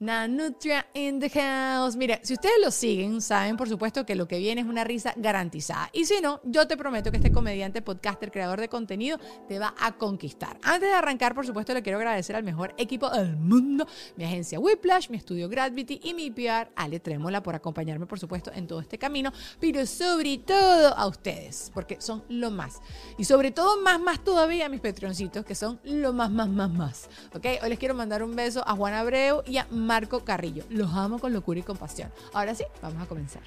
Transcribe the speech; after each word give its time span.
Nanutria 0.00 0.86
in 0.94 1.20
the 1.20 1.28
house. 1.28 1.94
Mira, 1.94 2.20
si 2.22 2.32
ustedes 2.32 2.54
lo 2.64 2.70
siguen, 2.70 3.20
saben 3.20 3.58
por 3.58 3.68
supuesto 3.68 4.06
que 4.06 4.14
lo 4.14 4.26
que 4.26 4.38
viene 4.38 4.62
es 4.62 4.66
una 4.66 4.82
risa 4.82 5.12
garantizada. 5.14 5.90
Y 5.92 6.06
si 6.06 6.22
no, 6.22 6.40
yo 6.42 6.66
te 6.66 6.78
prometo 6.78 7.10
que 7.10 7.18
este 7.18 7.30
comediante, 7.30 7.82
podcaster, 7.82 8.30
creador 8.30 8.58
de 8.60 8.70
contenido 8.70 9.18
te 9.46 9.58
va 9.58 9.74
a 9.78 9.92
conquistar. 9.92 10.58
Antes 10.62 10.88
de 10.88 10.94
arrancar, 10.94 11.34
por 11.34 11.44
supuesto, 11.44 11.74
le 11.74 11.82
quiero 11.82 11.98
agradecer 11.98 12.34
al 12.34 12.44
mejor 12.44 12.74
equipo 12.78 13.10
del 13.10 13.36
mundo, 13.36 13.86
mi 14.16 14.24
agencia 14.24 14.58
Whiplash, 14.58 15.10
mi 15.10 15.18
estudio 15.18 15.50
Gravity 15.50 16.00
y 16.02 16.14
mi 16.14 16.30
PR, 16.30 16.70
Ale 16.76 16.98
Trémola, 17.00 17.42
por 17.42 17.54
acompañarme, 17.54 18.06
por 18.06 18.18
supuesto, 18.18 18.50
en 18.54 18.66
todo 18.66 18.80
este 18.80 18.96
camino, 18.96 19.30
pero 19.60 19.84
sobre 19.84 20.38
todo 20.38 20.96
a 20.96 21.06
ustedes, 21.08 21.70
porque 21.74 22.00
son 22.00 22.24
lo 22.30 22.50
más. 22.50 22.80
Y 23.18 23.24
sobre 23.24 23.50
todo, 23.50 23.78
más, 23.82 24.00
más 24.00 24.24
todavía 24.24 24.70
mis 24.70 24.80
patroncitos, 24.80 25.44
que 25.44 25.54
son 25.54 25.78
lo 25.84 26.14
más, 26.14 26.30
más, 26.30 26.48
más, 26.48 26.70
más. 26.70 27.10
¿Ok? 27.34 27.44
Hoy 27.62 27.68
les 27.68 27.78
quiero 27.78 27.94
mandar 27.94 28.22
un 28.22 28.34
beso 28.34 28.66
a 28.66 28.74
Juan 28.74 28.94
Abreu 28.94 29.42
y 29.44 29.58
a 29.58 29.66
Marco 29.90 30.24
Carrillo. 30.24 30.62
Los 30.70 30.94
amo 30.94 31.18
con 31.18 31.32
locura 31.32 31.58
y 31.58 31.64
compasión. 31.64 32.12
Ahora 32.32 32.54
sí, 32.54 32.62
vamos 32.80 33.02
a 33.02 33.06
comenzar. 33.06 33.42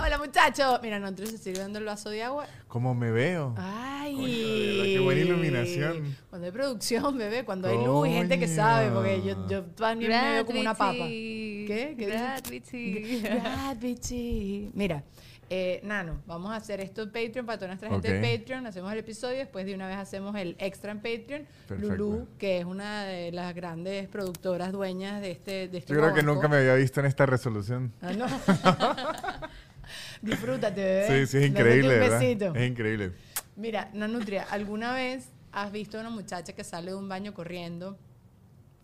Hola 0.00 0.18
muchachos. 0.18 0.78
Mira, 0.84 1.00
nosotros 1.00 1.30
estoy 1.30 1.52
sirviendo 1.52 1.80
el 1.80 1.84
vaso 1.84 2.10
de 2.10 2.22
agua. 2.22 2.46
¿Cómo 2.68 2.94
me 2.94 3.10
veo? 3.10 3.56
Ay. 3.58 4.14
Coño, 4.14 4.28
de 4.28 4.66
verdad, 4.68 4.84
qué 4.84 5.00
buena 5.00 5.20
iluminación. 5.20 6.16
Cuando 6.30 6.46
hay 6.46 6.52
producción, 6.52 7.18
bebé, 7.18 7.44
cuando 7.44 7.66
hay 7.70 7.84
luz 7.84 8.06
y 8.06 8.12
gente 8.12 8.38
que 8.38 8.46
sabe, 8.46 8.92
porque 8.92 9.20
yo, 9.24 9.48
yo 9.48 9.64
también 9.64 10.12
me 10.12 10.32
veo 10.34 10.46
como 10.46 10.60
una 10.60 10.74
papa. 10.74 11.06
¿Qué? 11.08 11.96
¿Qué 11.98 12.06
dices? 12.06 13.22
Gravity. 13.24 14.70
Mira, 14.74 15.02
eh, 15.54 15.80
Nano, 15.82 16.22
vamos 16.26 16.50
a 16.50 16.56
hacer 16.56 16.80
esto 16.80 17.02
en 17.02 17.12
Patreon 17.12 17.44
para 17.44 17.58
toda 17.58 17.68
nuestra 17.68 17.90
gente 17.90 18.08
Ok. 18.08 18.22
de 18.22 18.38
Patreon. 18.38 18.66
Hacemos 18.66 18.90
el 18.90 18.98
episodio, 19.00 19.36
después 19.36 19.66
de 19.66 19.74
una 19.74 19.86
vez 19.86 19.98
hacemos 19.98 20.34
el 20.36 20.56
extra 20.58 20.92
en 20.92 20.96
Patreon. 21.00 21.46
Perfecto. 21.68 21.94
Lulu, 21.94 22.26
que 22.38 22.60
es 22.60 22.64
una 22.64 23.04
de 23.04 23.32
las 23.32 23.54
grandes 23.54 24.08
productoras 24.08 24.72
dueñas 24.72 25.20
de 25.20 25.30
este, 25.30 25.68
de 25.68 25.76
este 25.76 25.92
Yo 25.92 26.00
creo 26.00 26.14
que 26.14 26.22
nunca 26.22 26.48
me 26.48 26.56
había 26.56 26.74
visto 26.74 27.00
en 27.00 27.06
esta 27.06 27.26
resolución. 27.26 27.92
Ah, 28.00 28.12
no. 28.14 28.26
Disfrútate, 30.22 30.80
bebé. 30.80 31.26
Sí, 31.26 31.26
sí, 31.26 31.44
es 31.44 31.50
increíble, 31.50 31.98
un. 31.98 32.56
Es 32.56 32.70
increíble. 32.70 33.12
Mira, 33.54 33.90
Nanutria, 33.92 34.46
¿alguna 34.50 34.94
vez 34.94 35.28
has 35.52 35.70
visto 35.70 35.98
a 35.98 36.00
una 36.00 36.08
muchacha 36.08 36.54
que 36.54 36.64
sale 36.64 36.92
de 36.92 36.96
un 36.96 37.10
baño 37.10 37.34
corriendo 37.34 37.98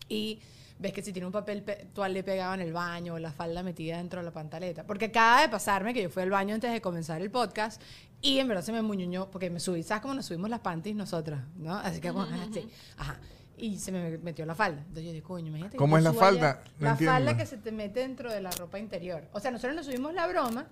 y 0.07 0.39
ves 0.79 0.93
que 0.93 1.01
si 1.03 1.11
tiene 1.13 1.25
un 1.27 1.31
papel 1.31 1.61
pe- 1.61 1.87
toalé 1.93 2.23
pegado 2.23 2.53
en 2.55 2.61
el 2.61 2.73
baño 2.73 3.13
o 3.15 3.19
la 3.19 3.31
falda 3.31 3.61
metida 3.63 3.97
dentro 3.97 4.19
de 4.21 4.25
la 4.25 4.31
pantaleta? 4.31 4.85
Porque 4.85 5.05
acaba 5.05 5.41
de 5.41 5.49
pasarme 5.49 5.93
que 5.93 6.01
yo 6.01 6.09
fui 6.09 6.23
al 6.23 6.29
baño 6.31 6.55
antes 6.55 6.71
de 6.71 6.81
comenzar 6.81 7.21
el 7.21 7.29
podcast 7.29 7.81
y 8.21 8.39
en 8.39 8.47
verdad 8.47 8.63
se 8.63 8.71
me 8.71 8.81
muñuñó 8.81 9.29
porque 9.29 9.49
me 9.49 9.59
subí, 9.59 9.83
¿sabes 9.83 10.01
cómo 10.01 10.13
nos 10.13 10.25
subimos 10.25 10.49
las 10.49 10.61
panties 10.61 10.95
nosotras? 10.95 11.41
¿No? 11.57 11.75
Así 11.75 11.99
que, 12.01 12.11
bueno, 12.11 12.35
así, 12.49 12.67
ajá. 12.97 13.19
Y 13.57 13.77
se 13.77 13.91
me 13.91 14.17
metió 14.19 14.45
la 14.45 14.55
falda. 14.55 14.79
Entonces 14.79 15.03
yo 15.03 15.11
dije, 15.11 15.21
coño, 15.23 15.47
imagínate. 15.47 15.75
¿Cómo 15.75 15.97
es 15.97 16.03
la 16.03 16.13
falda? 16.13 16.61
No 16.79 16.85
la 16.85 16.91
entiendo. 16.91 17.13
falda 17.13 17.35
que 17.37 17.45
se 17.45 17.57
te 17.57 17.73
mete 17.73 17.99
dentro 17.99 18.31
de 18.31 18.39
la 18.39 18.51
ropa 18.51 18.79
interior. 18.79 19.27
O 19.33 19.41
sea, 19.41 19.51
nosotros 19.51 19.75
nos 19.75 19.85
subimos 19.85 20.13
la 20.13 20.27
broma. 20.27 20.67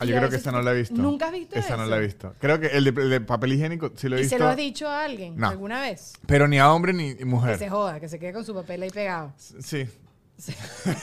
Ah, 0.00 0.04
yo 0.04 0.16
creo 0.16 0.30
que 0.30 0.36
esa 0.36 0.52
no 0.52 0.62
la 0.62 0.72
he 0.72 0.76
visto. 0.76 0.94
¿Nunca 0.94 1.26
has 1.26 1.32
visto 1.32 1.58
Esa 1.58 1.76
no 1.76 1.84
la 1.86 1.96
he 1.96 2.00
visto. 2.00 2.34
Creo 2.40 2.60
que 2.60 2.68
el 2.68 2.84
de, 2.84 3.02
el 3.02 3.10
de 3.10 3.20
papel 3.20 3.52
higiénico 3.54 3.90
sí 3.96 4.08
lo 4.08 4.16
he 4.16 4.20
¿Y 4.20 4.22
visto. 4.22 4.36
se 4.36 4.42
lo 4.42 4.48
has 4.48 4.56
dicho 4.56 4.88
a 4.88 5.02
alguien 5.04 5.36
No. 5.36 5.48
alguna 5.48 5.80
vez? 5.80 6.12
Pero 6.26 6.46
ni 6.46 6.58
a 6.58 6.72
hombre 6.72 6.92
ni 6.92 7.16
Que 7.16 7.24
mujer. 7.24 7.58
se 7.58 7.68
joda, 7.68 7.98
que 7.98 8.08
se 8.08 8.18
quede 8.18 8.32
con 8.32 8.44
su 8.44 8.54
papel 8.54 8.82
ahí 8.82 8.90
pegado. 8.90 9.32
Sí. 9.36 9.88
Sí. 10.38 10.54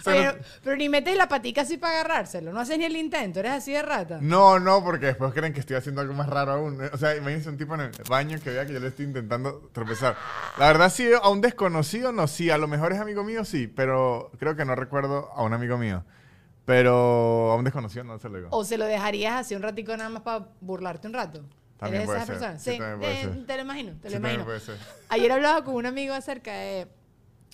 O 0.00 0.02
sea, 0.04 0.32
pero, 0.32 0.44
pero 0.64 0.76
ni 0.76 0.88
metes 0.88 1.16
la 1.16 1.28
patica 1.28 1.60
así 1.62 1.76
para 1.78 1.94
agarrárselo. 2.00 2.52
No 2.52 2.58
haces 2.60 2.76
ni 2.76 2.84
el 2.84 2.96
intento. 2.96 3.38
Eres 3.38 3.52
así 3.52 3.72
de 3.72 3.82
rata. 3.82 4.18
No, 4.20 4.58
no, 4.58 4.82
porque 4.82 5.06
después 5.06 5.32
creen 5.32 5.52
que 5.52 5.60
estoy 5.60 5.76
haciendo 5.76 6.00
algo 6.00 6.12
más 6.12 6.28
raro 6.28 6.52
aún. 6.52 6.78
O 6.92 6.98
sea, 6.98 7.14
imagínense 7.16 7.48
un 7.48 7.56
tipo 7.56 7.74
en 7.76 7.82
el 7.82 7.92
baño 8.10 8.38
que 8.42 8.50
vea 8.50 8.66
que 8.66 8.72
yo 8.72 8.80
le 8.80 8.88
estoy 8.88 9.04
intentando 9.06 9.70
tropezar. 9.72 10.16
La 10.58 10.66
verdad, 10.66 10.90
sí, 10.92 11.08
a 11.14 11.28
un 11.28 11.40
desconocido, 11.40 12.10
no, 12.10 12.26
sí. 12.26 12.50
A 12.50 12.58
lo 12.58 12.66
mejor 12.66 12.92
es 12.92 12.98
amigo 12.98 13.22
mío, 13.22 13.44
sí. 13.44 13.68
Pero 13.68 14.32
creo 14.40 14.56
que 14.56 14.64
no 14.64 14.74
recuerdo 14.74 15.30
a 15.36 15.44
un 15.44 15.52
amigo 15.52 15.78
mío. 15.78 16.04
Pero 16.64 17.50
a 17.50 17.56
un 17.56 17.64
desconocido 17.64 18.04
no 18.04 18.18
se 18.18 18.28
lo 18.28 18.36
digo. 18.36 18.48
O 18.52 18.64
se 18.64 18.78
lo 18.78 18.84
dejarías 18.84 19.34
así 19.40 19.54
un 19.54 19.62
ratico 19.62 19.96
nada 19.96 20.10
más 20.10 20.22
para 20.22 20.48
burlarte 20.60 21.08
un 21.08 21.14
rato. 21.14 21.44
También 21.76 22.02
¿Eres 22.02 22.06
puede 22.06 22.18
esa 22.18 22.26
ser. 22.26 22.34
persona? 22.38 22.58
Sí, 22.60 22.78
también 22.78 22.98
puede 23.00 23.12
eh, 23.12 23.22
ser. 23.22 23.46
te 23.46 23.56
lo 23.56 23.62
imagino, 23.62 23.92
te 24.00 24.08
Sí, 24.08 24.14
lo 24.14 24.20
imagino. 24.20 24.44
puede 24.44 24.60
ser. 24.60 24.76
Ayer 25.08 25.32
hablaba 25.32 25.64
con 25.64 25.74
un 25.74 25.86
amigo 25.86 26.14
acerca 26.14 26.52
de 26.52 26.86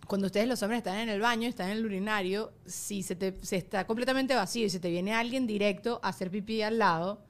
cuando 0.06 0.26
ustedes 0.26 0.46
los 0.46 0.62
hombres 0.62 0.78
están 0.78 0.96
en 0.98 1.08
el 1.08 1.20
baño, 1.20 1.48
están 1.48 1.70
en 1.70 1.78
el 1.78 1.86
urinario, 1.86 2.52
si 2.66 3.02
se, 3.02 3.16
te, 3.16 3.34
se 3.42 3.56
está 3.56 3.86
completamente 3.86 4.34
vacío 4.34 4.66
y 4.66 4.70
se 4.70 4.80
te 4.80 4.90
viene 4.90 5.14
alguien 5.14 5.46
directo 5.46 6.00
a 6.02 6.08
hacer 6.08 6.30
pipí 6.30 6.62
al 6.62 6.78
lado, 6.78 7.24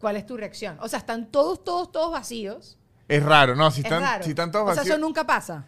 ¿cuál 0.00 0.16
es 0.16 0.26
tu 0.26 0.36
reacción? 0.36 0.76
O 0.80 0.88
sea, 0.88 0.98
están 1.00 1.30
todos, 1.30 1.62
todos, 1.62 1.90
todos 1.92 2.10
vacíos. 2.12 2.78
Es 3.06 3.22
raro, 3.22 3.54
no, 3.54 3.70
si 3.70 3.80
es 3.80 3.84
están, 3.86 4.02
raro. 4.02 4.24
si 4.24 4.30
están 4.30 4.50
todos 4.50 4.64
o 4.64 4.68
sea, 4.68 4.80
vacíos. 4.82 4.96
eso 4.96 5.04
nunca 5.04 5.24
pasa. 5.26 5.66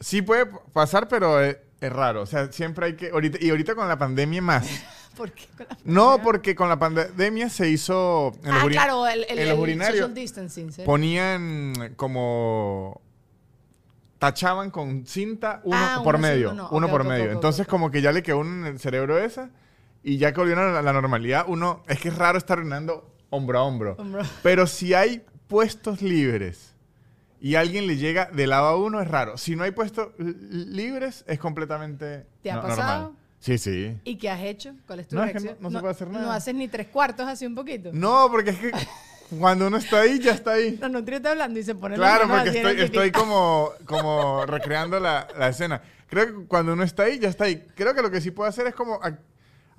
Sí 0.00 0.22
puede 0.22 0.46
pasar, 0.72 1.06
pero 1.08 1.40
es, 1.40 1.56
es 1.80 1.92
raro. 1.92 2.22
O 2.22 2.26
sea, 2.26 2.50
siempre 2.52 2.86
hay 2.86 2.94
que. 2.96 3.10
Ahorita, 3.10 3.38
y 3.40 3.50
ahorita 3.50 3.74
con 3.74 3.88
la 3.88 3.98
pandemia 3.98 4.42
más. 4.42 4.68
¿Por 5.16 5.32
qué? 5.32 5.46
Con 5.56 5.66
la 5.68 5.76
No, 5.84 6.02
pandemia? 6.04 6.24
porque 6.24 6.54
con 6.54 6.68
la 6.68 6.78
pandemia 6.78 7.48
se 7.48 7.68
hizo. 7.68 8.32
En 8.44 8.52
Ah, 8.52 8.64
claro, 8.70 9.06
el, 9.06 9.24
el, 9.28 9.38
en 9.38 9.48
los 9.48 9.54
el 9.56 9.60
urinarios 9.60 9.96
social 9.98 10.14
distancing. 10.14 10.72
¿sí? 10.72 10.82
ponían 10.82 11.94
como. 11.96 13.00
Tachaban 14.18 14.70
con 14.70 15.06
cinta 15.06 15.62
uno 15.64 15.76
Ah, 15.78 16.00
por 16.04 16.16
uno 16.16 16.22
medio. 16.28 16.50
uno. 16.70 16.88
Por 16.90 17.04
medio. 17.04 17.32
Entonces, 17.32 17.66
como 17.66 17.90
que 17.90 18.02
ya 18.02 18.12
le 18.12 18.22
quedó 18.22 18.42
en 18.42 18.66
el 18.66 18.78
cerebro 18.78 19.18
esa. 19.18 19.50
Y 20.02 20.18
ya 20.18 20.32
que 20.32 20.40
volvieron 20.40 20.68
a 20.68 20.72
la, 20.72 20.82
la 20.82 20.92
normalidad, 20.92 21.44
uno. 21.48 21.82
Es 21.88 21.98
que 22.00 22.08
es 22.08 22.16
raro 22.16 22.36
estar 22.36 22.58
orinando 22.58 23.14
hombro 23.30 23.58
a 23.58 23.62
hombro. 23.62 23.96
Hombro. 23.98 24.22
Pero 24.42 24.66
si 24.66 24.92
hay 24.92 25.24
puestos 25.48 26.02
libres 26.02 26.69
y 27.40 27.54
alguien 27.54 27.86
le 27.86 27.96
llega 27.96 28.26
de 28.32 28.46
lado 28.46 28.66
a 28.66 28.76
uno, 28.76 29.00
es 29.00 29.08
raro. 29.08 29.38
Si 29.38 29.56
no 29.56 29.64
hay 29.64 29.70
puestos 29.70 30.08
li- 30.18 30.34
libres, 30.66 31.24
es 31.26 31.38
completamente 31.38 32.26
¿Te 32.42 32.50
ha 32.50 32.56
no- 32.56 32.62
pasado? 32.62 33.02
normal. 33.02 33.16
Sí, 33.40 33.56
sí. 33.56 33.96
¿Y 34.04 34.16
qué 34.16 34.28
has 34.28 34.42
hecho? 34.42 34.74
¿Cuál 34.86 35.00
es 35.00 35.08
tu 35.08 35.16
No, 35.16 35.22
es 35.24 35.28
que 35.32 35.38
reacción? 35.38 35.56
no- 35.60 35.70
no 35.70 35.78
se 35.78 35.80
puede 35.80 35.92
hacer 35.92 36.08
nada. 36.08 36.24
No 36.26 36.32
haces 36.32 36.54
ni 36.54 36.68
tres 36.68 36.88
cuartos 36.88 37.26
así 37.26 37.46
un 37.46 37.54
poquito. 37.54 37.90
No, 37.92 38.28
porque 38.30 38.50
es 38.50 38.58
que 38.58 38.70
cuando 39.38 39.66
uno 39.68 39.78
está 39.78 40.00
ahí, 40.00 40.18
ya 40.18 40.32
está 40.32 40.52
ahí. 40.52 40.78
No, 40.80 40.88
no, 40.90 40.98
está 40.98 41.30
hablando 41.30 41.58
y 41.58 41.62
se 41.62 41.74
pone 41.74 41.94
Claro, 41.94 42.28
porque 42.28 42.82
estoy, 42.84 43.10
como, 43.12 43.70
como 43.86 44.44
recreando 44.44 45.00
la, 45.00 45.26
la 45.38 45.48
escena. 45.48 45.80
Creo 46.08 46.26
que 46.26 46.46
cuando 46.46 46.72
uno 46.74 46.82
está 46.82 47.04
ahí, 47.04 47.18
ya 47.18 47.28
está 47.28 47.44
ahí. 47.44 47.64
Creo 47.74 47.94
que 47.94 48.02
lo 48.02 48.10
que 48.10 48.20
sí 48.20 48.30
puedo 48.32 48.48
hacer 48.48 48.66
es 48.66 48.74
como 48.74 49.00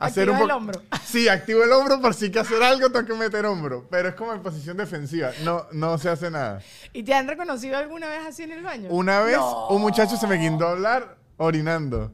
ac- 0.01 0.07
hacer 0.07 0.29
un 0.29 0.35
Activa 0.35 0.43
el 0.43 0.47
poco. 0.49 0.57
hombro. 0.57 0.81
Sí, 1.05 1.27
activo 1.27 1.63
el 1.63 1.71
hombro 1.73 1.99
por 2.01 2.13
si 2.13 2.25
hay 2.25 2.31
que 2.31 2.39
hacer 2.39 2.61
algo, 2.63 2.89
tengo 2.89 3.05
que 3.05 3.13
meter 3.13 3.45
hombro. 3.45 3.85
Pero 3.89 4.09
es 4.09 4.15
como 4.15 4.33
en 4.33 4.41
posición 4.41 4.77
defensiva. 4.77 5.31
No, 5.43 5.67
no 5.73 5.97
se 5.97 6.09
hace 6.09 6.31
nada. 6.31 6.61
¿Y 6.93 7.03
te 7.03 7.13
han 7.13 7.27
reconocido 7.27 7.77
alguna 7.77 8.07
vez 8.07 8.21
así 8.27 8.43
en 8.43 8.51
el 8.53 8.63
baño? 8.63 8.89
Una 8.89 9.19
vez 9.21 9.35
No. 9.37 9.67
un 9.69 9.81
muchacho 9.81 10.15
se 10.17 10.25
me 10.27 10.35
guindó 10.37 10.67
a 10.67 10.71
hablar 10.71 11.17
orinando. 11.37 12.11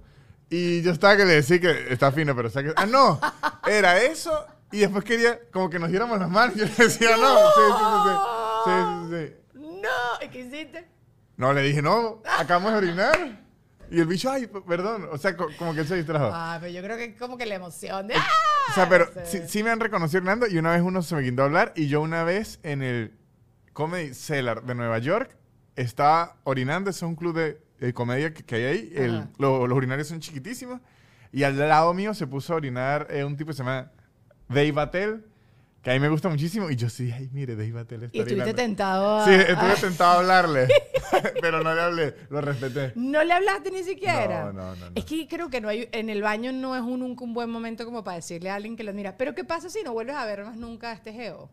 Y 0.49 0.81
yo 0.81 0.91
estaba 0.93 1.15
que 1.17 1.25
le 1.25 1.33
decía 1.35 1.59
que 1.59 1.91
está 1.93 2.11
fino, 2.11 2.35
pero 2.35 2.47
o 2.47 2.51
sea 2.51 2.63
que. 2.63 2.73
Ah, 2.75 2.85
no. 2.85 3.19
Era 3.67 4.01
eso. 4.01 4.45
Y 4.71 4.79
después 4.79 5.03
quería 5.03 5.39
como 5.51 5.69
que 5.69 5.77
nos 5.79 5.89
diéramos 5.89 6.17
las 6.19 6.29
manos. 6.29 6.55
Yo 6.55 6.65
le 6.65 6.71
decía, 6.71 7.15
no. 7.17 7.37
Sí, 7.37 7.61
sí, 7.67 7.83
sí. 8.03 8.13
Sí, 8.65 8.71
sí, 9.09 9.33
sí. 9.53 9.59
No, 9.81 10.25
¿y 10.25 10.29
qué 10.29 10.39
hiciste? 10.39 10.87
No, 11.35 11.53
le 11.53 11.61
dije, 11.61 11.81
no, 11.81 12.21
acabamos 12.39 12.71
de 12.71 12.77
orinar. 12.79 13.46
Y 13.91 13.99
el 13.99 14.05
bicho, 14.07 14.29
ay, 14.29 14.47
perdón. 14.67 15.07
O 15.11 15.17
sea, 15.17 15.35
co- 15.35 15.47
como 15.57 15.73
que 15.73 15.81
él 15.81 15.87
se 15.87 15.95
distrajo. 15.95 16.29
Ah, 16.33 16.57
pero 16.59 16.71
yo 16.73 16.81
creo 16.81 16.97
que 16.97 17.03
es 17.05 17.17
como 17.19 17.37
que 17.37 17.45
la 17.45 17.55
emoción 17.55 18.07
de... 18.07 18.15
O 18.15 18.73
sea, 18.73 18.87
pero 18.89 19.09
¡ah! 19.15 19.19
sí, 19.25 19.41
sí 19.47 19.63
me 19.63 19.69
han 19.69 19.79
reconocido 19.79 20.19
Hernando 20.19 20.47
y 20.47 20.57
una 20.57 20.71
vez 20.71 20.81
uno 20.81 21.01
se 21.01 21.15
me 21.15 21.21
guindó 21.21 21.43
a 21.43 21.45
hablar 21.45 21.73
y 21.75 21.87
yo 21.87 22.01
una 22.01 22.23
vez 22.23 22.59
en 22.63 22.83
el 22.83 23.13
Comedy 23.73 24.13
Cellar 24.13 24.63
de 24.63 24.75
Nueva 24.75 24.97
York 24.99 25.37
estaba 25.75 26.37
orinando, 26.43 26.89
es 26.89 27.01
un 27.01 27.15
club 27.15 27.35
de, 27.35 27.61
de 27.79 27.93
comedia 27.93 28.33
que, 28.33 28.43
que 28.43 28.55
hay 28.55 28.63
ahí, 28.65 28.93
el- 28.95 29.23
lo- 29.37 29.67
los 29.67 29.77
urinarios 29.77 30.07
son 30.07 30.19
chiquitísimos 30.19 30.81
y 31.31 31.43
al 31.43 31.57
lado 31.57 31.93
mío 31.93 32.13
se 32.13 32.25
puso 32.27 32.53
a 32.53 32.55
orinar 32.57 33.07
eh, 33.09 33.23
un 33.23 33.37
tipo 33.37 33.49
que 33.49 33.53
se 33.53 33.59
llama 33.63 33.91
Dave 34.49 34.73
Attell, 34.77 35.23
que 35.87 35.91
a 35.91 35.93
mí 35.93 36.01
me 36.01 36.09
gusta 36.09 36.27
muchísimo 36.27 36.69
y 36.69 36.75
yo 36.75 36.89
sí, 36.89 37.13
ay, 37.13 37.29
mire, 37.31 37.55
Dave 37.55 37.79
Attell 37.79 38.03
está 38.03 38.17
Y 38.17 38.19
estuviste 38.19 38.53
tentado 38.53 39.19
a... 39.19 39.25
Sí, 39.25 39.31
estuve 39.31 39.73
tentado 39.79 40.11
a 40.11 40.19
hablarle, 40.19 40.67
pero 41.41 41.63
no 41.63 41.73
le 41.73 41.81
hablé, 41.81 42.15
lo 42.29 42.41
respeté. 42.41 42.91
No 42.95 43.23
le 43.23 43.31
hablaste 43.31 43.71
ni 43.71 43.85
siquiera. 43.85 44.43
No, 44.43 44.51
no, 44.51 44.75
no, 44.75 44.89
no. 44.89 44.91
Es 44.95 45.05
que 45.05 45.25
creo 45.29 45.49
que 45.49 45.61
no 45.61 45.69
hay, 45.69 45.87
en 45.93 46.09
el 46.09 46.21
baño 46.21 46.51
no 46.51 46.75
es 46.75 46.81
un, 46.81 46.99
nunca 46.99 47.23
un 47.23 47.33
buen 47.33 47.49
momento 47.49 47.85
como 47.85 48.03
para 48.03 48.17
decirle 48.17 48.49
a 48.49 48.55
alguien 48.55 48.75
que 48.75 48.83
lo 48.83 48.91
admira. 48.91 49.15
Pero 49.15 49.33
¿qué 49.33 49.45
pasa 49.45 49.69
si 49.69 49.81
no 49.81 49.93
vuelves 49.93 50.17
a 50.17 50.25
ver 50.25 50.43
más 50.43 50.57
nunca 50.57 50.91
a 50.91 50.93
este 50.93 51.13
geo? 51.13 51.49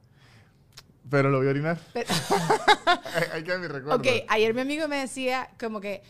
Pero 1.08 1.31
lo 1.31 1.38
voy 1.38 1.46
a 1.46 1.50
orinar. 1.50 1.78
Pero- 1.92 2.08
Ahí 3.14 3.25
ahí 3.34 3.44
queda 3.44 3.58
mi 3.58 3.69
recuerdo. 3.69 4.00
ok, 4.00 4.25
ayer 4.26 4.52
mi 4.52 4.62
amigo 4.62 4.88
me 4.88 4.96
decía 4.96 5.48
como 5.60 5.81
que, 5.81 6.02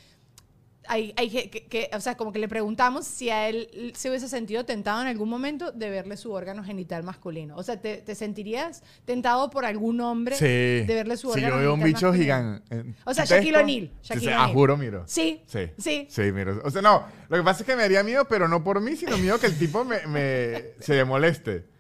hay, 0.87 1.13
hay 1.17 1.31
que, 1.31 1.51
que- 1.67 1.91
o 1.95 2.01
sea, 2.01 2.17
como 2.17 2.33
que 2.33 2.39
le 2.39 2.49
preguntamos 2.49 3.07
si 3.07 3.31
a 3.31 3.49
él 3.49 3.93
se 3.97 4.09
hubiese 4.11 4.29
sentido 4.29 4.65
tentado 4.65 5.01
en 5.03 5.09
algún 5.09 5.29
momento 5.29 5.73
de 5.73 5.91
verle 5.91 6.17
su 6.17 6.33
órgano 6.33 6.63
genital 6.65 7.03
masculino. 7.03 7.57
O 7.57 7.63
sea, 7.63 7.81
¿te, 7.81 7.99
te 7.99 8.15
sentirías 8.15 8.83
tentado 9.05 9.51
por 9.51 9.65
algún 9.65 10.01
hombre 10.01 10.37
Sí. 10.37 10.45
de 10.45 10.85
verle 10.89 11.17
su 11.17 11.29
Si 11.33 11.39
órgano 11.41 11.55
yo 11.57 11.61
veo 11.61 11.75
un 11.75 11.81
genital 11.81 12.11
bicho 12.11 12.23
gigante. 12.23 12.85
O 13.05 13.15
sea, 13.15 13.25
Shaquille 13.25 13.57
O'Neal, 13.59 13.91
Shaquille 14.03 14.33
Ah, 14.35 14.49
juro, 14.53 14.77
miro. 14.77 15.05
Sí, 15.07 15.43
Sí. 15.47 15.71
sí. 15.79 16.07
Sí, 16.11 16.23
miro. 16.33 16.61
O 16.65 16.71
sea, 16.71 16.83
no. 16.83 17.05
Lo 17.29 17.37
que 17.37 17.43
pasa 17.43 17.63
es 17.63 17.67
que 17.67 17.77
me 17.77 17.83
daría 17.83 18.03
miedo, 18.03 18.27
pero 18.29 18.49
no 18.49 18.63
por 18.63 18.81
mí, 18.81 18.97
sino 18.97 19.17
miedo 19.19 19.39
que 19.39 19.47
el 19.47 19.59
tipo 19.59 19.85
me, 19.85 20.07
me- 20.07 20.65
se 20.81 21.05
moleste. 21.05 21.74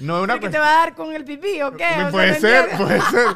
No 0.00 0.18
es 0.18 0.24
una 0.24 0.34
¿Pero 0.34 0.46
¿Qué 0.46 0.52
te 0.52 0.58
va 0.58 0.68
a 0.70 0.78
dar 0.86 0.94
con 0.94 1.12
el 1.14 1.24
pipí 1.24 1.60
o 1.62 1.72
qué? 1.76 1.84
O 1.84 1.88
sea, 1.88 2.10
Puede 2.10 2.32
no 2.32 2.40
ser, 2.40 2.70
puede 2.76 3.00
ser. 3.10 3.26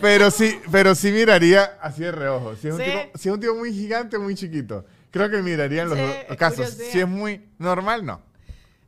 Pero 0.00 0.30
sí, 0.30 0.60
pero 0.70 0.94
sí 0.94 1.10
miraría 1.10 1.78
así 1.82 2.02
de 2.02 2.12
reojo. 2.12 2.54
Si 2.56 2.68
es, 2.68 2.74
un 2.74 2.80
Sí. 2.80 2.84
tipo, 2.86 3.18
si 3.18 3.28
es 3.28 3.34
un 3.34 3.40
tipo 3.40 3.54
muy 3.54 3.72
gigante, 3.72 4.18
muy 4.18 4.34
chiquito. 4.34 4.84
Creo 5.10 5.28
que 5.30 5.42
miraría 5.42 5.82
en 5.82 5.88
los 5.88 5.98
Sí, 5.98 6.04
dos 6.04 6.14
es 6.30 6.36
casos. 6.36 6.56
curiosidad. 6.58 6.86
Si 6.92 7.00
es 7.00 7.08
muy 7.08 7.44
normal, 7.58 8.04
no. 8.06 8.22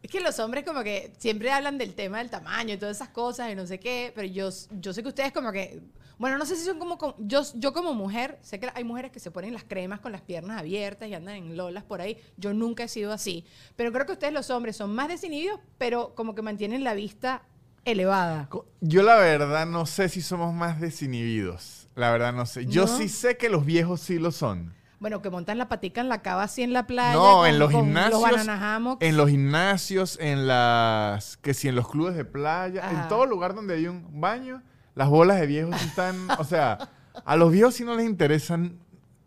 Es 0.03 0.11
que 0.11 0.21
los 0.21 0.39
hombres 0.41 0.65
como 0.65 0.83
que 0.83 1.13
siempre 1.19 1.51
hablan 1.53 1.79
del 1.79 1.95
tema 1.95 2.19
del 2.19 2.29
tamaño 2.31 2.75
y 2.75 2.77
todas 2.77 2.97
esas 2.97 3.11
cosas 3.11 3.53
y 3.53 3.55
no 3.55 3.67
sé 3.67 3.79
qué, 3.79 4.13
pero 4.15 4.27
yo, 4.27 4.49
yo 4.81 4.93
sé 4.93 5.03
que 5.03 5.09
ustedes 5.09 5.33
como 5.33 5.53
que, 5.53 5.81
bueno, 6.19 6.39
no 6.39 6.45
sé 6.45 6.57
si 6.57 6.65
son 6.65 6.79
como, 6.81 6.99
como- 6.99 7.15
yo, 7.19 7.43
yo 7.55 7.73
como 7.73 7.95
mujer, 7.95 8.39
sé 8.43 8.59
que 8.59 8.69
hay 8.75 8.83
mujeres 8.83 9.13
que 9.13 9.21
se 9.21 9.31
ponen 9.31 9.55
las 9.55 9.63
cremas 9.65 10.01
con 10.01 10.11
las 10.11 10.21
piernas 10.23 10.59
abiertas 10.59 11.09
y 11.09 11.15
andan 11.15 11.37
en 11.37 11.57
lolas 11.57 11.85
por 11.85 12.01
ahí, 12.01 12.19
yo 12.37 12.53
nunca 12.53 12.83
he 12.85 12.89
sido 12.89 13.13
así, 13.13 13.45
pero 13.77 13.93
creo 13.93 14.05
que 14.05 14.13
ustedes 14.13 14.33
los 14.33 14.51
hombres 14.51 14.77
son 14.77 14.93
más 14.93 15.07
desinhibidos, 15.09 15.61
pero 15.79 16.15
como 16.17 16.35
que 16.35 16.43
mantienen 16.43 16.83
la 16.83 16.95
vista 16.95 17.43
elevada. 17.85 18.49
Yo 18.81 19.03
la 19.03 19.17
verdad 19.17 19.67
no 19.67 19.87
sé 19.87 20.09
si 20.09 20.21
somos 20.21 20.53
más 20.53 20.81
desinhibidos. 20.81 21.89
La 21.95 22.11
verdad 22.11 22.33
no 22.33 22.47
sé. 22.47 22.67
Yo 22.67 22.87
¿No? 22.87 22.97
sí 22.97 23.09
sé 23.09 23.37
que 23.37 23.49
los 23.49 23.65
viejos 23.67 24.01
sí 24.01 24.19
lo 24.19 24.33
son. 24.33 24.75
Bueno, 25.03 25.21
que 25.21 25.29
montan 25.31 25.59
la 25.59 25.69
patica 25.69 26.01
en 26.01 26.09
la 26.09 26.23
cava 26.23 26.45
así 26.45 26.63
en 26.63 26.73
la 26.73 26.87
playa. 26.87 27.13
No, 27.15 27.39
con- 27.39 27.49
en 27.49 27.59
los 27.59 27.71
gimnasios. 27.73 28.21
Los. 28.23 28.97
En 29.01 29.17
los 29.17 29.29
gimnasios, 29.29 30.19
en 30.21 30.47
las. 30.47 31.37
Que 31.39 31.53
si 31.55 31.67
en 31.69 31.75
los 31.75 31.89
clubes 31.89 32.15
de 32.15 32.25
playa, 32.25 32.87
Ajá. 32.87 33.03
en 33.03 33.09
todo 33.09 33.27
lugar 33.27 33.55
donde 33.55 33.75
hay 33.75 33.89
un 33.89 34.21
baño, 34.21 34.63
las 34.95 35.09
bolas 35.09 35.41
de 35.41 35.47
viejos 35.49 35.75
están. 35.83 36.17
o 36.39 36.45
sea, 36.45 36.79
a 37.25 37.37
los 37.37 37.51
viejos 37.51 37.75
sí 37.75 37.85
no 37.85 37.97
les 37.97 38.07
interesan 38.07 38.79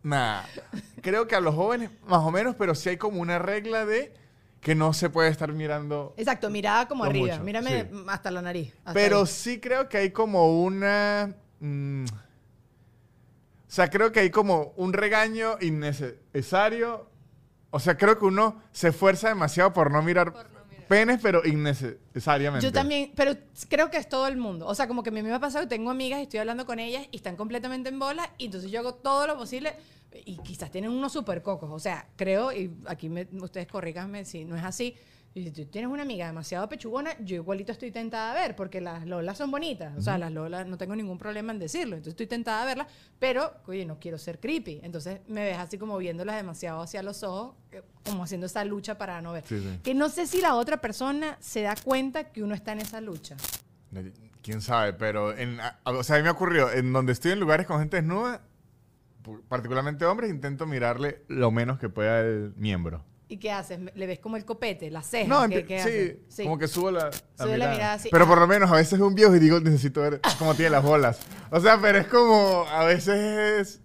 nada. 0.02 0.46
Creo 1.02 1.28
que 1.28 1.36
a 1.36 1.42
los 1.42 1.54
jóvenes, 1.54 1.92
más 2.08 2.22
o 2.22 2.32
menos, 2.32 2.56
pero 2.58 2.74
sí 2.74 2.90
hay 2.90 2.98
como 2.98 3.20
una 3.22 3.38
regla 3.38 3.86
de 3.86 4.14
que 4.62 4.76
no 4.76 4.94
se 4.94 5.10
puede 5.10 5.30
estar 5.30 5.52
mirando. 5.52 6.14
Exacto, 6.18 6.50
mirada 6.50 6.88
como 6.88 7.04
arriba. 7.04 7.34
mucho, 7.34 7.44
Mírame 7.44 7.82
sí. 7.82 7.88
hasta 8.08 8.32
la 8.32 8.42
nariz. 8.42 8.74
hasta 8.80 8.94
Pero 8.94 9.20
ahí. 9.20 9.28
sí 9.28 9.60
creo 9.60 9.90
que 9.90 9.98
hay 9.98 10.12
como 10.12 10.64
una. 10.64 11.36
mm, 11.60 12.06
sea, 13.76 13.90
creo 13.90 14.12
que 14.12 14.22
hay 14.22 14.30
como 14.30 14.74
un 14.78 14.94
regaño 14.94 15.58
innecesario. 15.62 17.10
O 17.72 17.80
sea, 17.80 17.98
creo 17.98 18.18
que 18.18 18.26
uno 18.26 18.62
se 18.72 18.90
esfuerza 18.90 19.28
demasiado 19.30 19.74
por 19.74 19.92
no 19.92 20.02
mirar, 20.02 20.34
penes, 20.88 21.20
pero 21.22 21.42
innecesariamente. 21.46 22.66
Yo 22.66 22.72
también, 22.72 23.12
pero 23.16 23.34
creo 23.70 23.90
que 23.90 23.98
es 23.98 24.08
todo 24.08 24.28
el 24.28 24.38
mundo. 24.38 24.66
O 24.68 24.76
sea, 24.76 24.88
como 24.88 25.04
que 25.04 25.10
a 25.10 25.14
mí 25.14 25.22
me 25.22 25.34
ha 25.34 25.40
pasado 25.40 25.66
que 25.66 25.70
tengo 25.70 25.90
amigas 25.92 26.20
y 26.20 26.24
estoy 26.24 26.40
hablando 26.40 26.66
con 26.66 26.80
ellas 26.80 27.06
y 27.12 27.18
están 27.18 27.36
completamente 27.36 27.90
en 27.90 28.00
bola 28.00 28.30
y 28.38 28.46
entonces 28.46 28.72
yo 28.72 28.80
hago 28.80 28.94
todo 28.96 29.28
lo 29.28 29.38
posible 29.38 29.74
y 30.26 30.38
quizás 30.38 30.72
tienen 30.72 30.92
unos 30.92 31.12
super 31.12 31.42
cocos. 31.42 31.70
O 31.72 31.80
sea, 31.80 32.08
creo, 32.16 32.52
y 32.54 32.74
aquí 32.86 33.10
me- 33.10 33.28
ustedes 33.42 33.68
corríganme 33.68 34.24
si 34.26 34.46
no 34.46 34.56
es 34.56 34.64
así, 34.64 34.96
y 35.36 35.44
si 35.44 35.52
tú 35.52 35.66
tienes 35.66 35.92
una 35.92 36.04
amiga 36.04 36.28
demasiado 36.28 36.70
pechugona, 36.70 37.12
yo 37.20 37.36
igualito 37.36 37.74
estoy 37.74 37.92
tentada 37.92 38.32
a 38.32 38.34
ver, 38.34 38.56
porque 38.56 38.80
las 38.80 39.06
lolas 39.06 39.38
son 39.38 39.52
bonitas. 39.52 39.94
O 39.98 40.02
sea, 40.02 40.18
las 40.18 40.32
lolas 40.32 40.66
no 40.66 40.78
tengo 40.78 40.96
ningún 40.96 41.18
problema 41.18 41.52
en 41.52 41.60
decirlo. 41.60 41.98
Entonces 41.98 42.14
estoy 42.14 42.28
tentada 42.28 42.64
a 42.64 42.66
verlas, 42.66 42.88
pero, 43.20 43.52
oye, 43.68 43.86
no 43.86 44.00
quiero 44.00 44.18
ser 44.18 44.40
creepy. 44.40 44.80
Entonces 44.82 45.20
me 45.28 45.44
ves 45.44 45.58
así 45.58 45.78
como 45.78 45.98
viéndolas 45.98 46.38
demasiado 46.38 46.82
hacia 46.82 47.04
los 47.04 47.22
ojos, 47.24 47.58
eh, 47.74 47.82
como 48.06 48.24
haciendo 48.24 48.46
esa 48.46 48.64
lucha 48.64 48.98
para 48.98 49.22
no 49.22 49.34
ver. 49.34 49.44
Sí, 49.46 49.60
sí. 49.60 49.78
Que 49.84 49.94
no 49.94 50.08
sé 50.08 50.26
si 50.26 50.40
la 50.40 50.56
otra 50.56 50.78
persona 50.78 51.36
se 51.42 51.64
da 51.64 51.76
cuenta 51.76 52.32
que 52.32 52.42
uno 52.42 52.56
está 52.56 52.72
en 52.72 52.80
esa 52.80 53.02
lucha. 53.02 53.36
Quién 54.42 54.62
sabe, 54.62 54.94
pero. 54.94 55.38
En, 55.38 55.60
o 55.84 56.04
sea, 56.04 56.16
a 56.16 56.20
mí 56.20 56.24
me 56.24 56.30
ocurrió, 56.30 56.72
en 56.72 56.94
donde 56.94 57.12
estoy 57.12 57.34
en 57.34 57.42
lugares 57.42 57.68
con 57.68 57.80
gente 57.80 57.98
desnuda, 57.98 58.42
particularmente 59.50 60.06
hombres, 60.06 60.30
intento 60.30 60.66
mirarle 60.66 61.26
lo 61.28 61.52
menos 61.52 61.78
que 61.78 61.90
pueda 61.90 62.22
el 62.22 62.54
miembro. 62.56 63.04
¿Y 63.28 63.38
qué 63.38 63.52
haces? 63.52 63.80
¿Le 63.96 64.06
ves 64.08 64.20
como 64.20 64.38
el 64.38 64.46
copete, 64.46 64.92
la 64.92 65.02
ceja? 65.02 65.28
No, 65.28 65.50
¿Qué, 65.50 65.66
qué 65.66 65.80
sí? 65.80 66.26
Sí. 66.36 66.44
como 66.44 66.60
que 66.60 66.68
subo 66.68 66.92
la, 66.92 67.06
la 67.06 67.12
Sube 67.12 67.50
la 67.58 67.66
mirada. 67.66 67.74
mirada 67.74 67.94
así. 67.94 68.10
Pero 68.12 68.28
por 68.28 68.38
lo 68.40 68.46
menos 68.48 68.72
a 68.72 68.76
veces 68.76 68.94
es 68.94 69.00
un 69.00 69.16
viejo 69.16 69.36
y 69.36 69.40
digo, 69.40 69.60
necesito 69.60 70.02
ver 70.02 70.22
cómo 70.38 70.54
tiene 70.54 70.70
las 70.72 70.84
bolas. 70.84 71.20
O 71.50 71.60
sea, 71.60 71.80
pero 71.82 71.98
es 71.98 72.08
como, 72.08 72.66
a 72.70 72.84
veces 72.86 73.16
es... 73.68 73.82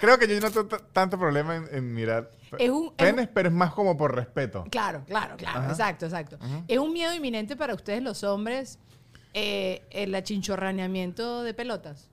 Creo 0.00 0.18
que 0.18 0.28
yo 0.28 0.38
no 0.40 0.50
tengo 0.50 0.66
tanto 0.92 1.18
problema 1.18 1.56
en, 1.56 1.68
en 1.72 1.94
mirar 1.94 2.30
Es 2.58 2.68
un- 2.70 2.86
es 2.88 2.92
penes, 2.92 3.28
pero 3.32 3.48
es 3.48 3.54
más 3.54 3.72
como 3.72 3.96
por 3.96 4.14
respeto. 4.14 4.64
Claro, 4.70 5.02
claro, 5.06 5.36
claro. 5.36 5.60
Ajá. 5.60 5.70
Exacto, 5.70 6.04
exacto. 6.06 6.38
Es 6.68 6.78
un 6.78 6.92
miedo 6.92 7.12
inminente 7.14 7.56
para 7.56 7.74
ustedes 7.74 8.02
los 8.02 8.22
hombres 8.22 8.78
eh, 9.32 9.82
el 9.90 10.14
achinchorraneamiento 10.14 11.42
de 11.42 11.54
pelotas. 11.54 12.10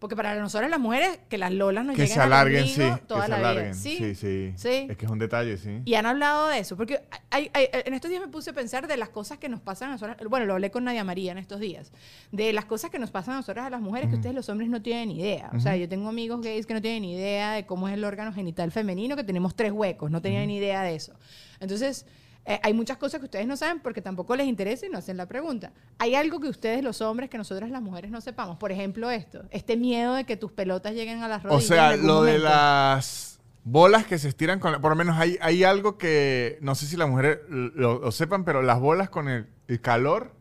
Porque 0.00 0.16
para 0.16 0.34
nosotros 0.40 0.68
las 0.70 0.80
mujeres, 0.80 1.20
que 1.28 1.36
las 1.38 1.52
lolas 1.52 1.84
nos 1.84 1.94
Que 1.94 2.02
lleguen 2.02 2.14
se 2.16 2.20
al 2.22 2.32
alarguen, 2.32 2.64
sí. 2.66 2.70
ombligo 2.80 2.96
Que 2.96 3.02
toda 3.02 3.24
se 3.26 3.28
la 3.30 3.36
alarguen. 3.36 3.64
vida. 3.72 3.74
¿Sí? 3.74 3.96
Sí, 3.98 4.14
sí. 4.14 4.52
Sí. 4.56 4.86
Es 4.88 4.96
que 4.96 5.04
es 5.04 5.10
un 5.10 5.18
detalle, 5.18 5.58
sí. 5.58 5.82
Y 5.84 5.94
han 5.94 6.06
hablado 6.06 6.48
de 6.48 6.58
eso, 6.58 6.74
porque 6.76 7.02
hay- 7.30 7.50
hay- 7.52 7.68
en 7.72 7.92
estos 7.92 8.10
días 8.10 8.22
me 8.22 8.28
puse 8.28 8.48
a 8.50 8.52
pensar 8.54 8.88
de 8.88 8.96
las 8.96 9.10
cosas 9.10 9.36
que 9.36 9.48
nos 9.50 9.60
pasan 9.60 9.90
a 9.90 9.92
nosotros, 9.92 10.16
bueno, 10.30 10.46
lo 10.46 10.54
hablé 10.54 10.70
con 10.70 10.84
Nadia 10.84 11.04
María 11.04 11.32
en 11.32 11.38
estos 11.38 11.60
días, 11.60 11.92
de 12.32 12.52
las 12.54 12.64
cosas 12.64 12.90
que 12.90 12.98
nos 12.98 13.10
pasan 13.10 13.34
a 13.34 13.36
nosotros 13.36 13.62
a 13.64 13.68
las 13.68 13.80
mujeres 13.82 14.08
que 14.08 14.16
ustedes 14.16 14.34
los 14.34 14.48
hombres 14.48 14.70
no 14.70 14.80
tienen 14.80 15.10
idea. 15.10 15.50
O 15.54 15.60
sea, 15.60 15.76
yo 15.76 15.86
tengo 15.86 16.08
amigos 16.08 16.40
gays 16.40 16.64
que 16.64 16.72
no 16.72 16.80
tienen 16.80 17.04
idea 17.04 17.52
de 17.52 17.66
cómo 17.66 17.86
es 17.86 17.92
el 17.92 18.02
órgano 18.04 18.32
genital 18.32 18.72
femenino, 18.72 19.16
que 19.16 19.24
tenemos 19.24 19.54
tres 19.54 19.70
huecos, 19.70 20.10
no 20.10 20.22
tenían 20.22 20.46
ni 20.46 20.56
idea 20.56 20.82
de 20.82 20.94
eso. 20.94 21.12
Entonces, 21.60 22.06
eh, 22.46 22.58
hay 22.62 22.72
muchas 22.72 22.96
cosas 22.96 23.20
que 23.20 23.26
ustedes 23.26 23.46
no 23.46 23.56
saben 23.56 23.80
porque 23.80 24.00
tampoco 24.02 24.34
les 24.34 24.46
interesa 24.46 24.86
y 24.86 24.88
no 24.88 24.98
hacen 24.98 25.16
la 25.16 25.26
pregunta. 25.26 25.72
¿Hay 25.98 26.14
algo 26.14 26.40
que 26.40 26.48
ustedes 26.48 26.82
los 26.82 27.00
hombres, 27.00 27.28
que 27.30 27.38
nosotras 27.38 27.70
las 27.70 27.82
mujeres 27.82 28.10
no 28.10 28.20
sepamos? 28.20 28.56
Por 28.56 28.72
ejemplo, 28.72 29.10
esto, 29.10 29.42
este 29.50 29.76
miedo 29.76 30.14
de 30.14 30.24
que 30.24 30.36
tus 30.36 30.50
pelotas 30.52 30.94
lleguen 30.94 31.22
a 31.22 31.28
las 31.28 31.44
O 31.44 31.48
rodillas. 31.48 31.66
sea, 31.66 31.86
en 31.88 31.92
algún 32.00 32.06
lo 32.06 32.22
de 32.22 32.38
las 32.38 33.40
bolas 33.64 34.06
que 34.06 34.18
se 34.18 34.28
estiran 34.28 34.58
con... 34.58 34.72
la- 34.72 34.80
por 34.80 34.90
lo 34.90 34.96
menos 34.96 35.18
hay, 35.18 35.38
hay 35.42 35.64
algo 35.64 35.98
que... 35.98 36.58
No 36.62 36.74
sé 36.74 36.86
si 36.86 36.96
las 36.96 37.08
mujeres 37.08 37.38
lo, 37.48 37.98
lo 38.00 38.10
sepan, 38.10 38.44
pero 38.44 38.62
las 38.62 38.80
bolas 38.80 39.10
con 39.10 39.28
el, 39.28 39.46
el 39.68 39.80
calor 39.80 40.32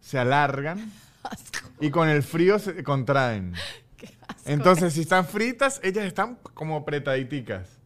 se 0.00 0.18
alargan 0.18 0.90
y 1.80 1.90
con 1.90 2.08
el 2.08 2.22
frío 2.22 2.58
se 2.58 2.82
contraen. 2.84 3.54
Entonces, 4.46 4.94
si 4.94 5.02
están 5.02 5.26
fritas, 5.26 5.80
ellas 5.82 6.04
están 6.06 6.38
como 6.54 6.76
apretaditicas. 6.76 7.79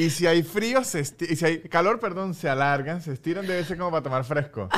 Y 0.00 0.10
si 0.10 0.26
hay 0.26 0.42
frío, 0.42 0.82
se 0.82 1.00
y 1.00 1.36
si 1.36 1.44
hay 1.44 1.58
calor, 1.60 2.00
perdón, 2.00 2.32
se 2.34 2.48
alargan, 2.48 3.02
se 3.02 3.12
estiran, 3.12 3.46
debe 3.46 3.64
ser 3.64 3.76
como 3.76 3.90
para 3.90 4.02
tomar 4.02 4.24
fresco. 4.24 4.68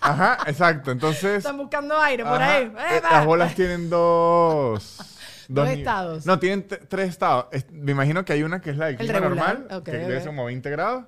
Ajá, 0.00 0.38
exacto. 0.46 0.90
Entonces... 0.90 1.38
Están 1.38 1.58
buscando 1.58 2.00
aire 2.00 2.24
por 2.24 2.40
Ajá. 2.40 2.54
ahí. 2.54 2.64
Eh. 2.64 3.02
Las 3.10 3.26
bolas 3.26 3.54
tienen 3.54 3.90
dos. 3.90 4.98
Dos 5.50 5.66
estados. 5.70 6.26
No, 6.26 6.38
tienen 6.38 6.66
tres 6.66 7.08
estados. 7.08 7.46
Es- 7.52 7.70
me 7.70 7.92
imagino 7.92 8.22
que 8.22 8.34
hay 8.34 8.42
una 8.42 8.60
que 8.60 8.68
es 8.70 8.76
la 8.76 8.86
del 8.86 8.96
El 8.96 9.00
clima 9.00 9.20
normal, 9.20 9.66
que 9.82 9.92
debe 9.92 10.18
ser 10.18 10.26
como 10.28 10.44
20 10.44 10.68
grados. 10.70 11.04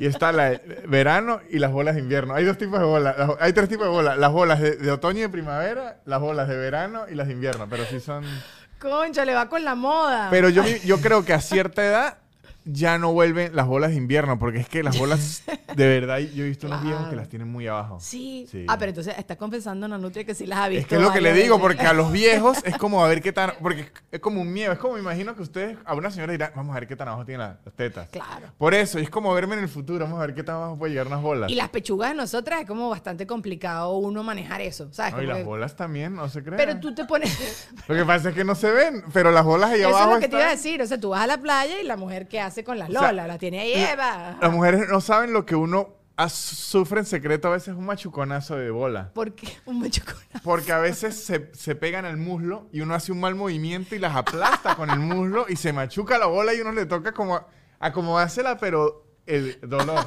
Y 0.00 0.04
está 0.06 0.32
la 0.32 0.50
de 0.50 0.82
verano 0.86 1.40
y 1.48 1.58
las 1.58 1.72
bolas 1.72 1.94
de 1.94 2.02
invierno. 2.02 2.34
Hay 2.34 2.44
dos 2.44 2.58
tipos 2.58 2.78
de 2.78 2.84
bolas. 2.84 3.16
las- 3.18 3.30
Hay 3.40 3.54
tres 3.54 3.68
tipos 3.70 3.86
de 3.86 3.90
bolas. 3.90 4.18
Las 4.18 4.32
bolas 4.32 4.60
de, 4.60 4.76
de 4.76 4.90
otoño 4.90 5.18
y 5.20 5.22
de 5.22 5.28
primavera, 5.30 5.96
las 6.04 6.20
bolas 6.20 6.46
de 6.46 6.56
verano 6.58 7.04
y 7.10 7.14
las 7.14 7.26
de 7.26 7.32
invierno. 7.32 7.66
Pero 7.70 7.84
sí 7.86 8.00
son... 8.00 8.22
Concha, 8.78 9.24
le 9.24 9.32
va 9.34 9.48
con 9.48 9.64
la 9.64 9.74
moda. 9.74 10.28
Pero 10.30 10.50
yo, 10.50 10.62
yo 10.84 11.00
creo 11.00 11.24
que 11.24 11.32
a 11.32 11.40
cierta 11.40 11.84
edad 11.86 12.18
ya 12.70 12.98
no 12.98 13.12
vuelven 13.12 13.54
las 13.54 13.66
bolas 13.66 13.90
de 13.90 13.96
invierno. 13.96 14.38
Porque 14.38 14.58
es 14.58 14.68
que 14.68 14.82
las 14.82 14.98
bolas, 14.98 15.42
de 15.76 15.86
verdad, 15.86 16.18
yo 16.18 16.44
he 16.44 16.48
visto 16.48 16.66
unos 16.66 16.82
viejos 16.82 17.08
que 17.08 17.16
las 17.16 17.28
tienen 17.28 17.48
muy 17.48 17.66
abajo. 17.66 17.98
Sí. 18.00 18.46
Sí. 18.50 18.64
Ah, 18.68 18.76
pero 18.78 18.90
entonces 18.90 19.14
está 19.18 19.36
confesando 19.36 19.86
a 19.86 19.98
Nutria 19.98 20.24
que 20.24 20.34
sí 20.34 20.46
las 20.46 20.58
ha 20.58 20.68
visto. 20.68 20.82
Es 20.82 20.86
que 20.86 20.96
es 20.96 21.00
lo 21.00 21.12
que 21.12 21.20
le 21.20 21.32
digo, 21.32 21.60
porque 21.60 21.86
a 21.86 21.92
los 21.92 22.12
viejos 22.12 22.58
es 22.64 22.76
como 22.76 23.04
a 23.04 23.08
ver 23.08 23.22
qué 23.22 23.32
tan... 23.32 23.52
Porque 23.60 23.90
es 24.10 24.20
como 24.20 24.40
un 24.40 24.52
miedo. 24.52 24.72
Es 24.72 24.78
como, 24.78 24.94
me 24.94 25.00
imagino 25.00 25.34
que 25.34 25.42
ustedes, 25.42 25.78
a 25.84 25.94
una 25.94 26.10
señora 26.10 26.32
dirá, 26.32 26.52
vamos 26.54 26.76
a 26.76 26.80
ver 26.80 26.88
qué 26.88 26.96
tan 26.96 27.08
abajo 27.08 27.24
tienen 27.24 27.46
las, 27.46 27.56
las 27.64 27.74
tetas. 27.74 28.08
Claro. 28.10 28.48
Por 28.58 28.74
eso, 28.74 28.98
es 28.98 29.10
como 29.10 29.32
verme 29.32 29.54
en 29.54 29.62
el 29.62 29.68
futuro, 29.68 30.04
vamos 30.04 30.18
a 30.20 30.26
ver 30.26 30.34
qué 30.34 30.42
tan 30.42 30.56
abajo 30.56 30.78
puede 30.78 30.92
llegar 30.92 31.06
unas 31.06 31.22
bolas. 31.22 31.50
Y 31.50 31.54
las 31.54 31.70
pechugas 31.70 32.10
de 32.10 32.16
nosotras 32.16 32.60
es 32.60 32.66
como 32.66 32.88
bastante 32.90 33.26
complicado 33.26 33.96
uno 33.96 34.22
manejar 34.22 34.60
eso, 34.60 34.88
¿sabes? 34.92 35.14
No, 35.14 35.22
y 35.22 35.26
las 35.26 35.38
que- 35.38 35.44
bolas 35.44 35.76
también, 35.76 36.14
no 36.14 36.28
se 36.28 36.42
crean. 36.42 36.56
Pero 36.56 36.80
tú 36.80 36.94
te 36.94 37.04
pones... 37.04 37.68
Lo 37.88 37.94
que 37.94 38.04
pasa 38.04 38.30
es 38.30 38.34
que 38.34 38.44
no 38.44 38.54
se 38.54 38.70
ven, 38.70 39.04
pero 39.12 39.30
las 39.30 39.44
bolas 39.44 39.70
ahí 39.70 39.80
Eso 39.80 39.90
es 39.90 39.94
abajo 39.96 40.14
lo 40.14 40.20
que 40.20 40.28
te 40.28 40.36
iba 40.36 40.46
a 40.46 40.50
decir. 40.50 40.82
O 40.82 40.86
sea, 40.86 41.00
tú 41.00 41.10
vas 41.10 41.22
a 41.22 41.26
la 41.26 41.38
playa 41.38 41.80
y 41.80 41.84
la 41.84 41.96
mujer 41.96 42.28
que 42.28 42.40
hace 42.40 42.57
con 42.64 42.78
las 42.78 42.90
sea, 42.90 43.02
lolas, 43.12 43.26
la 43.28 43.38
tiene 43.38 43.60
ahí, 43.60 43.72
Eva. 43.74 44.38
Las 44.40 44.52
mujeres 44.52 44.88
no 44.88 45.00
saben 45.00 45.32
lo 45.32 45.44
que 45.46 45.54
uno 45.56 45.94
sufre 46.28 46.98
en 47.00 47.06
secreto 47.06 47.46
a 47.48 47.52
veces 47.52 47.74
un 47.76 47.86
machuconazo 47.86 48.56
de 48.56 48.70
bola. 48.70 49.12
¿Por 49.14 49.34
qué? 49.34 49.48
Un 49.66 49.78
machucona. 49.80 50.18
Porque 50.42 50.72
a 50.72 50.78
veces 50.78 51.14
se, 51.24 51.50
se 51.54 51.74
pegan 51.76 52.04
al 52.04 52.16
muslo 52.16 52.68
y 52.72 52.80
uno 52.80 52.94
hace 52.94 53.12
un 53.12 53.20
mal 53.20 53.34
movimiento 53.36 53.94
y 53.94 53.98
las 54.00 54.16
aplasta 54.16 54.74
con 54.74 54.90
el 54.90 54.98
muslo 54.98 55.46
y 55.48 55.54
se 55.56 55.72
machuca 55.72 56.18
la 56.18 56.26
bola 56.26 56.54
y 56.54 56.60
uno 56.60 56.72
le 56.72 56.86
toca 56.86 57.12
como 57.12 57.40
acomodársela, 57.78 58.58
pero 58.58 59.06
el 59.26 59.58
dolor. 59.62 60.04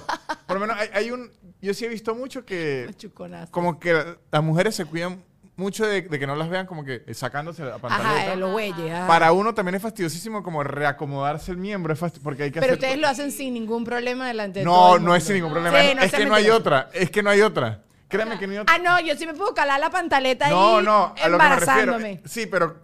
Por 0.48 0.56
lo 0.60 0.62
menos 0.68 0.78
hay, 0.78 0.90
hay 0.94 1.12
un... 1.12 1.32
Yo 1.62 1.74
sí 1.74 1.86
he 1.86 1.90
visto 1.90 2.14
mucho 2.16 2.44
que 2.44 2.86
Machuconazo. 2.88 3.52
como 3.52 3.80
que 3.80 3.94
la- 3.94 4.18
las 4.32 4.44
mujeres 4.44 4.76
se 4.76 4.84
cuidan 4.86 5.24
mucho 5.62 5.86
de, 5.86 6.02
de 6.02 6.20
que 6.20 6.28
no 6.28 6.36
las 6.36 6.50
vean 6.50 6.66
como 6.66 6.84
que 6.84 7.04
sacándose 7.14 7.64
la 7.64 7.78
pantaleta. 7.78 8.22
Ajá, 8.24 8.36
los 8.36 8.52
bueyes. 8.52 8.92
ajá. 8.92 9.08
Para 9.08 9.32
uno 9.32 9.54
también 9.54 9.76
es 9.76 9.82
fastidiosísimo 9.82 10.44
como 10.44 10.64
reacomodarse 10.64 11.52
el 11.52 11.58
miembro, 11.58 11.94
es 11.94 12.00
porque 12.22 12.44
hay 12.44 12.52
que 12.52 12.60
Pero 12.60 12.74
hacer... 12.74 12.84
ustedes 12.84 13.00
lo 13.00 13.08
hacen 13.08 13.32
sin 13.32 13.54
ningún 13.54 13.86
problema 13.86 14.28
delante 14.28 14.60
de 14.60 14.66
todo 14.66 14.98
No, 14.98 15.06
no 15.06 15.16
es 15.16 15.24
sin 15.24 15.36
ningún 15.36 15.52
problema. 15.52 15.80
Sí, 15.80 15.88
es 15.88 15.96
no 15.96 16.02
es 16.02 16.12
se 16.12 16.18
que 16.18 16.26
no 16.26 16.36
hay 16.36 16.50
otra, 16.50 16.90
es 16.94 17.10
que 17.12 17.24
no 17.24 17.30
hay 17.30 17.42
otra. 17.42 17.84
Créeme 18.10 18.38
que 18.38 18.46
no 18.48 18.54
hay 18.54 18.60
otra. 18.60 18.76
Ah, 18.76 18.80
no, 18.80 19.00
yo 19.08 19.16
sí 19.16 19.26
me 19.26 19.34
puedo 19.34 19.54
calar 19.54 19.80
la 19.80 19.90
pantaleta 19.90 20.50
no, 20.50 20.80
ahí 20.80 20.84
no, 20.86 21.16
a 21.18 21.30
lo 21.30 21.38
que 21.38 21.44
me 21.44 21.56
refiero. 21.56 21.82
embarazándome. 21.94 22.22
Sí, 22.26 22.46
pero 22.46 22.76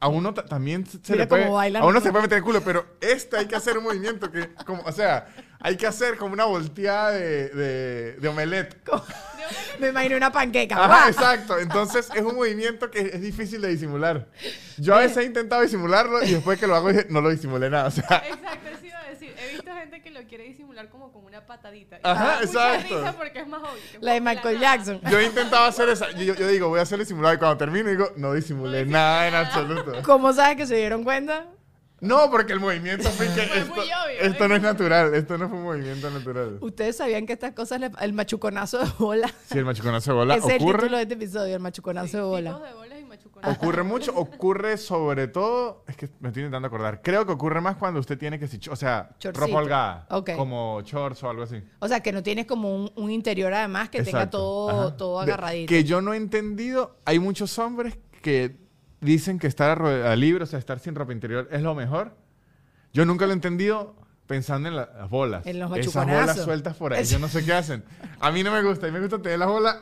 a 0.00 0.08
uno 0.08 0.34
ta- 0.34 0.44
también 0.44 0.84
se 0.84 0.98
Mira 1.12 1.24
le 1.24 1.26
puede... 1.28 1.44
A 1.78 1.84
uno 1.84 2.00
se 2.00 2.10
puede 2.10 2.22
meter 2.22 2.38
el 2.38 2.44
culo, 2.44 2.62
pero 2.62 2.84
este 3.00 3.36
hay 3.36 3.46
que 3.46 3.54
hacer 3.54 3.78
un 3.78 3.84
movimiento 3.84 4.32
que, 4.32 4.50
como, 4.66 4.82
o 4.82 4.90
sea, 4.90 5.28
hay 5.64 5.76
que 5.76 5.86
hacer 5.86 6.16
como 6.16 6.32
una 6.34 6.44
volteada 6.44 7.12
de, 7.12 7.48
de, 7.50 8.12
de 8.14 8.28
omelette. 8.28 8.76
Me 9.78 9.88
imagino 9.88 10.16
una 10.16 10.32
panqueca. 10.32 10.84
Ajá, 10.84 11.08
exacto. 11.08 11.58
Entonces 11.58 12.08
es 12.14 12.22
un 12.22 12.34
movimiento 12.34 12.90
que 12.90 13.00
es 13.00 13.20
difícil 13.20 13.60
de 13.60 13.68
disimular. 13.68 14.26
Yo 14.76 14.94
a 14.94 14.98
veces 15.00 15.18
he 15.18 15.24
intentado 15.24 15.62
disimularlo 15.62 16.22
y 16.22 16.32
después 16.32 16.58
que 16.58 16.66
lo 16.66 16.74
hago 16.74 16.90
no 17.08 17.20
lo 17.20 17.30
disimulé 17.30 17.70
nada. 17.70 17.86
O 17.86 17.90
sea, 17.90 18.22
Exacto, 18.26 18.68
eso 18.72 18.86
iba 18.86 19.00
a 19.00 19.08
decir. 19.08 19.34
He 19.38 19.52
visto 19.54 19.72
gente 19.72 20.02
que 20.02 20.10
lo 20.10 20.22
quiere 20.26 20.44
disimular 20.44 20.88
como 20.88 21.12
con 21.12 21.24
una 21.24 21.46
patadita. 21.46 21.96
Y 21.96 22.00
Ajá, 22.02 22.38
exacto. 22.42 22.98
risa 22.98 23.12
porque 23.16 23.40
es 23.40 23.46
más 23.46 23.62
obvio. 23.62 24.00
La 24.00 24.12
de 24.14 24.20
Michael 24.20 24.60
nada. 24.60 24.76
Jackson. 24.76 25.00
yo 25.10 25.18
he 25.18 25.24
intentado 25.24 25.64
hacer 25.64 25.88
esa. 25.88 26.10
Yo, 26.12 26.34
yo 26.34 26.48
digo, 26.48 26.68
voy 26.68 26.80
a 26.80 26.82
hacer 26.82 26.98
el 27.00 27.06
simulado 27.06 27.34
y 27.34 27.38
cuando 27.38 27.56
termino 27.56 27.88
digo, 27.88 28.10
no 28.16 28.32
disimulé 28.32 28.84
nada 28.86 29.28
en 29.28 29.34
absoluto. 29.34 29.92
¿Cómo 30.02 30.32
sabes 30.32 30.56
que 30.56 30.66
se 30.66 30.76
dieron 30.76 31.04
cuenta? 31.04 31.46
No, 32.02 32.30
porque 32.30 32.52
el 32.52 32.60
movimiento 32.60 33.08
fue 33.10 33.26
que 33.28 33.32
Fue 33.46 33.58
esto, 33.60 33.74
muy 33.76 33.84
obvio, 33.84 34.20
esto 34.20 34.44
¿eh? 34.44 34.48
no 34.48 34.56
es 34.56 34.62
natural. 34.62 35.14
Esto 35.14 35.38
no 35.38 35.48
fue 35.48 35.56
un 35.58 35.64
movimiento 35.64 36.10
natural. 36.10 36.58
Ustedes 36.60 36.96
sabían 36.96 37.24
que 37.26 37.32
estas 37.32 37.52
cosas, 37.52 37.80
le- 37.80 37.92
el 38.00 38.12
machuconazo 38.12 38.78
de 38.80 38.90
bola, 38.98 39.32
Si 39.50 39.56
el 39.56 39.64
machuconazo 39.64 40.10
de 40.10 40.16
bola 40.16 40.34
ese 40.36 40.46
es 40.48 40.52
el 40.54 40.58
título 40.58 40.78
ocurre, 40.78 40.96
de 40.96 41.02
este 41.02 41.14
episodio, 41.14 41.54
el 41.54 41.62
machuconazo 41.62 42.08
Sí, 42.08 42.16
de 42.16 42.22
bola. 42.24 42.50
tipos 42.54 42.68
de 42.68 42.74
bolas 42.74 42.98
y 43.00 43.04
machucones. 43.04 43.56
ocurre 43.56 43.82
mucho, 43.84 44.12
ocurre 44.16 44.76
sobre 44.78 45.28
todo, 45.28 45.84
es 45.86 45.96
que 45.96 46.08
me 46.18 46.28
estoy 46.30 46.42
intentando 46.42 46.66
acordar. 46.66 47.02
Creo 47.02 47.24
que 47.24 47.32
ocurre 47.32 47.60
más 47.60 47.76
cuando 47.76 48.00
usted 48.00 48.18
tiene 48.18 48.36
que, 48.38 48.48
si- 48.48 48.58
o 48.68 48.74
sea, 48.76 49.10
Shortcito. 49.20 49.46
ropa 49.46 49.58
holgada, 49.60 50.06
Ok. 50.10 50.30
como 50.36 50.80
shorts 50.82 51.22
o 51.22 51.30
algo 51.30 51.44
así. 51.44 51.62
O 51.78 51.86
sea, 51.86 52.00
que 52.00 52.10
no 52.10 52.22
tienes 52.24 52.46
como 52.46 52.74
un, 52.74 52.90
un 52.96 53.10
interior 53.12 53.54
además 53.54 53.90
que 53.90 54.02
tenga 54.02 54.28
todo, 54.28 54.70
Ajá. 54.88 54.96
todo 54.96 55.18
De- 55.24 55.32
agarradito. 55.32 55.68
que 55.68 55.84
yo 55.84 56.02
no 56.02 56.14
he 56.14 56.16
entendido, 56.16 56.96
hay 57.04 57.20
muchos 57.20 57.56
hombres 57.60 57.96
que 58.22 58.60
dicen 59.02 59.38
que 59.38 59.46
estar 59.46 59.82
a 59.82 60.16
libre, 60.16 60.44
o 60.44 60.46
sea, 60.46 60.58
estar 60.58 60.78
sin 60.78 60.94
ropa 60.94 61.12
interior 61.12 61.46
es 61.50 61.60
lo 61.60 61.74
mejor. 61.74 62.16
Yo 62.94 63.04
nunca 63.04 63.26
lo 63.26 63.32
he 63.32 63.34
entendido 63.34 63.94
pensando 64.26 64.68
en 64.68 64.76
la- 64.76 64.88
las 64.96 65.10
bolas. 65.10 65.44
En 65.46 65.58
los 65.58 65.76
Esas 65.76 66.06
bolas 66.06 66.40
sueltas 66.42 66.76
por 66.76 66.94
ahí, 66.94 67.04
yo 67.04 67.18
no 67.18 67.28
sé 67.28 67.44
qué 67.44 67.52
hacen. 67.52 67.84
A 68.20 68.30
mí 68.30 68.42
no 68.42 68.50
me 68.52 68.62
gusta, 68.62 68.86
a 68.86 68.90
mí 68.90 68.94
me 68.94 69.00
gusta 69.00 69.20
tener 69.20 69.38
las 69.38 69.48
bolas 69.48 69.76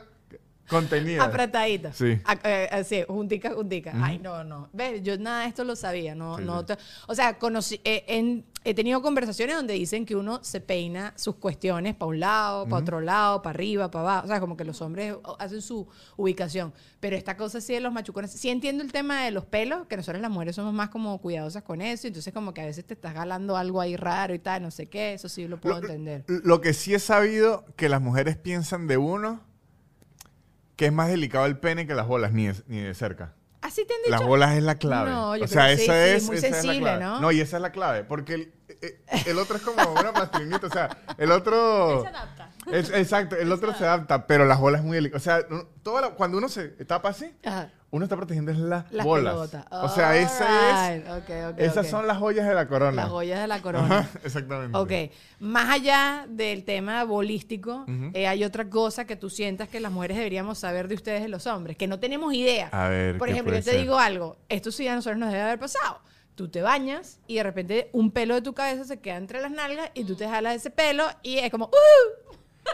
contenidas. 0.69 1.27
Apretadita. 1.27 1.93
Sí. 1.93 2.19
A- 2.25 2.37
eh, 2.43 2.69
Así, 2.71 3.03
juntica, 3.07 3.51
juntica. 3.53 3.91
Ay, 3.95 4.19
no, 4.19 4.43
no. 4.43 4.69
Ve, 4.73 5.01
yo 5.01 5.17
nada 5.17 5.41
de 5.43 5.47
esto 5.47 5.63
lo 5.63 5.75
sabía. 5.75 6.15
No, 6.15 6.37
Sí, 6.37 6.43
no 6.45 6.61
sí. 6.67 6.73
o 7.07 7.15
sea, 7.15 7.37
conocí, 7.37 7.81
eh, 7.83 8.03
en- 8.07 8.45
he 8.63 8.73
tenido 8.75 9.01
conversaciones 9.01 9.55
donde 9.55 9.73
dicen 9.73 10.05
que 10.05 10.15
uno 10.15 10.43
se 10.43 10.61
peina 10.61 11.13
sus 11.17 11.35
cuestiones 11.35 11.95
para 11.95 12.09
un 12.09 12.19
lado, 12.19 12.65
para 12.65 12.77
otro 12.81 13.01
lado, 13.01 13.41
para 13.41 13.55
arriba, 13.55 13.89
para 13.89 14.03
abajo. 14.03 14.25
O 14.25 14.27
sea, 14.27 14.39
como 14.39 14.55
que 14.55 14.63
los 14.63 14.81
hombres 14.81 15.15
hacen 15.39 15.61
su 15.61 15.87
ubicación. 16.15 16.71
Pero 16.99 17.15
esta 17.15 17.35
cosa 17.37 17.59
sí 17.59 17.73
de 17.73 17.79
los 17.79 17.91
machucones. 17.91 18.31
Sí 18.31 18.49
entiendo 18.49 18.83
el 18.83 18.91
tema 18.91 19.23
de 19.23 19.31
los 19.31 19.45
pelos, 19.45 19.87
que 19.87 19.97
nosotros 19.97 20.21
las 20.21 20.29
mujeres 20.31 20.55
somos 20.55 20.73
más 20.73 20.89
como 20.89 21.17
cuidadosas 21.19 21.63
con 21.63 21.81
eso. 21.81 22.07
Entonces, 22.07 22.31
como 22.33 22.53
que 22.53 22.61
a 22.61 22.65
veces 22.65 22.85
te 22.85 22.93
estás 22.93 23.13
galando 23.15 23.57
algo 23.57 23.81
ahí 23.81 23.95
raro 23.95 24.33
y 24.35 24.39
tal, 24.39 24.61
no 24.61 24.69
sé 24.71 24.87
qué. 24.87 25.13
Eso 25.13 25.27
sí 25.27 25.47
lo 25.47 25.59
puedo 25.59 25.75
Lo- 25.81 25.87
entender. 25.87 26.23
Lo 26.27 26.61
que 26.61 26.73
sí 26.73 26.93
he 26.93 26.99
sabido 26.99 27.65
que 27.75 27.89
las 27.89 28.01
mujeres 28.01 28.37
piensan 28.37 28.87
de 28.87 28.97
uno 28.97 29.41
que 30.81 30.87
es 30.87 30.91
más 30.91 31.09
delicado 31.09 31.45
el 31.45 31.59
pene 31.59 31.85
que 31.85 31.93
las 31.93 32.07
bolas, 32.07 32.31
ni 32.33 32.47
de, 32.47 32.55
ni 32.65 32.79
de 32.79 32.95
cerca. 32.95 33.35
Así 33.61 33.85
te 33.85 33.93
han 33.93 33.99
dicho. 34.01 34.09
Las 34.09 34.25
bolas 34.25 34.55
es 34.55 34.63
la 34.63 34.79
clave. 34.79 35.11
No, 35.11 35.37
yo 35.37 35.45
o 35.45 35.47
sea, 35.47 35.65
creo 35.65 35.77
que 35.77 35.83
sí, 35.83 35.83
esa 35.83 35.93
sí, 35.93 36.09
es. 36.09 36.23
muy 36.23 36.37
esa 36.37 36.47
es 36.47 36.51
la 36.53 36.61
sensible, 36.61 36.79
clave. 36.79 37.03
¿no? 37.03 37.21
No, 37.21 37.31
y 37.31 37.39
esa 37.39 37.57
es 37.57 37.61
la 37.61 37.71
clave. 37.71 38.03
Porque 38.03 38.33
el, 38.33 38.53
eh, 38.81 38.99
el 39.27 39.37
otro 39.37 39.57
es 39.57 39.61
como 39.61 39.91
una 39.91 40.11
plastilinita. 40.11 40.65
O 40.65 40.71
sea, 40.71 40.89
el 41.19 41.31
otro. 41.31 42.01
Se 42.01 42.07
adapta. 42.07 42.50
Es- 42.71 42.91
exacto, 42.91 43.35
el 43.35 43.51
otro 43.51 43.73
se 43.73 43.83
adapta, 43.85 44.27
pero 44.27 44.45
las 44.45 44.59
bolas 44.59 44.81
es 44.81 44.85
muy 44.87 44.95
delicadas. 44.95 45.21
O 45.21 45.25
sea, 45.25 45.45
toda 45.83 46.01
la- 46.01 46.09
cuando 46.11 46.37
uno 46.37 46.49
se 46.49 46.67
tapa 46.85 47.09
así, 47.09 47.33
Ajá. 47.43 47.71
uno 47.89 48.05
está 48.05 48.15
protegiendo 48.15 48.53
las, 48.53 48.91
Las 48.91 49.05
bolas. 49.05 49.33
pelotas. 49.33 49.65
O 49.71 49.89
sea, 49.89 50.15
esa 50.17 50.93
es, 50.93 51.03
esas 51.57 51.89
son 51.89 52.07
las 52.07 52.17
joyas 52.17 52.47
de 52.47 52.53
la 52.53 52.67
corona. 52.67 53.01
Las 53.03 53.09
joyas 53.09 53.41
de 53.41 53.47
la 53.47 53.61
corona. 53.61 53.99
Ajá, 53.99 54.09
exactamente. 54.23 54.77
Ok, 54.77 55.11
más 55.39 55.69
allá 55.69 56.25
del 56.29 56.63
tema 56.63 57.03
bolístico, 57.03 57.85
eh, 58.13 58.27
hay 58.27 58.43
otra 58.43 58.69
cosa 58.69 59.05
que 59.05 59.15
tú 59.15 59.29
sientas 59.29 59.67
que 59.69 59.79
las 59.79 59.91
mujeres 59.91 60.17
deberíamos 60.17 60.59
saber 60.59 60.87
de 60.87 60.95
ustedes, 60.95 61.21
de 61.23 61.29
los 61.29 61.47
hombres, 61.47 61.77
que 61.77 61.87
no 61.87 61.99
tenemos 61.99 62.33
idea. 62.33 62.69
A 62.71 62.87
ver, 62.89 63.17
Por 63.17 63.27
¿qué 63.27 63.33
ejemplo, 63.33 63.53
yo 63.55 63.63
te 63.63 63.71
ser? 63.71 63.81
digo 63.81 63.97
algo, 63.97 64.37
esto 64.49 64.71
sí 64.71 64.87
a 64.87 64.95
nosotros 64.95 65.19
nos 65.19 65.31
debe 65.31 65.41
haber 65.43 65.59
pasado. 65.59 65.99
Tú 66.35 66.47
te 66.47 66.61
bañas 66.61 67.19
y 67.27 67.35
de 67.35 67.43
repente 67.43 67.89
un 67.91 68.09
pelo 68.09 68.33
de 68.35 68.41
tu 68.41 68.53
cabeza 68.53 68.85
se 68.85 68.99
queda 68.99 69.17
entre 69.17 69.41
las 69.41 69.51
nalgas 69.51 69.91
y 69.93 70.05
tú 70.05 70.15
te 70.15 70.27
jalas 70.27 70.55
ese 70.55 70.69
pelo 70.71 71.03
y 71.23 71.39
es 71.39 71.51
como, 71.51 71.65
¡uh! 71.65 72.20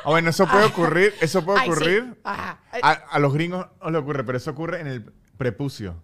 Ah, 0.03 0.09
bueno, 0.09 0.29
eso 0.29 0.45
puede 0.47 0.65
ocurrir, 0.65 1.13
eso 1.21 1.43
puede 1.43 1.59
Ay, 1.59 1.65
sí. 1.65 1.71
ocurrir. 1.71 2.17
Ajá. 2.23 2.59
A, 2.81 2.91
a 2.91 3.19
los 3.19 3.33
gringos 3.33 3.67
no 3.81 3.89
le 3.89 3.97
ocurre, 3.97 4.23
pero 4.23 4.37
eso 4.37 4.51
ocurre 4.51 4.81
en 4.81 4.87
el 4.87 5.03
prepucio. 5.37 5.95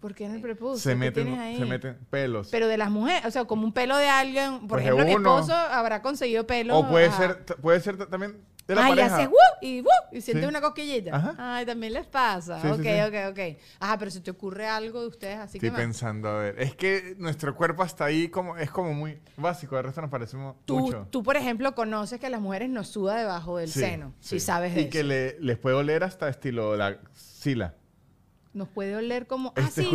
¿Por 0.00 0.14
qué 0.14 0.26
en 0.26 0.34
el 0.36 0.40
prepucio? 0.40 0.78
Se 0.78 0.90
¿Qué 0.90 0.96
meten, 0.96 1.24
tienes 1.26 1.40
ahí? 1.40 1.58
se 1.58 1.64
meten 1.64 1.98
pelos. 2.10 2.48
Pero 2.50 2.68
de 2.68 2.78
las 2.78 2.88
mujeres, 2.90 3.24
o 3.26 3.30
sea, 3.32 3.44
como 3.46 3.64
un 3.64 3.72
pelo 3.72 3.96
de 3.96 4.08
alguien, 4.08 4.60
por 4.60 4.78
Pues 4.78 4.84
de 4.84 4.90
ejemplo, 4.90 5.04
mi 5.06 5.14
uno. 5.16 5.38
esposo 5.40 5.54
habrá 5.54 6.02
conseguido 6.02 6.46
pelo. 6.46 6.78
o 6.78 6.88
puede 6.88 7.06
ajá. 7.06 7.16
ser, 7.16 7.44
t- 7.44 7.54
puede 7.56 7.80
ser 7.80 7.96
t- 7.98 8.06
también 8.06 8.36
de 8.68 8.74
la 8.74 8.84
Ay, 8.84 8.90
pareja. 8.90 9.16
hace 9.16 9.26
¡wuh! 9.26 9.32
y 9.62 9.80
¡wuh! 9.80 9.88
y 10.12 10.20
siente 10.20 10.42
Sí. 10.42 10.48
una 10.48 10.60
cosquillita. 10.60 11.16
Ajá. 11.16 11.34
Ay, 11.38 11.66
también 11.66 11.94
les 11.94 12.06
pasa. 12.06 12.60
Sí, 12.60 12.68
sí, 12.68 12.74
ok, 12.74 12.82
sí. 12.82 13.00
ok, 13.00 13.30
ok. 13.30 13.58
Ajá, 13.80 13.98
pero 13.98 14.10
si 14.10 14.20
te 14.20 14.30
ocurre 14.30 14.66
algo 14.68 15.00
de 15.00 15.06
ustedes 15.08 15.38
así 15.38 15.56
Estoy 15.56 15.68
que 15.68 15.72
más. 15.72 15.80
pensando, 15.80 16.28
a 16.28 16.38
ver. 16.38 16.60
Es 16.60 16.76
que 16.76 17.14
nuestro 17.18 17.56
cuerpo 17.56 17.82
hasta 17.82 18.04
ahí 18.04 18.28
como, 18.28 18.56
es 18.56 18.70
como 18.70 18.92
muy 18.92 19.18
básico. 19.36 19.74
De 19.76 19.82
resto 19.82 20.00
nos 20.02 20.10
parecemos 20.10 20.54
Tú, 20.66 20.78
mucho. 20.78 21.06
tú, 21.10 21.22
por 21.22 21.36
ejemplo, 21.36 21.74
conoces 21.74 22.20
que 22.20 22.26
a 22.26 22.30
las 22.30 22.40
mujeres 22.40 22.68
nos 22.68 22.88
suda 22.88 23.16
debajo 23.16 23.56
del 23.56 23.70
Sí, 23.70 23.80
seno. 23.80 24.12
Si 24.20 24.38
sí. 24.38 24.46
sabes 24.46 24.74
de 24.74 24.82
Y 24.82 24.88
que 24.90 25.02
le- 25.02 25.40
les 25.40 25.56
puede 25.58 25.74
oler 25.76 26.04
hasta 26.04 26.28
estilo 26.28 26.76
la 26.76 26.98
sila. 27.14 27.74
Nos 28.54 28.68
puede 28.68 28.96
oler 28.96 29.26
como. 29.26 29.52
Ah, 29.56 29.60
Este, 29.60 29.82
he 29.82 29.84
sí, 29.84 29.90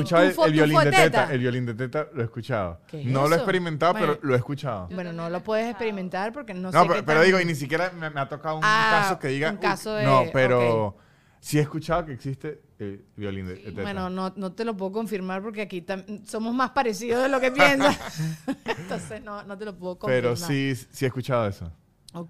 el, 0.46 0.52
violín 0.54 0.80
de 0.84 0.92
teta. 0.92 1.32
El 1.34 1.40
violín 1.40 1.66
de 1.66 1.74
teta 1.74 2.08
lo 2.14 2.22
he 2.22 2.26
escuchado. 2.26 2.80
¿Qué 2.88 3.02
es 3.02 3.06
no 3.08 3.28
lo 3.28 3.34
he 3.36 3.38
experimentado, 3.38 3.94
Bueno. 3.94 4.08
pero 4.14 4.20
lo 4.28 4.34
he 4.36 4.38
escuchado. 4.38 4.88
Bueno, 4.94 5.12
no 5.12 5.30
lo 5.30 5.44
puedes 5.44 5.70
experimentar 5.70 6.32
porque 6.32 6.54
no, 6.54 6.72
No, 6.72 6.72
sé 6.72 6.78
pero, 6.88 6.94
qué 6.96 7.04
pero 7.04 7.20
tan- 7.20 7.26
digo, 7.26 7.40
y 7.40 7.46
ni 7.46 7.56
siquiera 7.56 7.92
me, 7.92 8.10
me 8.12 8.20
ha 8.22 8.30
tocado 8.30 8.56
un 8.58 8.62
Ah, 8.64 9.00
caso 9.02 9.20
que 9.20 9.30
diga. 9.30 9.50
un 9.52 9.58
caso 9.58 9.96
de- 9.96 10.06
No, 10.06 10.24
pero 10.32 10.96
sí 11.40 11.58
he 11.58 11.62
escuchado 11.62 12.06
que 12.06 12.14
existe 12.14 12.62
el 12.78 13.04
violín 13.18 13.48
de, 13.48 13.56
teta. 13.56 13.82
Bueno, 13.82 14.10
no, 14.10 14.32
no 14.36 14.52
te 14.54 14.66
lo 14.66 14.78
puedo 14.78 14.92
confirmar 14.92 15.42
porque 15.42 15.62
aquí 15.64 15.84
somos 16.26 16.54
más 16.54 16.70
parecidos 16.72 17.24
de 17.24 17.30
lo 17.30 17.42
que 17.42 17.52
piensas. 17.52 17.98
Entonces, 18.66 19.22
no, 19.24 19.44
no 19.44 19.58
te 19.58 19.66
lo 19.66 19.76
puedo 19.76 19.98
confirmar. 19.98 20.22
pero 20.22 20.36
sí, 20.36 20.76
sí 20.92 21.06
he 21.06 21.08
escuchado 21.08 21.48
eso. 21.48 21.72
Ok, 22.16 22.30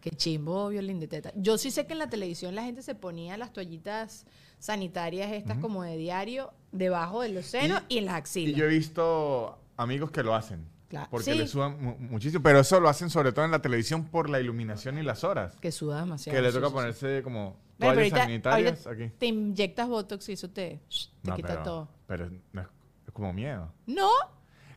qué 0.00 0.10
chimbo 0.14 0.68
violín 0.68 1.00
de 1.00 1.08
teta. 1.08 1.32
Yo 1.34 1.58
sí 1.58 1.72
sé 1.72 1.86
que 1.86 1.92
en 1.94 1.98
la 1.98 2.08
televisión 2.08 2.54
la 2.54 2.62
gente 2.62 2.82
se 2.82 2.94
ponía 2.94 3.36
las 3.36 3.52
toallitas 3.52 4.24
sanitarias 4.64 5.30
estas 5.32 5.58
como 5.58 5.82
de 5.82 5.96
diario 5.98 6.52
debajo 6.72 7.20
de 7.20 7.28
los 7.28 7.44
senos 7.44 7.82
y, 7.88 7.98
en 7.98 8.06
las 8.06 8.14
Y 8.14 8.18
axilas. 8.18 8.56
yo 8.58 8.64
he 8.64 8.68
visto 8.68 9.58
amigos 9.76 10.10
que 10.10 10.22
lo 10.22 10.34
hacen. 10.34 10.66
Claro. 10.88 11.08
Porque 11.10 11.32
Sí. 11.32 11.38
le 11.38 11.46
sudan 11.46 11.82
mu- 11.82 11.96
muchísimo. 11.98 12.42
Pero 12.42 12.60
eso 12.60 12.80
lo 12.80 12.88
hacen 12.88 13.10
sobre 13.10 13.32
todo 13.32 13.44
en 13.44 13.50
la 13.50 13.60
televisión 13.60 14.04
por 14.06 14.30
la 14.30 14.40
iluminación 14.40 14.96
y 14.96 15.02
las 15.02 15.22
horas. 15.22 15.56
Que 15.60 15.70
suda 15.70 16.00
demasiado. 16.00 16.34
Que 16.36 16.42
le 16.42 16.50
toca 16.50 16.66
sí, 16.66 16.70
sí. 16.70 16.74
ponerse 16.74 17.22
como 17.22 17.56
pero 17.78 17.92
toallas 17.94 18.12
ahorita- 18.12 18.24
sanitarias 18.24 18.86
ahorita 18.86 19.04
aquí. 19.04 19.14
Te 19.18 19.26
inyectas 19.26 19.88
Botox 19.88 20.28
y 20.30 20.32
eso 20.32 20.48
te, 20.48 20.80
te 21.22 21.28
No, 21.30 21.36
quita 21.36 21.48
pero, 21.48 21.62
todo. 21.62 21.88
Pero 22.06 22.30
no 22.52 22.60
es, 22.62 22.68
es 23.06 23.12
como 23.12 23.32
miedo. 23.34 23.70
No, 23.86 24.08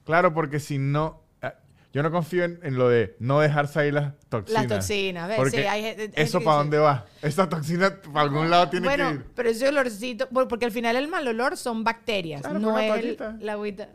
Claro, 0.04 0.34
porque 0.34 0.60
si 0.60 0.78
no... 0.78 1.22
Yo 1.98 2.04
no 2.04 2.12
confío 2.12 2.44
en, 2.44 2.60
en 2.62 2.76
lo 2.78 2.90
de 2.90 3.16
no 3.18 3.40
dejar 3.40 3.68
salir 3.68 3.96
las 3.96 4.14
toxinas. 4.30 4.64
las 4.70 4.78
toxinas, 4.78 5.28
¿ves? 5.30 5.38
Porque 5.38 5.58
Sí, 5.62 5.64
hay 5.64 5.82
gente 5.82 6.12
¿Eso 6.22 6.42
para 6.44 6.58
dónde 6.58 6.78
va? 6.78 7.08
Esa 7.24 7.50
toxina 7.50 7.92
para 8.14 8.22
algún 8.22 8.52
lado 8.52 8.70
tiene 8.70 8.86
bueno, 8.88 9.10
que 9.10 9.16
ir. 9.16 9.26
pero 9.34 9.50
ese 9.50 9.68
olorcito, 9.68 10.30
por- 10.30 10.48
porque 10.48 10.66
al 10.66 10.72
final 10.72 10.96
el 10.96 11.08
mal 11.08 11.28
olor 11.28 11.58
son 11.58 11.84
bacterias, 11.84 12.42
Claro, 12.42 12.60
no 12.60 12.78
es 12.78 13.04
el- 13.04 13.18
la 13.40 13.54
agüita. 13.54 13.90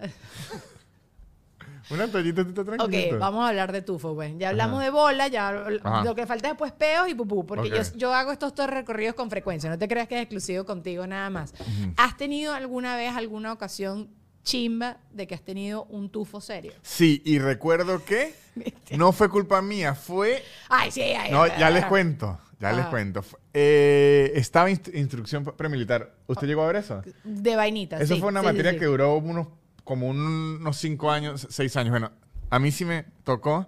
Una 1.90 2.08
toallita 2.08 2.42
tú 2.42 2.50
estás 2.50 2.64
Ok, 2.66 2.74
tranquilito. 2.76 3.18
vamos 3.20 3.44
a 3.44 3.48
hablar 3.48 3.70
de 3.70 3.82
tufo, 3.82 4.14
pues. 4.14 4.32
Ya 4.38 4.48
hablamos 4.48 4.76
Ajá. 4.78 4.84
de 4.84 4.90
bola, 4.90 5.28
ya 5.28 5.48
Ajá. 5.84 6.04
lo 6.04 6.14
que 6.16 6.26
falta 6.26 6.48
es 6.48 6.52
después 6.54 6.72
peos 6.72 7.08
y 7.08 7.14
pupú, 7.14 7.44
porque 7.44 7.68
yo, 7.70 7.82
yo 7.96 8.12
hago 8.14 8.32
estos 8.32 8.54
dos 8.54 8.68
recorridos 8.68 9.14
con 9.14 9.30
frecuencia, 9.30 9.68
no 9.68 9.78
te 9.78 9.86
creas 9.88 10.08
que 10.08 10.16
es 10.16 10.22
exclusivo 10.22 10.64
contigo 10.64 11.06
nada 11.06 11.28
más. 11.30 11.52
¿Has 11.96 12.16
tenido 12.16 12.54
alguna 12.54 12.96
vez, 12.96 13.14
alguna 13.14 13.52
ocasión 13.52 14.08
chimba 14.42 14.98
de 15.12 15.26
que 15.26 15.34
has 15.34 15.42
tenido 15.42 15.84
un 15.84 16.10
tufo 16.10 16.40
serio? 16.40 16.72
Sí, 16.82 17.22
y 17.24 17.38
recuerdo 17.38 18.04
que 18.04 18.34
no 18.96 19.12
fue 19.12 19.28
culpa 19.28 19.62
mía, 19.62 19.94
fue... 19.94 20.42
Ay, 20.68 20.90
sí, 20.90 21.02
ay, 21.02 21.30
No, 21.30 21.46
ya 21.46 21.70
les 21.70 21.84
cuento, 21.86 22.38
ya 22.60 22.70
les 22.72 22.80
Ajá. 22.82 22.90
cuento. 22.90 23.24
Eh, 23.54 24.32
estaba 24.34 24.70
inst- 24.70 24.94
instrucción 24.94 25.44
premilitar. 25.44 26.14
¿Usted 26.26 26.46
llegó 26.46 26.62
a 26.62 26.66
ver 26.66 26.76
eso? 26.76 27.02
De 27.24 27.56
vainita, 27.56 27.98
Eso 27.98 28.14
sí, 28.14 28.20
fue 28.20 28.28
una 28.30 28.40
sí, 28.40 28.46
materia 28.46 28.72
sí. 28.72 28.78
que 28.78 28.86
duró 28.86 29.16
unos 29.16 29.48
como 29.84 30.08
un- 30.08 30.58
unos 30.60 30.76
cinco 30.76 31.10
años, 31.10 31.46
seis 31.50 31.76
años. 31.76 31.90
Bueno, 31.90 32.12
a 32.50 32.58
mí 32.58 32.70
sí 32.70 32.84
me 32.84 33.04
tocó 33.24 33.66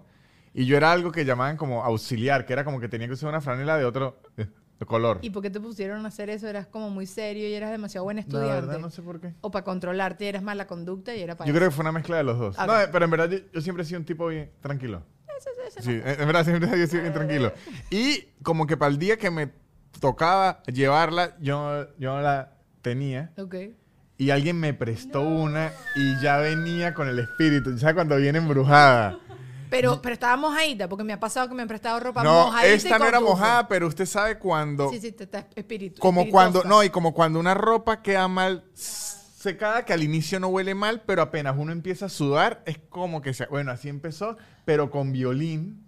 y 0.53 0.65
yo 0.65 0.77
era 0.77 0.91
algo 0.91 1.11
que 1.11 1.25
llamaban 1.25 1.57
como 1.57 1.83
auxiliar, 1.83 2.45
que 2.45 2.53
era 2.53 2.63
como 2.63 2.79
que 2.79 2.87
tenía 2.87 3.07
que 3.07 3.13
usar 3.13 3.29
una 3.29 3.41
franela 3.41 3.77
de 3.77 3.85
otro 3.85 4.21
eh, 4.79 4.85
color. 4.85 5.19
¿Y 5.21 5.29
por 5.29 5.41
qué 5.41 5.49
te 5.49 5.59
pusieron 5.59 6.05
a 6.05 6.09
hacer 6.09 6.29
eso? 6.29 6.47
Eras 6.47 6.67
como 6.67 6.89
muy 6.89 7.05
serio 7.07 7.47
y 7.47 7.53
eras 7.53 7.71
demasiado 7.71 8.03
buen 8.03 8.17
La 8.17 8.21
estudiante. 8.21 8.67
verdad 8.67 8.79
no 8.79 8.89
sé 8.89 9.01
por 9.01 9.19
qué. 9.19 9.33
O 9.41 9.51
para 9.51 9.63
controlarte 9.63 10.27
eras 10.27 10.43
mala 10.43 10.67
conducta 10.67 11.15
y 11.15 11.21
era 11.21 11.35
para 11.35 11.47
Yo 11.47 11.53
creo 11.55 11.69
que 11.69 11.75
fue 11.75 11.83
una 11.83 11.91
mezcla 11.91 12.17
de 12.17 12.23
los 12.23 12.37
dos. 12.37 12.57
No, 12.57 12.79
eh, 12.79 12.87
pero 12.91 13.05
en 13.05 13.11
verdad 13.11 13.29
yo, 13.29 13.37
yo 13.53 13.61
siempre 13.61 13.83
he 13.83 13.85
sido 13.85 13.99
un 13.99 14.05
tipo 14.05 14.27
bien 14.27 14.51
tranquilo. 14.61 15.03
Sí, 15.79 15.91
en 15.91 16.21
en 16.21 16.27
verdad 16.27 16.45
siempre 16.45 16.83
he 16.83 16.87
sido 16.87 17.01
bien 17.01 17.13
tranquilo. 17.13 17.53
Y 17.89 18.21
como 18.43 18.65
que 18.67 18.77
para 18.77 18.91
el 18.91 18.97
día 18.97 19.17
que 19.17 19.29
me 19.29 19.51
tocaba 19.99 20.61
llevarla, 20.63 21.37
yo, 21.39 21.87
yo 21.97 22.19
la 22.21 22.53
tenía. 22.81 23.31
Ok. 23.37 23.55
Y 24.17 24.29
alguien 24.29 24.57
me 24.57 24.73
prestó 24.73 25.21
una 25.21 25.71
y 25.95 26.21
ya 26.21 26.37
venía 26.37 26.93
con 26.93 27.09
el 27.09 27.19
espíritu. 27.19 27.77
¿Sabes 27.77 27.95
cuando 27.95 28.15
viene 28.15 28.37
embrujada? 28.37 29.19
Pero, 29.69 30.01
pero 30.01 30.13
estaba 30.13 30.37
mojadita, 30.37 30.87
porque 30.87 31.03
me 31.03 31.13
ha 31.13 31.19
pasado 31.19 31.47
que 31.47 31.55
me 31.55 31.61
han 31.61 31.67
prestado 31.67 31.99
ropa 31.99 32.23
No, 32.23 32.45
mojadita. 32.45 32.71
y 32.71 32.75
esta 32.75 32.99
no 32.99 33.05
era 33.05 33.19
mojada, 33.19 33.67
pero 33.67 33.87
usted 33.87 34.05
sabe 34.05 34.37
cuando... 34.37 34.89
Sí, 34.89 34.99
sí, 34.99 35.11
te 35.11 35.23
está 35.25 35.47
espíritu. 35.55 35.99
como 36.01 36.29
cuando... 36.29 36.63
No, 36.63 36.83
y 36.83 36.89
como 36.89 37.13
cuando 37.13 37.39
una 37.39 37.53
ropa 37.53 38.01
queda 38.01 38.27
mal 38.27 38.63
secada, 38.73 39.85
que 39.85 39.93
al 39.93 40.03
inicio 40.03 40.39
no 40.39 40.47
huele 40.47 40.75
mal, 40.75 41.01
pero 41.05 41.21
apenas 41.21 41.55
uno 41.57 41.71
empieza 41.71 42.07
a 42.07 42.09
sudar, 42.09 42.63
es 42.65 42.77
como 42.89 43.21
que... 43.21 43.33
Se, 43.33 43.45
bueno, 43.47 43.71
así 43.71 43.89
empezó, 43.89 44.37
pero 44.65 44.89
con 44.89 45.11
violín. 45.11 45.84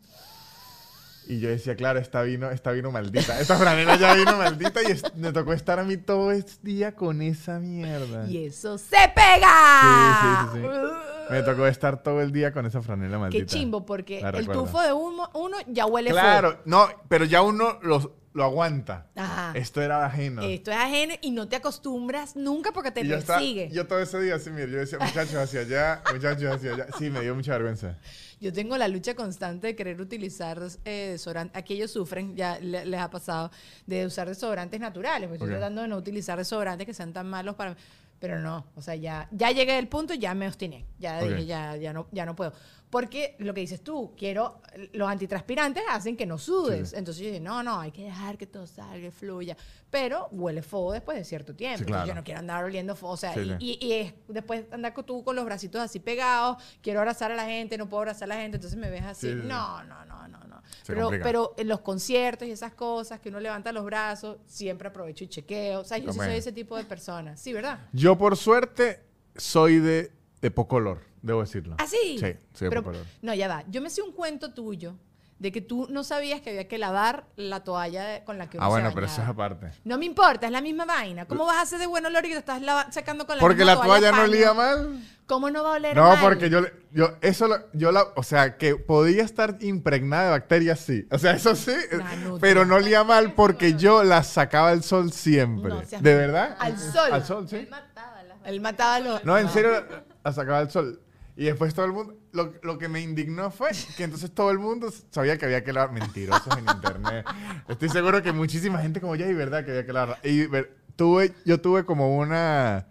Y 1.30 1.40
yo 1.40 1.50
decía, 1.50 1.76
claro, 1.76 2.00
esta 2.00 2.22
vino, 2.22 2.50
esta 2.52 2.72
vino 2.72 2.90
maldita. 2.92 3.40
Esta 3.40 3.58
franela 3.58 3.96
ya 3.98 4.14
vino 4.16 4.38
maldita 4.38 4.82
y 4.84 4.92
es- 4.92 5.04
me 5.16 5.32
tocó 5.34 5.52
estar 5.54 5.78
a 5.80 5.84
mí 5.84 5.98
todo 5.98 6.32
el 6.32 6.46
día 6.62 6.94
con 6.96 7.22
esa 7.22 7.60
mierda. 7.60 8.28
Y 8.30 8.46
eso 8.46 8.78
se 8.78 8.96
pega. 9.14 10.50
Sí, 10.52 10.58
sí, 10.58 10.62
sí, 10.62 10.68
sí. 10.68 11.34
Me 11.34 11.44
tocó 11.44 11.68
estar 11.68 12.02
todo 12.02 12.22
el 12.22 12.32
día 12.32 12.54
con 12.54 12.66
esa 12.66 12.82
franela 12.82 13.20
maldita. 13.20 13.44
Qué 13.46 13.46
chimbo, 13.46 13.86
porque 13.86 14.20
el 14.20 14.48
tufo 14.48 14.82
de 14.82 14.94
uno, 14.94 15.30
uno 15.34 15.58
ya 15.68 15.86
huele 15.86 16.12
Claro, 16.12 16.60
no, 16.66 16.88
pero 17.10 17.26
ya 17.26 17.42
uno 17.42 17.78
lo, 17.82 18.16
lo 18.38 18.44
aguanta. 18.44 19.08
Ajá. 19.15 19.51
Esto 19.56 19.82
era 19.82 20.06
ajeno. 20.06 20.44
Esto 20.44 20.70
es 20.72 20.77
ajeno 20.77 21.15
y 21.22 21.32
no 21.32 21.48
te 21.50 21.56
acostumbras 21.56 22.36
nunca 22.36 22.71
porque 22.71 22.91
te 22.91 23.02
Y 23.02 23.08
yo, 23.08 23.15
estaba- 23.17 23.41
yo 23.41 23.88
todo 23.88 24.00
ese 24.00 24.19
día 24.21 24.36
así, 24.36 24.52
mire, 24.52 24.71
yo 24.71 24.78
decía, 24.78 25.00
muchachos 25.00 25.34
hacia 25.36 25.62
allá, 25.62 26.04
muchachos 26.13 26.56
hacia 26.56 26.73
allá. 26.76 26.86
Sí, 27.00 27.10
me 27.10 27.21
dio 27.21 27.34
mucha 27.36 27.54
vergüenza. 27.54 27.97
Yo 28.39 28.54
tengo 28.54 28.78
la 28.78 28.88
lucha 28.88 29.15
constante 29.15 29.65
de 29.67 29.76
querer 29.76 30.00
utilizar 30.00 30.62
eh, 30.86 31.10
desodorante. 31.13 31.58
Aquí 31.58 31.73
ellos 31.73 31.89
sufren, 31.91 32.36
ya 32.36 32.60
le- 32.60 32.86
les 32.86 33.00
ha 33.00 33.10
pasado, 33.10 33.50
de 33.88 34.06
usar 34.06 34.28
desodorantes 34.28 34.80
naturales. 34.80 35.28
Pues. 35.28 35.41
Estoy 35.41 35.50
tratando 35.56 35.82
de 35.82 35.88
no 35.88 35.97
utilizar 35.97 36.38
desodorantes 36.38 36.86
que 36.86 36.93
sean 36.93 37.12
tan 37.13 37.28
malos 37.28 37.56
para... 37.56 37.76
Pero 38.19 38.39
no, 38.39 38.65
o 38.75 38.82
sea, 38.82 38.95
ya, 38.95 39.27
ya 39.32 39.51
llegué 39.51 39.73
al 39.73 39.88
punto, 39.88 40.13
ya 40.15 40.34
me 40.34 40.47
obstiné. 40.47 40.86
Ya 40.97 41.19
Ok. 41.21 41.30
dije, 41.30 41.45
ya, 41.45 41.75
ya, 41.75 41.93
no, 41.93 42.08
ya 42.12 42.25
no 42.25 42.36
puedo. 42.36 42.51
Porque 42.89 43.36
lo 43.39 43.53
que 43.53 43.60
dices 43.62 43.84
tú, 43.84 44.15
quiero... 44.17 44.62
Los 44.93 45.10
antitranspirantes 45.10 45.84
hacen 45.89 46.15
que 46.17 46.25
no 46.25 46.38
sudes. 46.38 46.89
Sí. 46.91 46.95
Entonces 46.95 47.21
yo 47.21 47.27
dije, 47.30 47.39
no, 47.41 47.62
no, 47.62 47.80
hay 47.80 47.91
que 47.91 48.06
dejar 48.06 48.38
que 48.38 48.47
todo 48.47 48.65
salga, 48.65 49.08
y 49.08 49.12
fluya. 49.12 49.56
Pero 49.91 50.30
huele 50.32 50.62
fo 50.63 50.91
después 50.93 51.17
de 51.17 51.25
cierto 51.25 51.53
tiempo. 51.53 51.80
Sí, 51.80 51.86
claro. 51.86 52.08
yo 52.08 52.15
no 52.15 52.23
quiero 52.23 52.39
andar 52.39 52.63
oliendo 52.63 52.95
fo. 52.95 53.10
O 53.10 53.17
sea, 53.17 53.34
Sí, 53.34 53.41
y, 53.60 53.77
y- 53.82 53.86
y 53.88 53.93
es 53.93 54.13
después 54.30 54.65
andar 54.71 54.93
tú 55.06 55.23
con 55.23 55.36
los 55.36 55.45
bracitos 55.45 55.82
así 55.82 55.99
pegados, 55.99 56.58
quiero 56.82 56.99
abrazar 57.01 57.32
a 57.32 57.36
la 57.36 57.45
gente, 57.45 57.77
no 57.77 57.88
puedo 57.88 57.99
abrazar 58.01 58.32
a 58.32 58.36
la 58.36 58.41
gente, 58.41 58.56
entonces 58.58 58.80
me 58.80 58.89
ves 58.89 59.03
así. 59.03 59.27
Sí, 59.27 59.34
sí, 59.34 59.41
sí. 59.41 59.47
No, 59.47 59.84
no, 59.84 60.06
no, 60.06 60.27
no, 60.27 60.39
no. 60.45 60.57
Se 60.88 60.93
Pero, 60.93 61.08
complica. 61.08 61.26
pero 61.26 61.54
en 61.58 61.67
los 61.67 61.82
conciertos 61.82 62.47
y 62.47 62.52
esas 62.52 62.73
cosas, 62.73 63.19
que 63.19 63.28
uno 63.28 63.41
levanta 63.41 63.73
los 63.73 63.84
brazos, 63.84 64.38
siempre 64.45 64.88
aprovecho 64.88 65.26
y 65.26 65.28
chequeo. 65.28 65.82
O 65.82 65.84
sea, 65.84 65.97
yo 65.97 66.13
sí 66.13 66.17
soy 66.19 66.36
ese 66.36 66.54
tipo 66.54 66.78
de 66.78 66.86
persona. 66.86 67.36
Sí, 67.36 67.52
¿verdad? 67.52 67.80
Yo, 67.91 68.17
por 68.17 68.38
suerte, 68.38 69.04
soy 69.36 69.80
de, 69.80 70.13
de 70.41 70.50
poco 70.52 70.78
olor, 70.78 71.02
debo 71.21 71.41
decirlo. 71.41 71.76
¿Ah, 71.78 71.88
sí? 71.88 71.97
Sí, 72.13 72.19
soy 72.19 72.30
de 72.30 72.39
Pero- 72.69 72.84
poco 72.84 72.91
olor. 72.91 73.06
No, 73.21 73.34
ya 73.34 73.50
va. 73.50 73.65
Yo 73.69 73.82
me 73.82 73.89
sé 73.89 74.02
un 74.02 74.13
cuento 74.13 74.54
tuyo 74.54 74.95
de 75.39 75.52
que 75.52 75.62
tú 75.62 75.88
no 75.91 76.04
sabías 76.04 76.41
que 76.41 76.50
había 76.50 76.67
que 76.67 76.78
lavar 76.80 77.26
la 77.36 77.63
toalla 77.63 78.04
de- 78.06 78.23
con 78.23 78.38
la 78.39 78.50
que 78.50 78.58
uno 78.58 78.65
Ah, 78.65 78.69
se 78.69 78.71
bueno, 78.71 78.91
pero 78.93 79.06
eso 79.06 79.21
es 79.21 79.28
aparte. 79.28 79.71
No 79.84 79.97
me 80.00 80.06
importa, 80.06 80.47
es 80.47 80.52
la 80.52 80.62
misma 80.62 80.86
vaina. 80.86 81.26
¿Cómo 81.28 81.45
vas 81.45 81.58
a 81.58 81.62
hacer 81.62 81.78
de 81.80 81.86
buen 81.86 82.06
olor 82.06 82.26
y 82.26 82.30
te 82.30 82.38
estás 82.38 82.62
lava- 82.62 82.91
sacando 82.91 83.28
con 83.28 83.36
la 83.38 83.41
Porque 83.41 83.63
misma 83.63 83.76
la 83.76 83.82
toalla 83.82 84.12
no 84.12 84.17
paño? 84.17 84.30
olía 84.32 84.54
mal. 84.54 85.04
¿Cómo 85.28 85.50
no 85.52 85.62
va 85.62 85.71
a 85.71 85.73
oler 85.73 85.95
No, 85.95 86.04
mal? 86.08 86.19
porque 86.21 86.50
yo, 86.50 86.62
le- 86.62 86.73
yo, 86.91 87.17
eso, 87.21 87.47
lo- 87.47 87.60
yo 87.73 87.91
la, 87.91 88.04
o 88.15 88.23
sea, 88.23 88.58
que 88.58 88.78
podía 88.78 89.23
estar 89.23 89.58
impregnada 89.60 90.23
de 90.26 90.30
bacterias, 90.32 90.80
sí. 90.80 91.06
O 91.12 91.19
sea, 91.19 91.32
eso 91.34 91.54
sí, 91.56 91.73
Nah, 91.91 92.15
no, 92.15 92.38
pero 92.39 92.65
no 92.65 92.76
olía 92.76 93.04
mal 93.04 93.34
porque 93.34 93.73
yo 93.78 94.04
la 94.04 94.23
sacaba 94.23 94.69
al 94.69 94.84
sol 94.84 95.12
siempre. 95.12 95.69
No 95.69 95.84
seas 95.86 96.02
¿De 96.02 96.15
verdad? 96.15 96.56
Al 96.60 96.80
sol. 96.80 97.12
Al 97.13 97.26
sol, 97.26 97.47
sí. 97.50 97.67
Mataba 97.69 98.23
las 98.23 98.38
Él 98.45 98.62
mataba 98.62 98.95
a 98.95 99.00
los... 99.02 99.23
No, 99.26 99.38
en 99.38 99.50
serio, 99.50 99.69
la, 99.71 100.04
la 100.23 100.32
sacaba 100.34 100.60
al 100.60 100.71
sol. 100.71 101.02
Y 101.39 101.45
después 101.45 101.73
todo 101.76 101.86
el 101.86 101.91
mundo, 101.93 102.15
lo, 102.32 102.52
lo 102.63 102.78
que 102.80 102.88
me 102.89 103.00
indignó 103.00 103.52
fue 103.52 103.69
que 103.95 104.04
entonces 104.04 104.32
todo 104.34 104.50
el 104.50 104.58
mundo 104.58 104.91
sabía 105.12 105.38
que 105.38 105.45
había 105.45 105.63
que 105.63 105.71
lavar 105.71 105.91
mentirosos 105.91 106.58
en 106.58 106.65
internet. 106.67 107.26
Estoy 107.69 107.89
seguro 107.89 108.23
que 108.23 108.32
muchísima 108.32 108.80
gente 108.80 109.00
como 109.00 109.15
ya 109.15 109.28
y 109.28 109.34
verdad 109.36 109.63
que 109.63 109.69
había 109.71 109.86
que 109.86 109.93
lavar. 109.93 110.17
Y 110.23 110.47
ver- 110.47 110.76
tuve, 110.95 111.34
yo 111.45 111.62
tuve 111.62 111.86
como 111.86 112.17
una, 112.17 112.88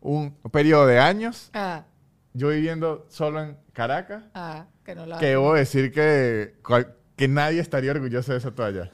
un 0.00 0.32
periodo 0.52 0.86
de 0.86 0.98
años, 1.00 1.50
Ah, 1.54 1.84
yo 2.34 2.50
viviendo 2.50 3.06
solo 3.08 3.42
en 3.42 3.56
Caracas, 3.72 4.22
ah, 4.34 4.66
que 4.84 4.94
no 4.94 5.06
la... 5.06 5.18
que 5.18 5.26
debo 5.26 5.54
decir 5.54 5.90
que, 5.90 6.56
que 7.16 7.26
nadie 7.26 7.60
estaría 7.60 7.90
orgulloso 7.92 8.32
de 8.32 8.38
esa 8.38 8.50
toalla. 8.54 8.90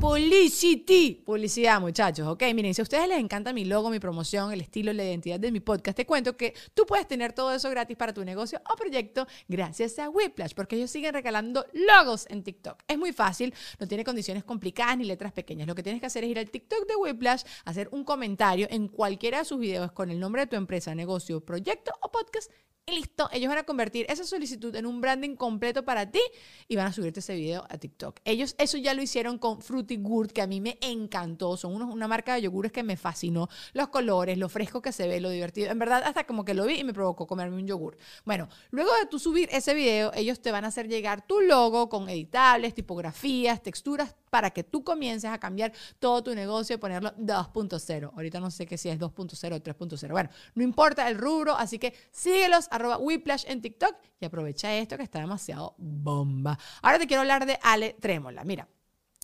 Publicity. 0.00 1.22
Publicidad, 1.24 1.80
muchachos. 1.80 2.26
Ok, 2.28 2.42
miren, 2.54 2.74
si 2.74 2.80
a 2.80 2.84
ustedes 2.84 3.08
les 3.08 3.18
encanta 3.18 3.52
mi 3.52 3.64
logo, 3.64 3.90
mi 3.90 3.98
promoción, 3.98 4.52
el 4.52 4.60
estilo, 4.60 4.92
la 4.92 5.04
identidad 5.04 5.38
de 5.40 5.52
mi 5.52 5.60
podcast, 5.60 5.96
te 5.96 6.06
cuento 6.06 6.36
que 6.36 6.54
tú 6.74 6.86
puedes 6.86 7.06
tener 7.06 7.32
todo 7.32 7.52
eso 7.52 7.70
gratis 7.70 7.96
para 7.96 8.12
tu 8.12 8.24
negocio 8.24 8.60
o 8.70 8.76
proyecto 8.76 9.26
gracias 9.48 9.98
a 9.98 10.08
Whiplash, 10.08 10.54
porque 10.54 10.76
ellos 10.76 10.90
siguen 10.90 11.14
regalando 11.14 11.66
logos 11.72 12.26
en 12.30 12.42
TikTok. 12.42 12.82
Es 12.88 12.98
muy 12.98 13.12
fácil, 13.12 13.54
no 13.78 13.86
tiene 13.86 14.04
condiciones 14.04 14.44
complicadas 14.44 14.98
ni 14.98 15.04
letras 15.04 15.32
pequeñas. 15.32 15.66
Lo 15.66 15.74
que 15.74 15.82
tienes 15.82 16.00
que 16.00 16.06
hacer 16.06 16.24
es 16.24 16.30
ir 16.30 16.38
al 16.38 16.50
TikTok 16.50 16.86
de 16.86 16.96
Whiplash, 16.96 17.42
hacer 17.64 17.88
un 17.92 18.04
comentario 18.04 18.66
en 18.70 18.88
cualquiera 18.88 19.38
de 19.38 19.44
sus 19.44 19.58
videos 19.58 19.92
con 19.92 20.10
el 20.10 20.18
nombre 20.18 20.42
de 20.42 20.46
tu 20.48 20.56
empresa, 20.56 20.94
negocio, 20.94 21.44
proyecto 21.44 21.92
o 22.00 22.10
podcast 22.10 22.50
y 22.84 22.96
listo, 22.96 23.28
ellos 23.32 23.48
van 23.48 23.58
a 23.58 23.62
convertir 23.62 24.06
esa 24.08 24.24
solicitud 24.24 24.74
en 24.74 24.86
un 24.86 25.00
branding 25.00 25.36
completo 25.36 25.84
para 25.84 26.10
ti 26.10 26.20
y 26.66 26.74
van 26.74 26.88
a 26.88 26.92
subirte 26.92 27.20
ese 27.20 27.36
video 27.36 27.64
a 27.68 27.78
TikTok. 27.78 28.18
Ellos 28.24 28.56
eso 28.58 28.76
ya 28.76 28.92
lo 28.92 29.02
hicieron 29.02 29.31
con 29.38 29.60
Fruity 29.62 29.96
Gurt, 29.96 30.32
que 30.32 30.42
a 30.42 30.46
mí 30.46 30.60
me 30.60 30.78
encantó. 30.80 31.56
Son 31.56 31.74
unos- 31.74 31.92
una 31.94 32.08
marca 32.08 32.34
de 32.34 32.42
yogures 32.42 32.72
que 32.72 32.82
me 32.82 32.96
fascinó. 32.96 33.48
Los 33.72 33.88
colores, 33.88 34.38
lo 34.38 34.48
fresco 34.48 34.80
que 34.82 34.92
se 34.92 35.06
ve, 35.08 35.20
lo 35.20 35.30
divertido. 35.30 35.70
En 35.70 35.78
verdad, 35.78 36.02
hasta 36.04 36.24
como 36.24 36.44
que 36.44 36.54
lo 36.54 36.64
vi 36.66 36.80
y 36.80 36.84
me 36.84 36.92
provocó 36.94 37.26
comerme 37.26 37.56
un 37.56 37.66
yogur. 37.66 37.96
Bueno, 38.24 38.48
luego 38.70 38.90
de 39.00 39.06
tú 39.06 39.18
subir 39.18 39.48
ese 39.52 39.74
video, 39.74 40.12
ellos 40.14 40.40
te 40.40 40.50
van 40.52 40.64
a 40.64 40.68
hacer 40.68 40.88
llegar 40.88 41.26
tu 41.26 41.40
logo 41.40 41.88
con 41.88 42.08
editables, 42.08 42.74
tipografías, 42.74 43.62
texturas, 43.62 44.14
para 44.30 44.50
que 44.50 44.64
tú 44.64 44.82
comiences 44.82 45.30
a 45.30 45.38
cambiar 45.38 45.72
todo 45.98 46.22
tu 46.22 46.34
negocio 46.34 46.76
y 46.76 46.78
ponerlo 46.78 47.12
2.0. 47.18 48.12
Ahorita 48.14 48.40
no 48.40 48.50
sé 48.50 48.66
qué 48.66 48.78
si 48.78 48.88
es 48.88 48.98
2.0 48.98 49.56
o 49.56 49.60
3.0. 49.60 50.12
Bueno, 50.12 50.30
no 50.54 50.62
importa 50.62 51.06
el 51.08 51.18
rubro, 51.18 51.54
así 51.54 51.78
que 51.78 51.94
síguelos, 52.10 52.68
arroba 52.70 52.96
Whiplash 52.98 53.44
en 53.46 53.60
TikTok 53.60 53.94
y 54.20 54.24
aprovecha 54.24 54.74
esto 54.74 54.96
que 54.96 55.02
está 55.02 55.20
demasiado 55.20 55.74
bomba. 55.78 56.58
Ahora 56.80 56.98
te 56.98 57.06
quiero 57.06 57.20
hablar 57.20 57.44
de 57.44 57.58
Ale 57.62 57.94
Trémola. 58.00 58.42
Mira, 58.44 58.68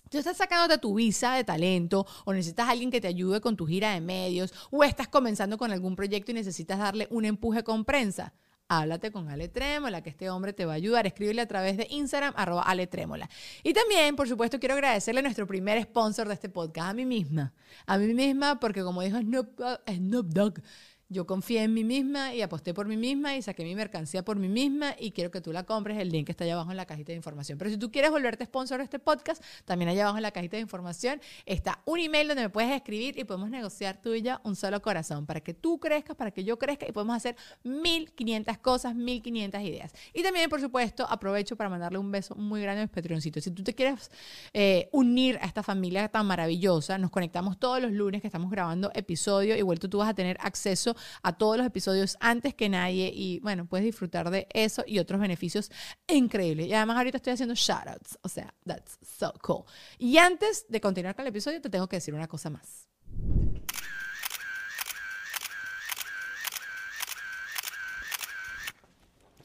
Tú 0.09 0.17
estás 0.17 0.37
sacándote 0.37 0.79
tu 0.79 0.95
visa 0.95 1.33
de 1.35 1.43
talento 1.43 2.05
o 2.25 2.33
necesitas 2.33 2.67
a 2.67 2.71
alguien 2.71 2.89
que 2.89 2.99
te 2.99 3.07
ayude 3.07 3.41
con 3.41 3.55
tu 3.55 3.67
gira 3.67 3.93
de 3.93 4.01
medios 4.01 4.53
o 4.71 4.83
estás 4.83 5.07
comenzando 5.07 5.57
con 5.57 5.71
algún 5.71 5.95
proyecto 5.95 6.31
y 6.31 6.33
necesitas 6.33 6.79
darle 6.79 7.07
un 7.11 7.25
empuje 7.25 7.63
con 7.63 7.85
prensa. 7.85 8.33
háblate 8.67 9.11
con 9.11 9.29
Ale 9.29 9.49
Trémola, 9.49 10.01
que 10.01 10.09
este 10.09 10.29
hombre 10.29 10.53
te 10.53 10.65
va 10.65 10.73
a 10.73 10.75
ayudar. 10.75 11.05
Escríbele 11.07 11.41
a 11.41 11.47
través 11.47 11.77
de 11.77 11.87
Instagram, 11.89 12.33
arroba 12.37 12.63
Ale 12.63 12.87
Trémola. 12.87 13.29
Y 13.63 13.73
también, 13.73 14.15
por 14.15 14.27
supuesto, 14.27 14.59
quiero 14.59 14.75
agradecerle 14.75 15.19
a 15.19 15.23
nuestro 15.23 15.47
primer 15.47 15.81
sponsor 15.83 16.27
de 16.27 16.35
este 16.35 16.49
podcast, 16.49 16.89
a 16.89 16.93
mí 16.93 17.05
misma. 17.05 17.53
A 17.85 17.97
mí 17.97 18.13
misma, 18.13 18.59
porque 18.59 18.83
como 18.83 19.01
dijo 19.01 19.17
Snoop, 19.19 20.27
Dogg, 20.27 20.61
yo 21.09 21.25
confié 21.25 21.63
en 21.63 21.73
mí 21.73 21.83
misma 21.83 22.35
y 22.35 22.43
aposté 22.43 22.73
por 22.73 22.87
mí 22.87 22.95
misma 22.95 23.35
y 23.35 23.41
saqué 23.41 23.63
mi 23.63 23.73
mercancía 23.73 24.23
por 24.23 24.37
mí 24.37 24.47
misma 24.47 24.95
y 24.99 25.11
quiero 25.11 25.31
que 25.31 25.41
tú 25.41 25.51
la 25.51 25.63
compres. 25.63 25.97
El 25.97 26.09
link 26.09 26.29
está 26.29 26.43
allá 26.43 26.53
abajo 26.53 26.69
en 26.69 26.77
la 26.77 26.85
cajita 26.85 27.11
de 27.11 27.15
información. 27.15 27.57
Pero 27.57 27.71
si 27.71 27.77
tú 27.77 27.91
quieres 27.91 28.11
volverte 28.11 28.45
sponsor 28.45 28.77
de 28.77 28.83
este 28.83 28.99
podcast, 28.99 29.43
también 29.65 29.89
allá 29.89 30.03
abajo 30.03 30.17
en 30.17 30.23
la 30.23 30.31
cajita 30.31 30.57
de 30.57 30.61
información 30.61 31.19
está 31.47 31.81
un 31.85 31.99
email 31.99 32.27
donde 32.27 32.43
me 32.43 32.49
puedes 32.49 32.71
escribir 32.71 33.17
y 33.17 33.23
podemos 33.23 33.49
negociar 33.49 33.99
tú 33.99 34.13
y 34.13 34.21
yo 34.21 34.39
un 34.43 34.55
solo 34.55 34.81
corazón 34.83 35.25
para 35.25 35.41
que 35.41 35.55
tú 35.55 35.79
crezcas, 35.79 36.15
para 36.15 36.29
que 36.29 36.43
yo 36.43 36.59
crezca 36.59 36.87
y 36.87 36.91
podemos 36.91 37.15
hacer 37.15 37.35
1500 37.63 38.59
cosas, 38.59 38.93
1500 38.93 39.61
ideas. 39.61 39.93
Y 40.13 40.21
también, 40.21 40.47
por 40.47 40.61
supuesto, 40.61 41.07
aprovecho 41.09 41.55
para 41.55 41.71
mandarle 41.71 41.97
un 41.97 42.11
beso 42.11 42.35
muy 42.35 42.61
grande 42.61 42.81
a 42.81 42.85
mis 42.85 42.93
Patreoncitos. 42.93 43.43
Si 43.43 43.49
tú 43.49 43.63
te 43.63 43.73
quieres 43.73 44.11
eh, 44.53 44.89
unir 44.91 45.39
a 45.41 45.47
esta 45.47 45.63
familia 45.63 46.07
tan 46.09 46.27
maravillosa, 46.27 46.99
nos 46.99 47.09
conectamos 47.09 47.57
todos 47.57 47.81
los 47.81 47.91
lunes 47.91 48.21
que 48.21 48.27
estamos 48.27 48.51
grabando 48.51 48.91
episodio. 48.93 49.55
Igual 49.55 49.79
tú, 49.79 49.89
tú 49.89 49.97
vas 49.97 50.09
a 50.09 50.13
tener 50.13 50.37
acceso 50.39 50.95
a 51.23 51.37
todos 51.37 51.57
los 51.57 51.65
episodios 51.65 52.17
antes 52.19 52.53
que 52.53 52.69
nadie 52.69 53.11
y 53.13 53.39
bueno, 53.39 53.65
puedes 53.65 53.85
disfrutar 53.85 54.29
de 54.29 54.47
eso 54.53 54.83
y 54.87 54.99
otros 54.99 55.19
beneficios 55.19 55.71
increíbles. 56.07 56.67
Y 56.67 56.73
además 56.73 56.97
ahorita 56.97 57.17
estoy 57.17 57.33
haciendo 57.33 57.55
shoutouts, 57.55 58.17
o 58.21 58.29
sea, 58.29 58.53
that's 58.65 58.97
so 59.01 59.33
cool. 59.41 59.63
Y 59.97 60.17
antes 60.17 60.65
de 60.69 60.81
continuar 60.81 61.15
con 61.15 61.23
el 61.23 61.29
episodio, 61.29 61.61
te 61.61 61.69
tengo 61.69 61.87
que 61.87 61.97
decir 61.97 62.13
una 62.13 62.27
cosa 62.27 62.49
más. 62.49 62.89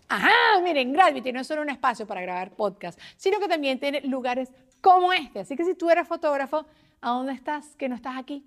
Ajá, 0.09 0.61
miren, 0.63 0.93
Gravity 0.93 1.33
no 1.33 1.41
es 1.41 1.47
solo 1.47 1.63
un 1.63 1.71
espacio 1.71 2.07
para 2.07 2.21
grabar 2.21 2.55
podcast, 2.55 3.01
sino 3.17 3.41
que 3.41 3.49
también 3.49 3.81
tiene 3.81 4.01
lugares 4.03 4.53
como 4.81 5.13
este. 5.13 5.41
Así 5.41 5.57
que 5.57 5.65
si 5.65 5.75
tú 5.75 5.91
eres 5.91 6.07
fotógrafo, 6.07 6.67
¿a 7.01 7.11
dónde 7.11 7.33
estás? 7.33 7.75
Que 7.77 7.89
no 7.89 7.97
estás 7.97 8.17
aquí. 8.17 8.47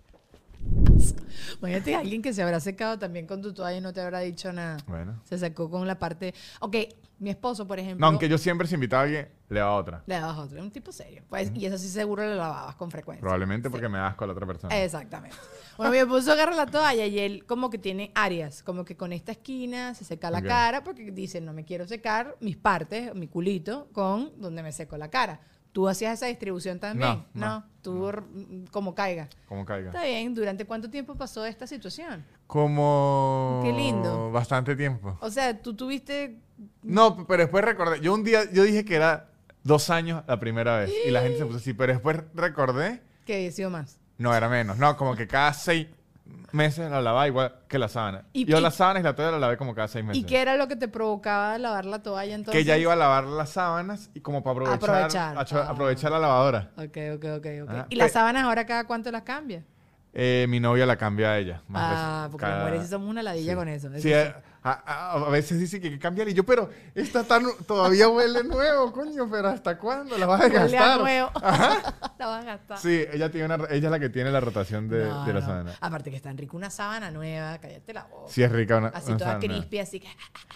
Imagínate 1.59 1.95
alguien 1.95 2.21
que 2.21 2.33
se 2.33 2.41
habrá 2.43 2.59
secado 2.59 2.97
también 2.99 3.27
con 3.27 3.41
tu 3.41 3.53
toalla 3.53 3.77
y 3.77 3.81
no 3.81 3.93
te 3.93 4.01
habrá 4.01 4.19
dicho 4.19 4.51
nada. 4.53 4.77
Bueno. 4.87 5.21
Se 5.25 5.37
secó 5.37 5.69
con 5.69 5.85
la 5.87 5.97
parte. 5.99 6.33
Ok, 6.59 6.75
mi 7.19 7.29
esposo, 7.29 7.67
por 7.67 7.77
ejemplo. 7.79 7.99
No, 8.01 8.07
aunque 8.07 8.27
yo 8.27 8.37
siempre 8.37 8.67
si 8.67 8.73
invitaba 8.75 9.01
a 9.03 9.05
alguien, 9.05 9.29
le 9.49 9.59
daba 9.59 9.75
otra. 9.75 10.03
Le 10.07 10.15
dabas 10.15 10.37
otro, 10.39 10.61
un 10.61 10.71
tipo 10.71 10.91
serio. 10.91 11.23
Pues, 11.29 11.51
Y 11.53 11.65
eso 11.65 11.77
sí 11.77 11.87
seguro 11.87 12.23
lo 12.25 12.35
lavabas 12.35 12.75
con 12.75 12.89
frecuencia. 12.89 13.21
Probablemente 13.21 13.69
porque 13.69 13.87
me 13.89 13.97
das 13.99 14.15
con 14.15 14.27
la 14.27 14.33
otra 14.33 14.47
persona. 14.47 14.75
Exactamente. 14.83 15.35
Bueno, 15.77 15.91
mi 15.91 15.99
esposo 15.99 16.31
agarra 16.31 16.55
la 16.55 16.65
toalla 16.65 17.05
y 17.05 17.19
él 17.19 17.45
como 17.45 17.69
que 17.69 17.77
tiene 17.77 18.11
áreas, 18.15 18.63
como 18.63 18.85
que 18.85 18.95
con 18.97 19.13
esta 19.13 19.31
esquina 19.33 19.93
se 19.93 20.03
seca 20.03 20.31
la 20.31 20.39
Ok. 20.39 20.45
cara 20.45 20.83
porque 20.83 21.11
dice, 21.11 21.41
no 21.41 21.53
me 21.53 21.63
quiero 21.63 21.87
secar 21.87 22.37
mis 22.39 22.57
partes, 22.57 23.13
mi 23.15 23.27
culito, 23.27 23.87
con 23.91 24.31
donde 24.39 24.63
me 24.63 24.71
seco 24.71 24.97
la 24.97 25.09
cara. 25.09 25.41
¿Tú 25.71 25.87
hacías 25.87 26.13
esa 26.13 26.25
distribución 26.25 26.79
también? 26.79 27.23
No, 27.33 27.49
no, 27.49 27.65
Tú 27.81 28.11
como 28.71 28.93
caiga. 28.93 29.27
Como 29.47 29.65
caiga. 29.65 29.87
Está 29.89 30.03
bien. 30.03 30.35
¿Durante 30.35 30.65
cuánto 30.65 30.89
tiempo 30.89 31.15
pasó 31.15 31.45
esta 31.45 31.65
situación? 31.65 32.23
Como... 32.45 33.61
Qué 33.63 33.71
lindo. 33.71 34.31
Bastante 34.31 34.75
tiempo. 34.75 35.17
O 35.21 35.29
sea, 35.29 35.59
tú 35.59 35.73
tuviste... 35.73 36.37
No, 36.83 37.25
pero 37.25 37.43
después 37.43 37.63
recordé. 37.63 38.01
Yo 38.01 38.13
un 38.13 38.23
día, 38.23 38.43
yo 38.51 38.63
dije 38.63 38.85
que 38.85 38.95
era 38.95 39.29
dos 39.63 39.89
años 39.89 40.23
la 40.27 40.39
primera 40.39 40.79
vez. 40.79 40.91
Y 41.07 41.11
la 41.11 41.21
gente 41.21 41.39
se 41.39 41.45
puso 41.45 41.57
así. 41.57 41.73
Pero 41.73 41.93
después 41.93 42.21
recordé. 42.33 43.01
que 43.25 43.35
había 43.35 43.51
sido 43.51 43.69
más. 43.69 43.97
No, 44.17 44.35
era 44.35 44.49
menos. 44.49 44.77
No, 44.77 44.95
como 44.97 45.15
que 45.15 45.27
cada 45.27 45.53
seis 45.53 45.87
meses 46.51 46.89
la 46.91 47.01
lavaba 47.01 47.27
igual 47.27 47.55
que 47.67 47.79
la 47.79 47.87
sábana. 47.87 48.23
Y- 48.33 48.45
yo 48.45 48.57
y- 48.57 48.61
la 48.61 48.71
sábana 48.71 48.99
y 48.99 49.03
la 49.03 49.15
toalla 49.15 49.31
la 49.31 49.39
lavé 49.39 49.57
como 49.57 49.73
cada 49.75 49.87
seis 49.87 50.03
meses. 50.03 50.21
¿Y 50.21 50.25
qué 50.25 50.41
era 50.41 50.55
lo 50.57 50.67
que 50.67 50.75
te 50.75 50.87
provocaba 50.87 51.57
lavar 51.57 51.85
la 51.85 52.01
toalla 52.03 52.35
entonces? 52.35 52.59
Que 52.59 52.65
ya 52.65 52.77
iba 52.77 52.93
a 52.93 52.95
lavar 52.95 53.25
las 53.25 53.49
sábanas 53.49 54.09
y 54.13 54.19
como 54.21 54.43
para 54.43 54.53
aprovechar, 54.73 54.83
Aprovechar. 54.83 55.37
acho- 55.37 55.57
Ah. 55.61 55.69
aprovechar 55.71 56.11
la 56.11 56.19
lavadora. 56.19 56.71
Ok, 56.77 56.97
ok, 57.15 57.25
ok, 57.37 57.45
ok. 57.63 57.69
Ajá. 57.69 57.85
¿Y 57.89 57.95
las 57.95 58.11
sábanas 58.11 58.43
ahora 58.43 58.65
cada 58.65 58.85
cuánto 58.85 59.11
las 59.11 59.21
cambia? 59.23 59.63
Eh, 60.13 60.45
mi 60.49 60.59
novia 60.59 60.85
la 60.85 60.97
cambia 60.97 61.31
a 61.31 61.37
ella. 61.37 61.61
más 61.69 61.83
Ah, 61.85 62.17
veces. 62.23 62.31
porque 62.31 62.45
las 62.45 62.51
Cada- 62.53 62.63
mujeres 62.65 62.83
sí 62.85 62.89
somos 62.91 63.09
una 63.09 63.23
ladilla 63.23 63.51
sí. 63.53 63.55
con 63.57 63.67
eso. 63.69 63.87
eso 63.87 63.95
Sí, 63.97 64.13
sí. 64.13 64.31
A, 64.63 64.71
a- 64.71 65.11
a 65.13 65.29
veces 65.29 65.59
dice 65.59 65.79
que 65.81 65.87
hay 65.87 65.93
que 65.93 65.99
cambiar 65.99 66.27
y 66.29 66.33
yo, 66.33 66.43
pero 66.45 66.69
esta 66.93 67.23
tan, 67.23 67.45
todavía 67.67 68.07
huele 68.09 68.43
nuevo, 68.43 68.91
coño, 68.91 69.27
pero 69.29 69.47
¿hasta 69.49 69.77
cuándo 69.77 70.17
la 70.17 70.25
vas 70.27 70.41
a 70.41 70.49
gastar? 70.49 70.99
nuevo. 70.99 71.31
la 72.19 72.27
vas 72.27 72.41
a 72.43 72.45
gastar. 72.45 72.77
Sí, 72.77 73.05
ella 73.11 73.31
tiene 73.31 73.45
una, 73.53 73.55
ella 73.69 73.87
es 73.87 73.91
la 73.91 73.99
que 73.99 74.09
tiene 74.09 74.29
la 74.31 74.39
rotación 74.39 74.87
de, 74.87 75.05
No, 75.05 75.25
de 75.25 75.33
la 75.33 75.39
no. 75.39 75.45
sábana. 75.45 75.73
Aparte 75.81 76.09
que 76.11 76.17
es 76.17 76.21
tan 76.21 76.37
rico 76.37 76.57
una 76.57 76.69
sábana 76.69 77.09
nueva, 77.11 77.57
cállate 77.57 77.93
la 77.93 78.03
boca. 78.03 78.31
Sí 78.31 78.43
es 78.43 78.51
rica 78.51 78.77
una, 78.77 78.87
así 78.89 79.07
una 79.09 79.17
toda 79.17 79.31
sábana. 79.31 79.47
crispy, 79.47 79.79
así 79.79 79.99
que 79.99 80.07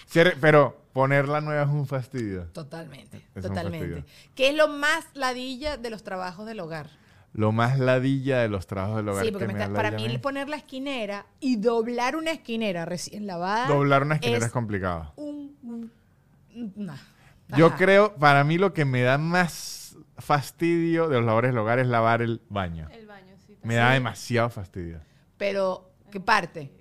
Sí 0.06 0.20
es 0.20 0.34
pero 0.39 0.78
ponerla 0.94 1.41
nueva 1.41 1.63
es 1.63 1.70
un 1.70 1.88
fastidio. 1.88 2.44
totalmente, 2.54 3.26
Es 3.34 3.44
totalmente. 3.44 4.02
fastidio. 4.02 4.32
¿Qué 4.36 4.50
es 4.50 4.56
lo 4.56 4.68
más 4.68 5.06
ladilla 5.15 5.78
de 5.78 5.89
los 5.89 6.04
trabajos 6.04 6.46
del 6.46 6.60
hogar? 6.60 6.89
Lo 7.38 7.52
más 7.52 7.78
ladilla 7.80 8.39
de 8.39 8.48
los 8.48 8.65
trabajos 8.65 8.95
del 8.98 9.10
hogar 9.10 9.26
Sí, 9.26 9.32
porque 9.32 9.48
que 9.48 9.54
me 9.54 9.60
está- 9.60 9.69
da 9.69 9.76
para 9.76 9.91
mí 9.91 10.08
mí. 10.08 10.17
poner 10.19 10.48
la 10.48 10.56
esquinera 10.56 11.26
y 11.41 11.58
doblar 11.58 12.15
una 12.15 12.32
esquinera 12.32 12.86
recién 12.86 13.28
lavada. 13.28 13.67
Doblar 13.67 14.04
una 14.04 14.15
esquinera 14.15 14.38
es, 14.39 14.45
es 14.45 14.52
complicado. 14.52 15.12
un, 15.17 15.54
un- 15.63 15.91
nah. 16.78 16.95
Yo 17.58 17.76
creo, 17.76 18.15
para 18.15 18.43
mí 18.45 18.58
lo 18.58 18.74
que 18.74 18.86
me 18.86 19.02
da 19.02 19.17
más 19.17 19.98
fastidio 20.17 21.10
de 21.10 21.17
los 21.17 21.26
labores 21.26 21.52
del 21.52 21.58
hogar 21.58 21.80
es 21.80 21.88
lavar 21.88 22.21
el 22.21 22.41
baño. 22.50 22.88
El 22.91 23.06
baño, 23.06 23.34
sí. 23.45 23.58
Me 23.63 23.76
da 23.76 23.91
demasiado 23.91 24.50
fastidio. 24.50 25.00
Pero, 25.38 25.89
¿qué 26.12 26.21
parte? 26.21 26.71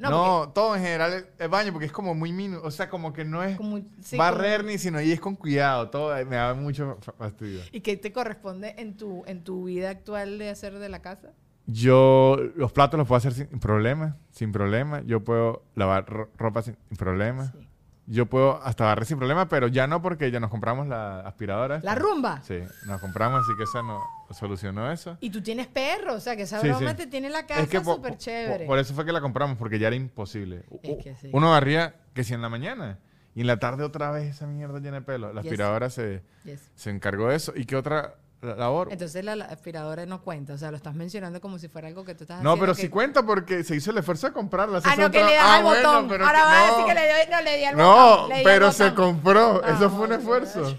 No, 0.00 0.40
porque 0.44 0.52
todo 0.54 0.76
en 0.76 0.82
general 0.82 1.26
el, 1.38 1.48
baño 1.48 1.72
porque 1.72 1.86
es 1.86 1.92
como 1.92 2.14
muy 2.14 2.32
minu, 2.32 2.58
o 2.62 2.70
sea, 2.70 2.88
como 2.88 3.12
que 3.12 3.24
no 3.24 3.42
es 3.42 3.56
como- 3.56 3.80
sí, 4.00 4.16
barrer 4.16 4.60
como- 4.60 4.70
ni 4.70 4.78
sino 4.78 5.00
y 5.00 5.12
es 5.12 5.20
con 5.20 5.36
cuidado, 5.36 5.90
todo 5.90 6.14
me 6.26 6.36
da 6.36 6.54
mucho 6.54 6.96
fa- 7.02 7.12
fastidio. 7.12 7.60
¿Y 7.72 7.80
qué 7.80 7.96
te 7.96 8.12
corresponde 8.12 8.74
en 8.78 8.96
tu, 8.96 9.22
en 9.26 9.44
tu 9.44 9.64
vida 9.64 9.90
actual 9.90 10.38
de 10.38 10.50
hacer 10.50 10.78
de 10.78 10.88
la 10.88 11.02
casa? 11.02 11.32
Yo 11.66 12.36
los 12.56 12.72
platos 12.72 12.98
los 12.98 13.06
puedo 13.06 13.18
hacer 13.18 13.32
sin 13.32 13.46
problema, 13.60 14.16
sin 14.30 14.50
problema. 14.52 15.02
Yo 15.02 15.20
puedo 15.22 15.62
lavar 15.76 16.06
ro- 16.06 16.30
ropa 16.36 16.62
sin 16.62 16.76
problema. 16.98 17.52
Sí. 17.52 17.66
Yo 18.06 18.26
puedo 18.26 18.60
hasta 18.64 18.86
barrer 18.86 19.06
sin 19.06 19.18
problema, 19.18 19.48
pero 19.48 19.68
ya 19.68 19.86
no 19.86 20.02
porque 20.02 20.30
ya 20.32 20.40
nos 20.40 20.50
compramos 20.50 20.88
la 20.88 21.20
aspiradora. 21.20 21.80
¿La 21.84 21.94
rumba? 21.94 22.40
Sí, 22.42 22.58
nos 22.86 23.00
compramos, 23.00 23.42
así 23.44 23.52
que 23.56 23.62
esa 23.64 23.82
no 23.82 24.00
solucionó 24.30 24.90
eso. 24.92 25.16
Y 25.20 25.30
tú 25.30 25.42
tienes 25.42 25.66
perro, 25.66 26.14
o 26.14 26.20
sea, 26.20 26.36
que 26.36 26.42
esa 26.42 26.60
Sí, 26.60 26.68
broma 26.68 26.90
sí. 26.90 26.96
te 26.96 27.06
tiene 27.06 27.28
la 27.30 27.46
casa 27.46 27.82
súper 27.84 28.16
chévere. 28.16 28.66
Por 28.66 28.78
eso 28.78 28.94
fue 28.94 29.04
que 29.04 29.12
la 29.12 29.20
compramos, 29.20 29.56
porque 29.58 29.78
ya 29.78 29.88
era 29.88 29.96
imposible. 29.96 30.64
Es 30.82 31.02
que 31.02 31.14
sí. 31.16 31.30
Uno 31.32 31.50
barría 31.50 31.94
que 32.14 32.24
si 32.24 32.34
en 32.34 32.42
la 32.42 32.48
mañana 32.48 32.98
y 33.34 33.42
en 33.42 33.46
la 33.46 33.58
tarde 33.58 33.84
otra 33.84 34.10
vez 34.10 34.28
esa 34.36 34.46
mierda 34.46 34.78
llena 34.80 35.00
de 35.00 35.02
pelo. 35.06 35.32
La 35.32 35.42
Yes. 35.42 35.50
aspiradora 35.50 35.90
se, 35.90 36.22
Yes. 36.44 36.70
se 36.74 36.90
encargó 36.90 37.28
de 37.28 37.36
eso. 37.36 37.52
¿Y 37.56 37.64
qué 37.64 37.76
otra 37.76 38.14
labor? 38.42 38.88
Entonces 38.90 39.24
la, 39.24 39.36
la 39.36 39.44
aspiradora 39.46 40.06
no 40.06 40.22
cuenta, 40.22 40.54
o 40.54 40.58
sea, 40.58 40.70
lo 40.70 40.76
estás 40.76 40.94
mencionando 40.94 41.40
como 41.40 41.58
si 41.58 41.68
fuera 41.68 41.88
algo 41.88 42.04
que 42.04 42.14
tú 42.14 42.24
estás 42.24 42.42
no, 42.42 42.50
haciendo 42.50 42.60
pero 42.62 42.74
que- 42.74 42.82
sí 42.82 42.88
cuenta 42.88 43.22
porque 43.24 43.62
se 43.64 43.76
hizo 43.76 43.90
el 43.90 43.98
esfuerzo 43.98 44.28
de 44.28 44.32
comprarla. 44.32 44.80
Ah, 44.84 44.96
no, 44.96 45.10
que 45.10 45.22
le 45.22 45.34
das 45.34 45.44
Ah, 45.44 45.56
al 45.56 45.62
bueno, 45.64 45.88
botón. 45.92 46.08
pero 46.08 46.26
Ahora 46.26 46.44
vas 46.44 46.56
a 46.56 46.62
decir 46.66 46.80
no. 46.80 46.86
que 46.86 46.94
le 46.94 47.00
doy, 47.08 47.20
no 47.30 47.40
le 47.42 47.56
di 47.58 47.64
al 47.64 47.76
No, 47.76 47.94
botón. 48.16 48.32
al 48.32 48.42
pero 48.42 48.72
se 48.72 48.94
compró. 48.94 49.60
Ah, 49.64 49.70
eso 49.76 49.90
fue 49.90 50.06
un 50.06 50.12
esfuerzo. 50.14 50.76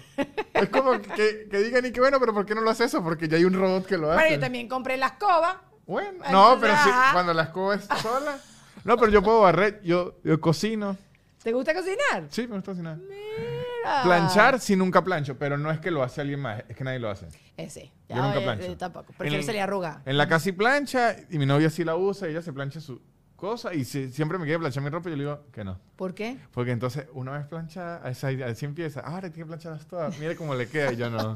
es 0.54 0.70
como 0.70 1.00
que, 1.02 1.48
que 1.50 1.58
digan, 1.60 1.86
y 1.86 1.92
que 1.92 2.00
bueno, 2.00 2.20
pero 2.20 2.34
¿por 2.34 2.46
qué 2.46 2.56
no 2.56 2.62
lo 2.62 2.70
hace 2.70 2.86
eso? 2.86 3.04
Porque 3.04 3.28
ya 3.28 3.38
hay 3.38 3.46
un 3.46 3.54
robot 3.54 3.86
que 3.86 3.98
lo 3.98 4.10
hace. 4.12 4.22
Bueno, 4.22 4.36
yo 4.36 4.40
también 4.40 4.68
compré 4.68 4.98
la 4.98 5.08
escoba. 5.08 5.62
Bueno, 5.86 6.24
no, 6.32 6.58
pero 6.60 6.74
sí, 6.84 6.90
cuando 7.12 7.34
la 7.34 7.44
escoba 7.44 7.76
es 7.76 7.86
sola. 8.02 8.38
No, 8.84 8.98
pero 8.98 9.12
yo 9.12 9.22
puedo 9.22 9.42
barrer, 9.42 9.82
yo, 9.84 10.16
yo 10.24 10.40
cocino. 10.42 10.98
¿Te 11.44 11.52
gusta 11.52 11.74
cocinar? 11.74 12.26
Sí, 12.30 12.48
me 12.48 12.56
gusta 12.56 12.72
cocinar. 12.72 12.98
Mira. 12.98 14.04
Planchar, 14.04 14.60
sí, 14.60 14.76
nunca 14.76 15.04
plancho, 15.04 15.38
pero 15.38 15.58
no 15.58 15.72
es 15.72 15.80
que 15.80 15.90
lo 15.92 16.04
hace 16.04 16.22
alguien 16.22 16.40
más, 16.40 16.64
es 16.70 16.76
que 16.76 16.84
nadie 16.84 17.00
lo 17.00 17.10
hace. 17.10 17.28
Eh, 17.64 17.70
sí. 17.70 17.92
Yo 18.10 18.16
Ya, 18.16 18.22
nunca 18.24 18.38
oye, 18.38 18.44
plancho. 18.46 18.66
eh, 18.66 18.76
tampoco. 18.76 19.14
Prefiero 19.18 19.42
En- 19.42 19.46
salir 19.46 19.62
arrugada. 19.62 20.02
En 20.06 20.18
la 20.18 20.28
casa 20.28 20.46
sí 20.46 20.52
plancha 20.52 21.16
y 21.30 21.38
mi 21.38 21.46
novia 21.46 21.70
sí 21.70 21.84
la 21.84 21.96
usa 21.96 22.28
y 22.28 22.32
ella 22.32 22.42
se 22.42 22.52
plancha 22.54 22.80
su 22.82 23.02
cosa 23.36 23.74
y 23.74 23.86
si- 23.86 24.12
siempre 24.12 24.38
me 24.38 24.44
quiere 24.46 24.60
planchar 24.60 24.84
mi 24.84 24.90
ropa 24.90 25.10
y 25.10 25.14
yo 25.14 25.18
le 25.18 25.24
digo 25.24 25.40
que 25.52 25.64
no. 25.64 25.80
¿Por 25.96 26.14
qué? 26.14 26.38
Porque 26.52 26.72
entonces 26.72 27.08
una 27.14 27.32
vez 27.32 27.48
planchada, 27.48 28.08
esa, 28.10 28.28
así 28.46 28.66
empieza, 28.66 29.00
ahora 29.00 29.22
tiene 29.32 29.38
que 29.38 29.46
plancharlas 29.46 29.88
todas, 29.88 30.18
mire 30.20 30.36
cómo 30.36 30.54
le 30.54 30.68
queda 30.68 30.94
y 30.94 30.96
yo 30.98 31.10
no. 31.10 31.34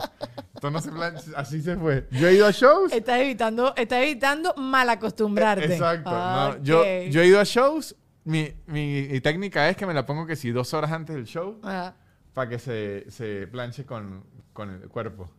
Entonces 0.53 0.71
no 0.71 0.81
se 0.81 0.91
plancha, 0.91 1.23
así 1.35 1.61
se 1.63 1.75
fue. 1.77 2.07
Yo 2.11 2.27
he 2.27 2.35
ido 2.35 2.45
a 2.45 2.51
shows. 2.51 2.91
Estás 2.93 3.19
evitando, 3.21 3.73
estás 3.75 4.03
evitando 4.03 4.53
mal 4.55 4.87
acostumbrarte. 4.89 5.65
Exacto. 5.65 6.11
no, 6.11 6.61
yo, 6.61 6.83
yo 7.09 7.21
he 7.21 7.27
ido 7.27 7.39
a 7.39 7.43
shows 7.43 7.95
mi, 8.23 8.53
mi- 8.67 9.07
mi 9.11 9.21
técnica 9.21 9.67
es 9.69 9.75
que 9.77 9.85
me 9.87 9.93
la 9.93 10.05
pongo 10.05 10.27
que 10.27 10.35
si 10.35 10.51
dos 10.51 10.73
horas 10.75 10.91
antes 10.91 11.15
del 11.15 11.25
show 11.25 11.59
para 12.33 12.49
que 12.49 12.59
se, 12.59 13.09
se 13.09 13.47
planche 13.47 13.83
con, 13.85 14.23
con 14.53 14.69
el 14.69 14.89
cuerpo. 14.89 15.31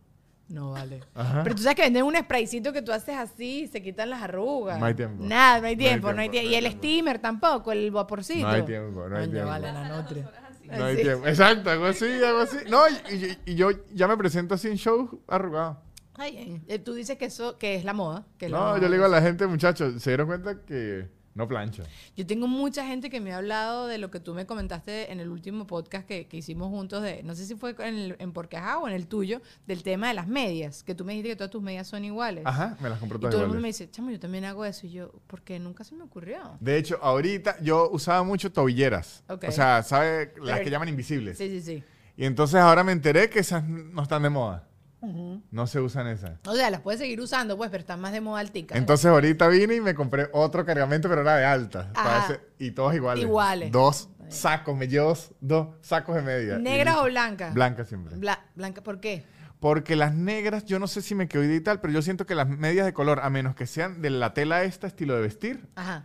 No 0.48 0.70
vale. 0.72 1.00
Ajá. 1.14 1.42
Pero 1.42 1.56
tú 1.56 1.62
sabes 1.62 1.74
que 1.76 1.82
venden 1.82 2.04
un 2.04 2.14
spraycito 2.16 2.72
que 2.72 2.80
tú 2.82 2.92
haces 2.92 3.16
así 3.16 3.62
y 3.62 3.66
se 3.66 3.82
quitan 3.82 4.10
las 4.10 4.22
arrugas. 4.22 4.78
No 4.78 4.86
hay 4.86 4.94
tiempo. 4.94 5.24
Nada, 5.24 5.60
no 5.60 5.66
hay 5.66 5.74
No 5.76 5.82
hay 5.82 5.88
tiempo, 5.88 6.12
no 6.12 6.20
hay 6.22 6.28
tiempo, 6.28 6.50
Y 6.50 6.54
el 6.54 6.70
steamer 6.72 7.18
tampoco, 7.18 7.72
el 7.72 7.90
vaporcito. 7.90 8.46
No 8.46 8.52
hay 8.52 8.62
tiempo, 8.62 9.08
no 9.08 9.16
hay 9.18 9.28
tiempo. 9.28 9.48
vale, 9.48 9.72
la 9.72 9.96
nutria. 9.96 10.30
No 10.66 10.84
hay 10.84 10.96
tiempo. 10.96 11.26
Exacto, 11.26 11.70
algo 11.70 11.86
así, 11.86 12.04
algo 12.06 12.40
así. 12.40 12.56
No, 12.68 12.88
y, 12.88 13.14
y- 13.14 13.38
y 13.52 13.54
yo 13.56 13.70
ya 13.92 14.06
me 14.08 14.16
presento 14.16 14.54
así 14.54 14.68
en 14.68 14.76
show 14.76 15.20
arrugado. 15.26 15.82
Ay. 16.14 16.62
Eh, 16.68 16.78
Tú 16.78 16.94
dices 16.94 17.18
que 17.18 17.26
eso 17.26 17.58
que 17.58 17.74
es 17.74 17.84
la 17.84 17.92
moda. 17.92 18.24
Que 18.38 18.48
la 18.48 18.56
No, 18.58 18.64
moda 18.66 18.80
yo 18.80 18.88
le 18.88 18.94
digo 18.96 19.04
a 19.04 19.08
la 19.08 19.20
gente, 19.22 19.46
muchachos, 19.46 20.00
se 20.02 20.10
dieron 20.10 20.26
cuenta 20.28 20.62
que 20.62 21.08
no 21.36 21.46
plancha. 21.46 21.84
Yo 22.16 22.26
tengo 22.26 22.48
mucha 22.48 22.86
gente 22.86 23.10
que 23.10 23.20
me 23.20 23.32
ha 23.32 23.36
hablado 23.36 23.86
de 23.86 23.98
lo 23.98 24.10
que 24.10 24.18
tú 24.20 24.34
me 24.34 24.46
comentaste 24.46 25.12
en 25.12 25.20
el 25.20 25.28
último 25.28 25.66
podcast 25.66 26.06
que, 26.06 26.26
que 26.26 26.38
hicimos 26.38 26.70
juntos, 26.70 27.02
de 27.02 27.22
no 27.22 27.34
sé 27.34 27.44
si 27.46 27.54
fue 27.54 27.76
en, 27.78 27.94
el, 27.94 28.16
en 28.18 28.32
Porque 28.32 28.56
Ajá 28.56 28.78
o 28.78 28.88
en 28.88 28.94
el 28.94 29.06
tuyo, 29.06 29.42
del 29.66 29.82
tema 29.82 30.08
de 30.08 30.14
las 30.14 30.26
medias, 30.26 30.82
que 30.82 30.94
tú 30.94 31.04
me 31.04 31.12
dijiste 31.12 31.28
que 31.30 31.36
todas 31.36 31.50
tus 31.50 31.62
medias 31.62 31.86
son 31.86 32.04
iguales. 32.04 32.42
Ajá, 32.46 32.76
me 32.80 32.88
las 32.88 32.98
compro 32.98 33.18
Y 33.18 33.20
todas 33.20 33.34
todo 33.34 33.42
el 33.42 33.48
mundo 33.48 33.60
me 33.60 33.68
dice, 33.68 33.90
chamo, 33.90 34.10
yo 34.10 34.18
también 34.18 34.46
hago 34.46 34.64
eso. 34.64 34.86
Y 34.86 34.92
yo, 34.92 35.12
¿por 35.26 35.42
qué 35.42 35.58
nunca 35.58 35.84
se 35.84 35.94
me 35.94 36.02
ocurrió? 36.04 36.56
De 36.58 36.78
hecho, 36.78 36.98
ahorita 37.02 37.58
yo 37.60 37.90
usaba 37.90 38.22
mucho 38.22 38.50
tobilleras. 38.50 39.22
Ok. 39.28 39.44
O 39.48 39.52
sea, 39.52 39.82
¿sabe? 39.82 40.32
Las 40.38 40.54
Pero- 40.54 40.64
que 40.64 40.70
llaman 40.70 40.88
invisibles. 40.88 41.36
Sí, 41.36 41.48
sí, 41.48 41.60
sí. 41.60 41.84
Y 42.16 42.24
entonces 42.24 42.58
ahora 42.58 42.82
me 42.82 42.92
enteré 42.92 43.28
que 43.28 43.40
esas 43.40 43.62
no 43.68 44.02
están 44.02 44.22
de 44.22 44.30
moda. 44.30 44.66
No 45.50 45.66
se 45.66 45.78
usan 45.80 46.08
esas. 46.08 46.32
O 46.46 46.54
sea, 46.54 46.68
las 46.70 46.80
puedes 46.80 46.98
seguir 47.00 47.20
usando, 47.20 47.56
pues, 47.56 47.70
pero 47.70 47.80
están 47.82 48.00
más 48.00 48.12
de 48.12 48.20
moda 48.20 48.40
altica. 48.40 48.76
Entonces 48.76 49.06
ahorita 49.06 49.46
vine 49.48 49.76
y 49.76 49.80
me 49.80 49.94
compré 49.94 50.28
otro 50.32 50.64
cargamento, 50.64 51.08
pero 51.08 51.20
era 51.20 51.36
de 51.36 51.44
alta. 51.44 51.92
y 52.58 52.72
todos 52.72 52.94
iguales. 52.94 53.22
Iguales. 53.24 53.70
Dos 53.70 54.08
sacos, 54.28 54.76
me 54.76 54.88
llevo 54.88 55.14
dos 55.40 55.68
sacos 55.82 56.16
de 56.16 56.22
media. 56.22 56.58
¿Negras 56.58 56.96
o 56.96 57.04
blancas? 57.04 57.54
Blancas 57.54 57.86
siempre. 57.88 58.16
Bla- 58.16 58.44
blanca, 58.56 58.82
¿por 58.82 58.98
qué? 59.00 59.24
Porque 59.60 59.94
las 59.96 60.12
negras, 60.14 60.64
yo 60.64 60.78
no 60.78 60.86
sé 60.88 61.00
si 61.02 61.14
me 61.14 61.28
quedo 61.28 61.44
y 61.44 61.60
tal, 61.60 61.80
pero 61.80 61.92
yo 61.92 62.02
siento 62.02 62.26
que 62.26 62.34
las 62.34 62.48
medias 62.48 62.84
de 62.84 62.92
color, 62.92 63.20
a 63.22 63.30
menos 63.30 63.54
que 63.54 63.66
sean 63.66 64.02
de 64.02 64.10
la 64.10 64.34
tela 64.34 64.64
esta, 64.64 64.86
estilo 64.86 65.14
de 65.14 65.22
vestir, 65.22 65.66
Ajá. 65.76 66.04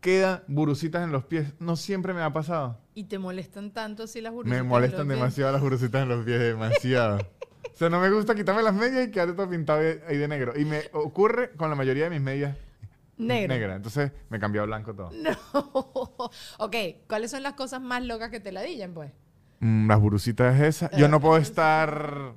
quedan 0.00 0.42
burucitas 0.46 1.02
en 1.02 1.10
los 1.12 1.24
pies. 1.24 1.54
No 1.58 1.76
siempre 1.76 2.12
me 2.14 2.22
ha 2.22 2.32
pasado. 2.32 2.78
¿Y 2.94 3.04
te 3.04 3.18
molestan 3.18 3.70
tanto 3.72 4.06
si 4.06 4.20
las 4.20 4.30
Me 4.32 4.36
burbujitas 4.36 4.64
molestan 4.66 4.98
los 5.00 5.06
pies? 5.08 5.18
demasiado 5.18 5.52
las 5.52 5.62
burucitas 5.62 6.02
en 6.02 6.08
los 6.10 6.24
pies, 6.24 6.38
demasiado. 6.38 7.18
o 7.72 7.76
sea, 7.76 7.88
no 7.88 8.00
me 8.00 8.10
gusta 8.10 8.34
quitarme 8.34 8.62
las 8.62 8.74
medias 8.74 9.08
y 9.08 9.10
quedar 9.10 9.34
todo 9.34 9.48
pintado 9.48 9.80
ahí 9.80 10.16
de 10.16 10.28
negro. 10.28 10.58
Y 10.58 10.64
me 10.64 10.82
ocurre 10.92 11.52
con 11.52 11.70
la 11.70 11.76
mayoría 11.76 12.04
de 12.04 12.10
mis 12.10 12.20
medias 12.20 12.56
negras. 13.16 13.76
Entonces 13.76 14.12
me 14.28 14.38
cambió 14.38 14.62
a 14.62 14.66
blanco 14.66 14.94
todo. 14.94 15.10
No. 15.12 15.30
ok, 16.58 16.76
¿cuáles 17.08 17.30
son 17.30 17.42
las 17.42 17.54
cosas 17.54 17.80
más 17.80 18.02
locas 18.04 18.30
que 18.30 18.40
te 18.40 18.52
ladillan, 18.52 18.94
pues? 18.94 19.12
Mm, 19.60 19.88
las 19.88 20.00
burucitas 20.00 20.60
esas. 20.60 20.90
Yo 20.92 21.08
no 21.08 21.20
puedo 21.20 21.36
estar 21.36 22.34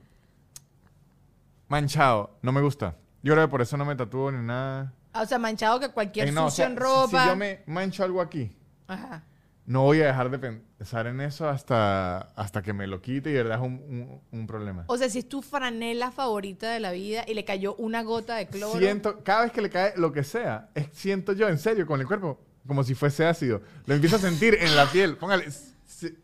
manchado. 1.67 2.37
No 2.41 2.51
me 2.51 2.61
gusta. 2.61 2.97
Yo 3.21 3.33
creo 3.33 3.47
que 3.47 3.51
por 3.51 3.61
eso 3.61 3.77
no 3.77 3.85
me 3.85 3.95
tatúo 3.95 4.31
ni 4.31 4.45
nada. 4.45 4.93
Ah, 5.13 5.21
O 5.21 5.25
sea, 5.25 5.39
manchado 5.39 5.79
que 5.79 5.89
cualquier 5.89 6.27
Eh, 6.27 6.31
no, 6.31 6.45
o 6.45 6.49
sucio 6.49 6.65
sea, 6.65 6.71
en 6.71 6.77
ropa. 6.77 7.23
Si 7.23 7.29
yo 7.29 7.35
me 7.35 7.61
mancho 7.67 8.03
algo 8.03 8.19
aquí, 8.21 8.55
Ajá. 8.87 9.23
No 9.65 9.83
voy 9.83 10.01
a 10.01 10.07
dejar 10.07 10.29
de 10.29 10.39
pensar 10.39 11.07
en 11.07 11.21
eso 11.21 11.47
hasta, 11.47 12.17
hasta 12.35 12.61
que 12.61 12.73
me 12.73 12.85
lo 12.85 13.01
quite 13.01 13.29
y 13.29 13.33
de 13.33 13.43
verdad 13.43 13.59
es 13.59 13.63
un, 13.65 13.73
un- 13.73 14.21
un 14.39 14.47
problema. 14.47 14.83
O 14.87 14.97
sea, 14.97 15.09
si 15.09 15.19
es 15.19 15.29
tu 15.29 15.41
franela 15.41 16.11
favorita 16.11 16.69
de 16.71 16.79
la 16.81 16.91
vida 16.91 17.23
y 17.27 17.33
le 17.33 17.45
cayó 17.45 17.75
una 17.75 18.03
gota 18.03 18.35
de 18.35 18.47
cloro. 18.47 18.77
Siento, 18.77 19.23
cada 19.23 19.43
vez 19.43 19.51
que 19.53 19.61
le 19.61 19.69
cae 19.69 19.93
lo 19.95 20.11
que 20.11 20.23
sea, 20.23 20.69
es- 20.75 20.89
siento 20.91 21.31
yo 21.33 21.47
en 21.47 21.57
serio 21.57 21.85
con 21.87 22.01
el 22.01 22.07
cuerpo 22.07 22.39
como 22.67 22.83
si 22.83 22.93
fuese 22.95 23.25
ácido. 23.25 23.61
Lo 23.85 23.93
empiezo 23.95 24.17
a 24.17 24.19
sentir 24.19 24.57
en 24.59 24.75
la 24.75 24.85
piel. 24.91 25.15
Póngale, 25.17 25.49
si, 25.85 26.17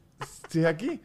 si 0.50 0.60
es 0.60 0.66
aquí, 0.66 1.02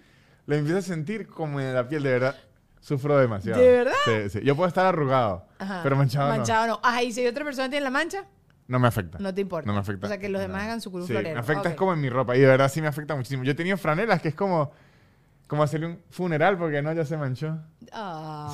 lo 0.47 0.57
empiezo 0.57 0.79
a 0.79 0.83
sentir 0.83 1.27
como 1.29 1.61
en 1.61 1.73
la 1.75 1.88
piel, 1.88 2.03
de 2.03 2.11
verdad. 2.11 2.37
Sufro 2.81 3.16
demasiado. 3.16 3.61
¿De 3.62 3.70
verdad? 3.70 3.92
Sí, 4.05 4.29
sí. 4.31 4.40
Yo 4.44 4.55
puedo 4.57 4.68
estar 4.68 4.85
arrugado, 4.85 5.47
Ajá. 5.59 5.81
pero 5.83 5.97
manchado, 5.97 6.29
no. 6.29 6.37
Manchado 6.37 6.66
no. 6.66 6.81
Ajá, 6.83 7.03
y 7.03 7.12
si 7.12 7.27
otra 7.27 7.42
persona 7.44 7.70
tiene 7.70 7.83
la 7.85 7.90
mancha, 7.90 8.25
No 8.66 8.79
me 8.79 8.88
afecta. 8.88 9.18
no 9.18 9.35
te 9.35 9.40
importa. 9.42 9.66
No 9.66 9.74
me 9.74 9.81
afecta. 9.81 10.07
O 10.07 10.09
sea, 10.09 10.18
que 10.18 10.29
los 10.29 10.40
demás 10.40 10.59
No. 10.62 10.64
hagan 10.64 10.81
su 10.81 10.90
cruz 10.90 11.07
Sí, 11.07 11.12
florero. 11.12 11.35
me 11.35 11.40
afecta 11.40 11.68
es 11.68 11.74
como 11.77 11.92
en 11.92 12.00
mi 12.00 12.09
ropa. 12.09 12.37
Y 12.37 12.40
de 12.40 12.46
verdad 12.46 12.70
sí 12.70 12.81
me 12.81 12.88
afecta 12.88 13.14
muchísimo. 13.14 13.44
Yo 13.44 13.53
he 13.53 13.55
tenido 13.55 13.77
franelas 13.77 14.22
que 14.22 14.29
es 14.29 14.35
como, 14.35 14.72
como 15.46 15.62
hacerle 15.62 15.87
un 15.88 16.00
funeral 16.11 16.57
porque 16.57 16.81
no, 16.81 16.92
ya 16.94 17.05
se 17.05 17.16
manchó. 17.18 17.59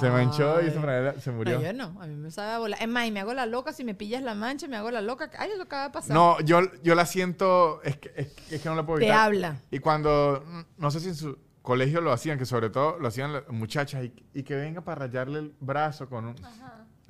Se 0.00 0.10
manchó 0.10 0.60
y 0.60 0.66
esa 0.66 0.80
franela 0.80 1.14
se 1.20 1.30
murió. 1.30 1.58
No, 1.58 1.64
yo 1.64 1.72
no, 1.72 2.02
a 2.02 2.06
mí 2.06 2.16
me 2.16 2.30
sabe 2.30 2.50
a 2.52 2.58
volar. 2.58 2.82
Es 2.82 2.88
más, 2.88 3.06
y 3.06 3.12
me 3.12 3.20
hago 3.20 3.32
la 3.34 3.46
loca, 3.46 3.72
si 3.72 3.84
me 3.84 3.94
pillas 3.94 4.22
la 4.22 4.34
mancha, 4.34 4.66
me 4.66 4.76
hago 4.76 4.90
la 4.90 5.00
loca. 5.00 5.30
Ay, 5.38 5.50
eso 5.54 5.62
acaba 5.62 5.84
de 5.84 5.90
pasar. 5.90 6.12
No, 6.14 6.40
yo, 6.40 6.60
yo 6.82 6.94
la 6.96 7.06
siento, 7.06 7.80
es 7.84 7.96
que, 7.96 8.12
es, 8.16 8.26
que- 8.32 8.56
es 8.56 8.62
que 8.62 8.68
no 8.68 8.74
la 8.74 8.84
puedo 8.84 8.98
Te 8.98 9.04
evitar. 9.06 9.26
habla. 9.26 9.56
Y 9.70 9.78
cuando, 9.78 10.44
no 10.76 10.90
sé 10.90 10.98
si 11.00 11.08
en 11.08 11.14
su 11.14 11.38
colegio 11.62 12.00
lo 12.00 12.10
hacían, 12.12 12.36
que 12.38 12.46
sobre 12.46 12.68
todo 12.70 12.98
lo 12.98 13.06
hacían 13.08 13.32
las 13.32 13.48
muchachas, 13.48 14.04
y, 14.04 14.12
y 14.34 14.42
que 14.42 14.56
venga 14.56 14.80
para 14.80 15.06
rayarle 15.06 15.38
el 15.38 15.54
brazo 15.60 16.08
con 16.08 16.26
un... 16.26 16.34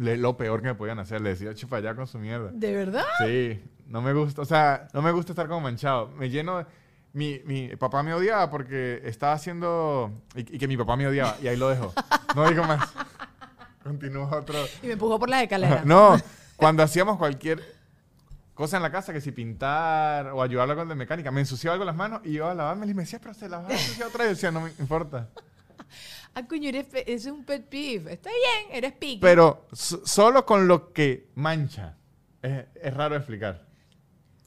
le- 0.00 0.16
lo 0.16 0.36
peor 0.36 0.60
que 0.62 0.68
me 0.68 0.74
podían 0.74 0.98
hacer, 0.98 1.20
le 1.20 1.30
decía, 1.30 1.54
chupa 1.54 1.76
allá 1.76 1.94
con 1.94 2.06
su 2.06 2.18
mierda. 2.18 2.50
¿De 2.52 2.74
verdad? 2.74 3.04
Sí, 3.24 3.62
no 3.86 4.00
me 4.02 4.12
gusta, 4.12 4.42
o 4.42 4.44
sea, 4.44 4.88
no 4.92 5.02
me 5.02 5.12
gusta 5.12 5.32
estar 5.32 5.46
como 5.48 5.60
manchado. 5.60 6.08
Me 6.08 6.28
lleno 6.30 6.58
de- 6.58 6.66
Mi, 7.12 7.40
mi 7.44 7.74
papá 7.76 8.02
me 8.04 8.14
odiaba 8.14 8.48
porque 8.50 9.02
estaba 9.04 9.32
haciendo... 9.32 10.12
Y, 10.36 10.56
y 10.56 10.58
que 10.58 10.68
mi 10.68 10.76
papá 10.76 10.94
me 10.96 11.06
odiaba, 11.08 11.36
y 11.42 11.48
ahí 11.48 11.56
lo 11.56 11.68
dejo. 11.68 11.92
No 12.36 12.48
digo 12.48 12.62
más. 12.64 12.88
Continúa 13.82 14.28
otro... 14.38 14.58
Y 14.82 14.86
me 14.86 14.92
empujó 14.92 15.18
por 15.18 15.28
las 15.28 15.42
escaleras. 15.42 15.84
No, 15.86 16.16
cuando 16.56 16.82
hacíamos 16.84 17.16
cualquier 17.16 17.60
cosa 18.54 18.76
en 18.76 18.82
la 18.84 18.92
casa, 18.92 19.12
que 19.12 19.20
si 19.20 19.32
pintar 19.32 20.28
o 20.28 20.40
ayudarla 20.42 20.76
con 20.76 20.88
la 20.88 20.94
mecánica, 20.94 21.30
me 21.32 21.40
ensuciaba 21.40 21.72
algo 21.74 21.84
las 21.84 21.96
manos 21.96 22.20
y 22.24 22.32
yo 22.34 22.46
a 22.48 22.54
lavarme 22.54 22.86
y 22.86 22.94
me 22.94 23.02
decía, 23.02 23.18
pero 23.20 23.34
se 23.34 23.48
la 23.48 23.58
va 23.58 23.68
a 23.68 23.72
ensuciar 23.72 24.06
otra 24.08 24.24
vez. 24.24 24.32
Y 24.32 24.34
decía, 24.34 24.50
no 24.52 24.60
me 24.60 24.70
importa. 24.78 25.28
Ah, 26.34 26.46
coño, 26.46 26.68
eres 26.68 26.86
es 27.06 27.26
un 27.26 27.44
pet 27.44 27.64
peeve. 27.68 28.12
Está 28.12 28.30
bien, 28.30 28.76
eres 28.76 28.92
piqui. 28.92 29.18
Pero 29.20 29.66
so- 29.72 30.06
solo 30.06 30.46
con 30.46 30.68
lo 30.68 30.92
que 30.92 31.28
mancha. 31.34 31.96
Es, 32.42 32.64
es 32.74 32.94
raro 32.94 33.16
explicar. 33.16 33.66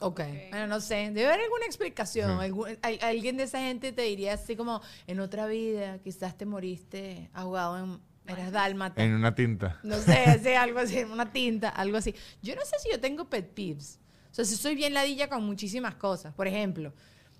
Ok, 0.00 0.20
bueno, 0.50 0.66
no 0.66 0.80
sé. 0.80 1.10
Debe 1.12 1.26
haber 1.26 1.40
alguna 1.42 1.66
explicación. 1.66 2.38
Al- 2.82 2.98
alguien 3.02 3.36
de 3.36 3.44
esa 3.44 3.60
gente 3.60 3.92
te 3.92 4.02
diría 4.02 4.34
así 4.34 4.56
como, 4.56 4.80
en 5.06 5.20
otra 5.20 5.46
vida 5.46 5.98
quizás 6.00 6.36
te 6.36 6.46
moriste 6.46 7.30
ahogado 7.32 7.78
en... 7.78 8.00
Eras 8.26 8.52
dálmata. 8.52 9.04
En 9.04 9.12
una 9.12 9.34
tinta. 9.34 9.78
No 9.82 9.98
sé, 9.98 10.12
así, 10.26 10.48
algo 10.54 10.78
así, 10.78 11.00
una 11.04 11.30
tinta, 11.30 11.68
algo 11.68 11.98
así. 11.98 12.14
Yo 12.42 12.54
no 12.56 12.62
sé 12.64 12.78
si 12.82 12.90
yo 12.90 12.98
tengo 12.98 13.28
pet 13.28 13.46
peeves. 13.52 14.00
O 14.30 14.34
sea, 14.34 14.46
si 14.46 14.56
soy 14.56 14.74
bien 14.74 14.94
ladilla 14.94 15.28
con 15.28 15.44
muchísimas 15.44 15.94
cosas. 15.96 16.32
Por 16.34 16.46
ejemplo, 16.48 16.94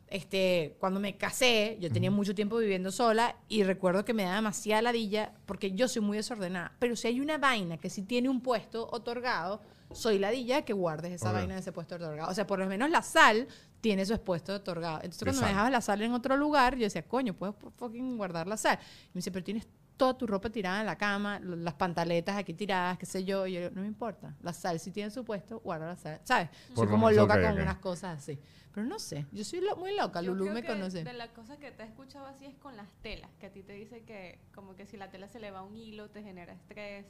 este, 0.09 0.77
cuando 0.79 1.01
me 1.01 1.17
casé, 1.17 1.77
yo 1.81 1.91
tenía 1.91 2.11
mucho 2.11 2.35
tiempo 2.35 2.57
viviendo 2.59 2.93
sola 2.93 3.37
y 3.49 3.63
recuerdo 3.65 4.05
que 4.05 4.15
me 4.15 4.25
da 4.25 4.37
demasiada 4.37 4.83
ladilla 4.83 5.33
porque 5.47 5.73
yo 5.73 5.89
soy 5.89 6.03
muy 6.03 6.17
desordenada. 6.17 6.73
Pero 6.79 6.97
si 6.97 7.09
hay 7.09 7.21
una 7.21 7.39
vaina 7.39 7.79
que 7.79 7.91
sí 7.91 8.03
tiene 8.03 8.29
un 8.29 8.41
puesto 8.41 8.89
otorgado, 8.93 9.61
soy 9.93 10.19
ladilla 10.19 10.63
que 10.63 10.73
guardes 10.73 11.13
esa 11.13 11.33
vaina 11.33 11.55
de 11.55 11.61
ese 11.61 11.73
puesto 11.73 11.97
otorgado. 11.97 12.31
O 12.31 12.35
sea, 12.35 12.47
por 12.47 12.59
lo 12.59 12.67
menos 12.67 12.91
la 12.91 13.03
sal 13.03 13.49
tiene 13.81 14.07
su 14.07 14.19
puesto 14.21 14.55
otorgado. 14.55 14.97
Entonces, 15.03 15.23
cuando 15.23 15.43
me 15.43 15.49
dejabas 15.49 15.73
la 15.73 15.81
sal 15.81 16.03
en 16.03 16.13
otro 16.13 16.37
lugar, 16.37 16.77
yo 16.77 16.85
decía, 16.85 17.03
coño, 17.03 17.35
puedes 17.35 17.55
fucking 17.77 18.17
guardar 18.17 18.47
la 18.47 18.57
sal. 18.57 18.79
Y 18.81 19.09
me 19.15 19.19
dice, 19.19 19.31
pero 19.31 19.45
tienes 19.45 19.67
toda 19.97 20.17
tu 20.19 20.27
ropa 20.27 20.51
tirada 20.51 20.81
en 20.81 20.87
la 20.87 20.97
cama, 20.99 21.39
las 21.41 21.75
pantaletas 21.75 22.37
aquí 22.37 22.53
tiradas, 22.55 22.99
qué 22.99 23.07
sé 23.07 23.25
yo. 23.25 23.47
Y 23.47 23.55
yo, 23.55 23.71
no 23.71 23.83
me 23.83 23.87
importa. 23.87 24.35
La 24.43 24.53
sal 24.53 24.81
si 24.81 24.91
tiene 24.91 25.11
su 25.11 25.25
puesto, 25.25 25.61
guarda 25.61 25.87
la 25.87 25.97
sal. 25.97 26.21
¿Sabes? 26.25 26.49
Por 26.75 26.87
Soy 26.87 26.89
como 26.89 27.11
loca 27.11 27.41
con 27.41 27.61
unas 27.61 27.79
cosas 27.79 28.19
así. 28.19 28.39
Pero 28.73 28.87
no 28.89 28.99
sé, 28.99 29.27
yo 29.31 29.45
soy 29.45 29.61
lo- 29.61 29.77
muy 29.77 29.95
loca. 29.97 30.21
Yo 30.21 30.33
Lulu 30.33 30.45
creo 30.47 30.55
me 30.55 30.63
que 30.63 30.69
conoce. 30.69 31.05
De 31.05 31.13
las 31.13 31.31
cosas 31.31 31.59
que 31.59 31.71
te 31.71 31.85
he 31.85 31.87
escuchado 31.87 32.27
así 32.27 32.45
es 32.47 32.57
con 32.57 32.77
las 32.77 32.89
telas, 33.03 33.31
que 33.39 33.47
a 33.47 33.53
ti 33.53 33.63
te 33.63 33.73
dice 33.75 34.03
que 34.03 34.41
como 34.53 34.75
que 34.75 34.85
si 34.87 34.97
la 34.97 35.11
tela 35.11 35.29
se 35.29 35.39
le 35.39 35.53
va 35.53 35.63
un 35.63 35.77
hilo 35.77 36.11
te 36.11 36.23
genera 36.25 36.53
estrés, 36.55 37.07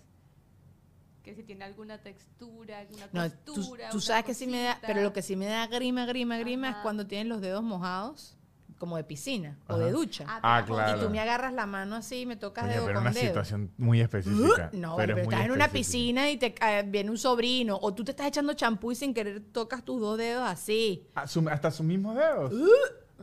que 1.22 1.34
si 1.34 1.42
tiene 1.42 1.64
alguna 1.64 2.02
textura, 2.02 2.80
alguna 2.80 3.08
No, 3.14 3.30
tú, 3.46 3.54
costura. 3.54 3.88
tú 3.88 3.96
una 3.96 4.02
sabes 4.06 4.24
que 4.26 4.34
sí 4.34 4.46
me 4.46 4.62
da, 4.62 4.78
pero 4.86 5.00
lo 5.00 5.14
que 5.14 5.22
sí 5.22 5.36
me 5.36 5.46
da 5.46 5.66
grima, 5.68 6.04
grima, 6.04 6.36
grima 6.36 6.68
es 6.68 6.76
cuando 6.82 7.06
tienen 7.06 7.30
los 7.30 7.40
dedos 7.40 7.62
mojados, 7.62 8.36
como 8.84 8.96
de 8.96 9.04
piscina 9.04 9.58
o 9.68 9.76
de 9.78 9.90
ducha. 9.90 10.24
Ah, 10.28 10.40
Ah, 10.42 10.64
claro. 10.64 10.98
Y 10.98 11.00
tú 11.04 11.10
me 11.10 11.18
agarras 11.20 11.52
la 11.52 11.66
mano 11.66 11.96
así 11.96 12.20
y 12.22 12.26
me 12.26 12.36
tocas 12.36 12.64
Coño, 12.64 12.74
dedo 12.74 12.86
pero 12.86 12.98
con 13.00 13.02
una 13.08 13.12
dedo. 13.12 13.26
situación 13.26 13.70
muy 13.78 14.00
específica. 14.00 14.70
No, 14.72 14.96
pero 14.96 15.14
pero, 15.14 15.18
es 15.18 15.24
muy 15.26 15.34
estás 15.34 15.46
en 15.46 15.52
una 15.52 15.68
piscina 15.68 16.30
y 16.30 16.36
te 16.36 16.54
cae- 16.54 16.82
viene 16.84 17.10
un 17.10 17.18
sobrino, 17.18 17.78
o 17.80 17.92
tú 17.94 18.04
te 18.04 18.10
estás 18.12 18.26
echando 18.26 18.52
champú 18.54 18.92
y 18.92 18.94
sin 18.94 19.12
querer 19.14 19.40
tocas 19.52 19.84
tus 19.84 20.00
dos 20.00 20.18
dedos 20.18 20.48
así. 20.48 21.06
Su- 21.26 21.48
hasta 21.48 21.70
sus 21.70 21.84
mismos 21.86 22.16
dedos. 22.16 22.52
Me, 22.52 22.60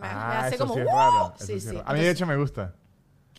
me 0.01 0.07
Ah, 0.07 0.39
hace 0.45 0.55
eso 0.55 0.63
como 0.63 0.73
sí 0.75 0.79
es 0.81 0.85
¡wow! 0.85 0.95
raro, 0.95 1.33
eso 1.35 1.45
Sí, 1.45 1.51
sí 1.53 1.57
es 1.57 1.63
sí. 1.63 1.75
raro. 1.77 1.83
A 1.89 1.93
mí, 1.93 1.99
de 1.99 2.09
hecho, 2.09 2.25
me 2.25 2.37
gusta. 2.37 2.75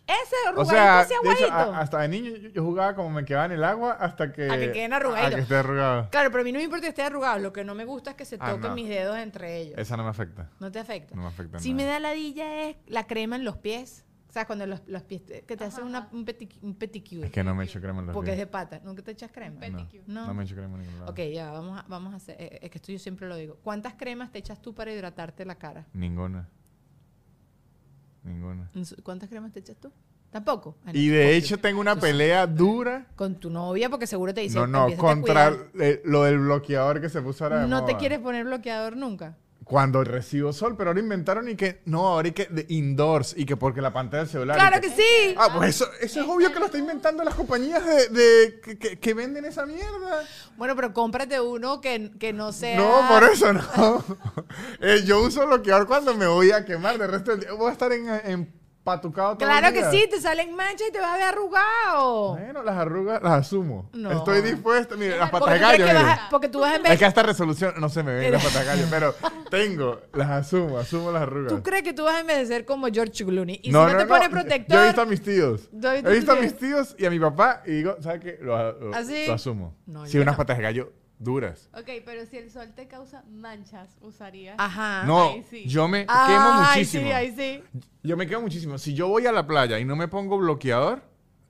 Ese 0.06 0.34
O 0.46 0.48
arrugadito, 0.48 0.74
sea, 0.74 1.00
ese 1.02 1.14
de 1.22 1.32
hecho, 1.32 1.44
aguadito. 1.52 1.74
a- 1.76 1.80
hasta 1.80 1.98
de 2.00 2.08
niño 2.08 2.30
yo, 2.36 2.48
yo 2.48 2.64
jugaba 2.64 2.94
como 2.94 3.10
me 3.10 3.24
quedaba 3.24 3.46
en 3.46 3.52
el 3.52 3.64
agua 3.64 3.92
hasta 3.92 4.32
que... 4.32 4.50
A 4.50 4.58
que 4.58 4.72
queden 4.72 4.92
A 4.92 4.96
arrugaditos. 4.96 5.34
que 5.34 5.40
esté 5.42 5.56
arrugado. 5.56 6.08
Claro, 6.10 6.30
pero 6.30 6.40
a 6.42 6.44
mí 6.44 6.52
no 6.52 6.58
me 6.58 6.64
importa 6.64 6.82
que 6.82 6.88
esté 6.90 7.02
arrugado. 7.02 7.38
Lo 7.38 7.52
que 7.52 7.64
no 7.64 7.74
me 7.74 7.84
gusta 7.84 8.10
es 8.10 8.16
que 8.16 8.24
se 8.24 8.36
Ah, 8.40 8.50
toquen 8.50 8.70
no. 8.70 8.74
mis 8.74 8.88
dedos 8.88 9.16
entre 9.18 9.58
ellos. 9.58 9.78
Esa 9.78 9.96
no 9.96 10.04
me 10.04 10.10
afecta. 10.10 10.50
¿No 10.60 10.70
te 10.72 10.78
afecta? 10.78 11.14
No 11.14 11.22
me 11.22 11.28
afecta 11.28 11.58
Si 11.58 11.72
nada. 11.72 11.84
me 11.86 11.90
da 11.92 12.00
ladilla 12.00 12.64
es 12.68 12.76
la 12.86 13.06
crema 13.06 13.36
en 13.36 13.44
los 13.44 13.56
pies. 13.58 14.04
¿Sabes? 14.28 14.46
Cuando 14.46 14.66
los, 14.66 14.80
los 14.86 15.02
pies, 15.02 15.26
te- 15.26 15.42
que 15.42 15.58
te 15.58 15.64
hacen 15.64 15.84
una, 15.84 16.08
un, 16.10 16.24
peti- 16.24 16.58
un 16.62 16.74
pedicure. 16.74 17.26
Es 17.26 17.30
que 17.32 17.44
no 17.44 17.54
me 17.54 17.64
echo 17.64 17.82
crema 17.82 18.00
en 18.00 18.06
los 18.06 18.14
porque 18.14 18.32
es 18.32 18.38
de 18.38 18.46
pata. 18.46 18.80
¿Nunca 18.82 19.02
te 19.02 19.10
echas 19.10 19.30
crema? 19.30 19.60
No. 19.68 19.86
No. 20.06 20.26
no 20.28 20.32
me 20.32 20.44
echo 20.44 20.54
crema 20.54 20.74
en 20.76 20.80
ningún 20.84 21.00
lado. 21.00 21.12
Ok, 21.12 21.18
ya, 21.34 21.50
vamos 21.50 21.78
a, 21.78 21.84
vamos 21.86 22.14
a 22.14 22.16
hacer. 22.16 22.36
eh, 22.40 22.58
Es 22.62 22.70
que 22.70 22.78
esto 22.78 22.90
yo 22.92 22.98
siempre 22.98 23.28
lo 23.28 23.36
digo. 23.36 23.58
¿Cuántas 23.62 23.92
cremas 23.92 24.32
te 24.32 24.38
echas 24.38 24.62
tú 24.62 24.74
para 24.74 24.90
hidratarte 24.90 25.44
la 25.44 25.56
cara? 25.56 25.84
Ninguna. 25.92 26.48
Ninguna. 28.24 28.70
¿Cuántas 29.02 29.28
cremas 29.28 29.52
te 29.52 29.60
echas 29.60 29.76
tú? 29.76 29.90
Tampoco. 30.30 30.76
Ah, 30.86 30.92
no, 30.92 30.98
Y 30.98 31.08
de 31.08 31.36
hecho 31.36 31.58
tengo 31.58 31.80
una 31.80 31.96
pelea 31.96 32.46
dura. 32.46 33.06
Con 33.16 33.34
tu 33.34 33.50
novia, 33.50 33.90
porque 33.90 34.06
seguro 34.06 34.32
te 34.32 34.40
dice. 34.40 34.58
No, 34.58 34.66
no, 34.66 34.82
"Empiézate 34.88 35.06
a 35.06 35.14
contra 35.14 35.50
cuidar". 35.50 35.70
eh, 35.80 36.00
lo 36.06 36.22
del 36.24 36.38
bloqueador 36.38 37.00
que 37.02 37.08
se 37.10 37.20
puso 37.20 37.44
ahora 37.44 37.60
de 37.62 37.68
No 37.68 37.84
te 37.84 37.92
moda. 37.92 37.98
quieres 37.98 38.18
poner 38.20 38.44
bloqueador 38.46 38.96
nunca. 38.96 39.36
Cuando 39.72 40.04
recibo 40.04 40.52
sol, 40.52 40.74
pero 40.76 40.90
ahora 40.90 41.00
inventaron 41.00 41.48
y 41.48 41.56
que 41.56 41.80
no, 41.86 42.06
ahora 42.06 42.28
y 42.28 42.32
que 42.32 42.44
de 42.44 42.66
indoors 42.68 43.32
y 43.34 43.46
que 43.46 43.56
porque 43.56 43.80
la 43.80 43.90
pantalla 43.90 44.24
del 44.24 44.30
celular. 44.30 44.58
¡Claro 44.58 44.82
que 44.82 44.90
sí! 44.90 45.34
Ah, 45.38 45.48
pues 45.56 45.70
eso, 45.70 45.86
eso 45.98 46.20
es 46.20 46.28
obvio 46.28 46.52
que 46.52 46.60
lo 46.60 46.66
está 46.66 46.76
inventando 46.76 47.24
las 47.24 47.34
compañías 47.34 47.82
de, 47.82 48.08
de- 48.10 48.60
que, 48.60 48.78
que- 48.78 48.98
que 48.98 49.14
venden 49.14 49.46
esa 49.46 49.64
mierda. 49.64 50.24
Bueno, 50.58 50.76
pero 50.76 50.92
cómprate 50.92 51.40
uno 51.40 51.80
que, 51.80 52.10
que 52.20 52.34
no 52.34 52.52
sea. 52.52 52.76
No, 52.76 53.08
por 53.08 53.24
eso 53.24 53.50
no. 53.54 54.04
Eh, 54.82 55.04
yo 55.06 55.22
uso 55.22 55.46
bloqueador 55.46 55.86
cuando 55.86 56.14
me 56.14 56.26
voy 56.26 56.50
a 56.50 56.66
quemar. 56.66 56.98
De 56.98 57.06
resto 57.06 57.30
del 57.30 57.40
día 57.40 57.52
voy 57.54 57.70
a 57.70 57.72
estar 57.72 57.90
en, 57.92 58.52
empatucado 58.82 59.36
todo 59.38 59.48
Claro 59.48 59.68
el 59.68 59.72
que 59.74 59.78
día. 59.80 59.90
sí, 59.92 60.06
te 60.10 60.20
salen 60.20 60.54
manchas 60.56 60.88
y 60.88 60.92
te 60.92 60.98
vas 61.00 61.10
a 61.14 61.16
ver 61.16 61.26
arrugado. 61.26 62.30
Bueno, 62.34 62.62
las 62.64 62.76
arrugas 62.76 63.22
las 63.22 63.32
asumo. 63.32 63.88
No. 63.92 64.10
Estoy 64.10 64.42
dispuesto. 64.42 64.96
Mire, 64.96 65.16
las 65.18 65.30
patas 65.30 65.52
de 65.54 65.58
gallo. 65.60 65.86
que 65.86 65.92
mire. 65.92 66.04
porque 66.30 66.48
tú 66.48 66.60
vas 66.60 66.72
a 66.72 66.76
Es 66.76 66.82
ver. 66.82 66.98
que 66.98 67.04
hasta 67.04 67.22
resolución 67.22 67.74
no 67.78 67.88
se 67.88 68.02
me 68.02 68.12
ven 68.14 68.32
las 68.32 68.42
patas 68.44 68.60
de 68.60 68.66
gallo, 68.66 68.86
pero 68.90 69.14
tengo, 69.50 70.00
las 70.14 70.30
asumo, 70.30 70.78
asumo 70.78 71.12
las 71.12 71.22
arrugas. 71.22 71.52
¿Tú 71.54 71.62
crees 71.62 71.84
que 71.84 71.92
tú 71.92 72.04
vas 72.04 72.16
a 72.16 72.20
envejecer 72.20 72.64
como 72.64 72.88
George 72.88 73.24
Clooney? 73.24 73.60
Y 73.62 73.70
no, 73.70 73.86
si 73.86 73.92
no, 73.92 73.92
no, 73.92 73.98
te 73.98 74.06
pones 74.06 74.28
protector. 74.28 74.76
Yo 74.76 74.82
he 74.82 74.86
visto 74.86 75.02
a 75.02 75.06
mis 75.06 75.22
tíos. 75.22 75.68
¿Tú 75.70 75.86
has 75.86 75.94
visto 75.94 76.10
He 76.10 76.14
visto 76.14 76.32
a 76.32 76.36
mis 76.36 76.56
tíos 76.58 76.96
y 76.98 77.06
a 77.06 77.10
mi 77.10 77.20
papá 77.20 77.62
y 77.64 77.70
digo, 77.72 77.96
¿sabes 78.00 78.20
qué? 78.20 78.38
Lo, 78.40 78.56
lo- 78.72 78.94
¿Ah, 78.94 79.00
lo 79.28 79.32
asumo. 79.34 79.76
No, 79.86 80.06
sí, 80.06 80.18
unas 80.18 80.36
patas 80.36 80.56
de 80.56 80.62
gallo 80.64 80.92
duras. 81.22 81.68
Ok, 81.74 81.88
pero 82.04 82.24
si 82.26 82.36
el 82.38 82.50
sol 82.50 82.72
te 82.74 82.86
causa 82.88 83.22
manchas, 83.28 83.96
usarías. 84.00 84.56
Ajá. 84.58 85.04
No, 85.04 85.30
Ahí 85.30 85.44
sí. 85.48 85.64
yo 85.66 85.88
me 85.88 86.00
quemo 86.06 86.12
Ah, 86.18 86.66
Ay, 86.72 86.78
muchísimo. 86.80 87.04
sí, 87.04 87.12
ahí 87.12 87.34
sí. 87.36 87.62
Yo 88.02 88.16
me 88.16 88.26
quemo 88.26 88.42
muchísimo. 88.42 88.78
Si 88.78 88.94
yo 88.94 89.08
voy 89.08 89.26
a 89.26 89.32
la 89.32 89.46
playa 89.46 89.78
y 89.78 89.84
no 89.84 89.96
me 89.96 90.08
pongo 90.08 90.38
bloqueador, 90.38 91.02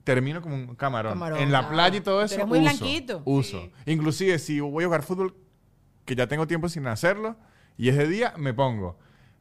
termino 0.03 0.41
como 0.41 0.55
un 0.55 0.75
camarón. 0.75 1.13
Camarón, 1.13 1.39
en 1.39 1.51
la 1.51 1.59
claro. 1.59 1.73
playa 1.73 1.97
y 1.97 2.01
todo 2.01 2.21
eso, 2.23 2.35
eres 2.35 2.47
muy 2.47 2.59
uso. 2.59 2.69
blanquito. 2.69 3.21
Uso. 3.25 3.61
Sí. 3.61 3.71
Inclusive 3.91 4.39
si 4.39 4.59
voy 4.59 4.83
a 4.83 4.87
jugar 4.87 5.03
fútbol, 5.03 5.35
que 6.05 6.15
ya 6.15 6.27
tengo 6.27 6.45
tiempo 6.47 6.67
sin 6.69 6.85
hacerlo, 6.87 7.35
y 7.77 7.89
es 7.89 7.97
de 7.97 8.07
día, 8.07 8.33
me 8.37 8.53
pongo. 8.53 8.97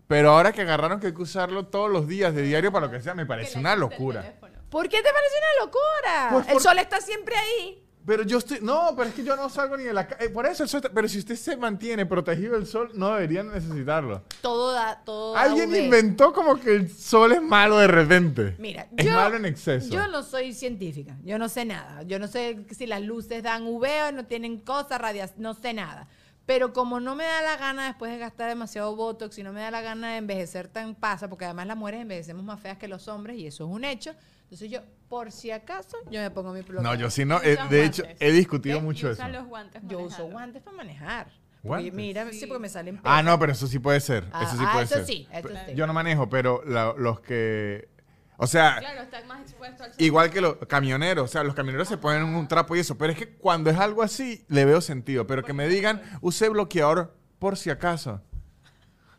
Pero 0.07 0.31
ahora 0.31 0.53
que 0.53 0.61
agarraron 0.63 1.01
que 1.01 1.09
hay 1.09 1.15
que 1.15 1.23
usarlo 1.23 1.67
todos 1.67 1.91
los 1.91 2.07
días 2.07 2.35
de 2.35 2.43
diario 2.43 2.71
para 2.71 2.87
lo 2.87 2.93
que 2.93 3.01
sea, 3.01 3.15
me 3.15 3.27
parece 3.27 3.59
una 3.59 3.75
locura. 3.77 4.35
¿Por 4.71 4.89
qué 4.89 4.99
te 4.99 5.11
parece 5.13 5.35
una 5.39 5.65
locura? 5.67 6.29
Pues 6.33 6.47
El 6.47 6.53
por- 6.55 6.63
sol 6.63 6.79
está 6.79 7.01
siempre 7.01 7.35
ahí. 7.37 7.85
Pero 8.05 8.25
yo 8.25 8.39
estoy. 8.39 8.59
No, 8.61 8.95
pero 8.97 9.09
es 9.11 9.15
que 9.15 9.23
yo 9.23 9.37
no 9.37 9.49
salgo 9.49 9.77
ni 9.77 9.85
de 9.85 9.93
la 9.93 10.07
calle. 10.09 10.29
Por 10.31 10.45
eso 10.47 10.63
el 10.65 10.69
sol 10.69 10.79
está- 10.79 10.89
Pero 10.93 11.09
si 11.09 11.19
usted 11.19 11.37
se 11.37 11.57
mantiene 11.57 12.05
protegido 12.05 12.55
del 12.55 12.67
sol, 12.67 12.91
no 12.95 13.13
deberían 13.15 13.53
necesitarlo. 13.53 14.23
Todo 14.41 14.73
da, 14.73 15.03
todo 15.05 15.35
da 15.35 15.43
Alguien 15.43 15.71
UV. 15.71 15.85
inventó 15.85 16.33
como 16.33 16.59
que 16.59 16.75
el 16.75 16.91
sol 16.91 17.33
es 17.33 17.41
malo 17.43 17.79
de 17.79 17.87
repente. 17.87 18.57
Mira, 18.59 18.89
es 18.97 19.07
yo- 19.07 19.13
malo 19.13 19.37
en 19.37 19.45
exceso. 19.47 19.89
Yo 19.91 20.09
no 20.09 20.23
soy 20.25 20.53
científica, 20.53 21.17
yo 21.25 21.39
no 21.39 21.49
sé 21.49 21.65
nada. 21.65 22.03
Yo 22.03 22.19
no 22.19 22.27
sé 22.27 22.67
si 22.71 22.87
las 22.87 23.03
luces 23.03 23.43
dan 23.43 23.67
UV 23.67 23.87
o 24.09 24.13
no 24.13 24.25
tienen 24.27 24.59
cosas, 24.59 25.01
radiación, 25.01 25.41
no 25.43 25.55
sé 25.55 25.73
nada. 25.73 26.09
Pero 26.45 26.73
como 26.73 26.99
no 26.99 27.15
me 27.15 27.23
da 27.23 27.41
la 27.43 27.57
gana 27.57 27.87
después 27.87 28.11
de 28.11 28.19
gastar 28.19 28.49
demasiado 28.49 28.97
Botox 28.97 29.39
y 29.39 29.45
no 29.45 29.53
me 29.53 29.61
da 29.61 29.71
la 29.71 29.81
gana 29.81 30.11
de 30.11 30.17
envejecer 30.17 30.67
tan 30.67 30.97
pasa, 30.97 31.29
porque 31.29 31.45
además 31.45 31.69
las 31.69 31.77
mujeres 31.77 32.01
envejecemos 32.03 32.43
más 32.45 32.59
feas 32.59 32.79
que 32.79 32.89
los 32.89 33.07
hombres 33.07 33.39
y 33.39 33.47
eso 33.47 33.65
es 33.65 33.71
un 33.71 33.85
hecho. 33.85 34.13
Entonces 34.53 34.71
yo, 34.71 34.81
por 35.09 35.33
si 35.33 35.51
acaso, 35.51 35.97
yo 36.11 36.21
me 36.21 36.31
pongo 36.31 36.53
mi 36.53 36.61
No, 36.61 36.67
bloqueador. 36.67 36.99
yo 36.99 37.09
sí 37.09 37.25
no. 37.25 37.41
Eh, 37.43 37.57
de 37.71 37.87
hecho, 37.87 38.03
he 38.21 38.33
discutido 38.33 38.83
mucho 38.83 39.11
eso. 39.11 39.27
los 39.29 39.47
guantes 39.47 39.81
Yo 39.89 40.01
uso 40.01 40.27
guantes 40.27 40.63
para 40.63 40.77
manejar. 40.77 41.29
Porque 41.63 41.69
¿Guantes? 41.69 41.95
mira, 41.95 42.31
sí. 42.31 42.41
Sí. 42.41 42.47
porque 42.47 42.61
me 42.61 42.69
salen 42.69 42.99
Ah, 43.03 43.17
pelos. 43.21 43.25
no, 43.33 43.39
pero 43.39 43.53
eso 43.53 43.67
sí 43.67 43.79
puede 43.79 43.99
ser. 44.01 44.27
Ah, 44.31 44.43
eso 44.43 44.57
sí 44.59 44.65
ah, 44.67 44.71
puede 44.73 44.85
eso 44.85 44.95
ser. 44.97 45.07
sí, 45.07 45.27
eso 45.33 45.49
sí. 45.49 45.75
Yo 45.75 45.87
no 45.87 45.95
manejo, 45.95 46.29
pero 46.29 46.63
la- 46.67 46.93
los 46.99 47.21
que. 47.21 47.89
O 48.37 48.47
sea, 48.47 48.77
Claro, 48.79 49.01
estás 49.01 49.25
más 49.27 49.41
expuesto 49.41 49.85
al 49.85 49.93
igual 49.97 50.29
que 50.31 50.43
los 50.43 50.57
camioneros. 50.69 51.25
O 51.25 51.33
sea, 51.33 51.43
los 51.45 51.55
camioneros 51.55 51.89
se 51.89 51.97
ponen 51.97 52.23
un 52.25 52.47
trapo 52.47 52.77
y 52.77 52.81
eso. 52.81 52.99
Pero 52.99 53.13
es 53.15 53.19
que 53.19 53.31
cuando 53.31 53.71
es 53.71 53.79
algo 53.79 54.03
así, 54.03 54.45
le 54.49 54.67
veo 54.67 54.83
sentido. 54.83 55.27
Pero 55.27 55.43
que 55.45 55.55
me 55.55 55.67
digan, 55.67 56.03
use 56.21 56.47
bloqueador 56.51 57.17
por 57.39 57.57
si 57.57 57.71
acaso. 57.71 58.21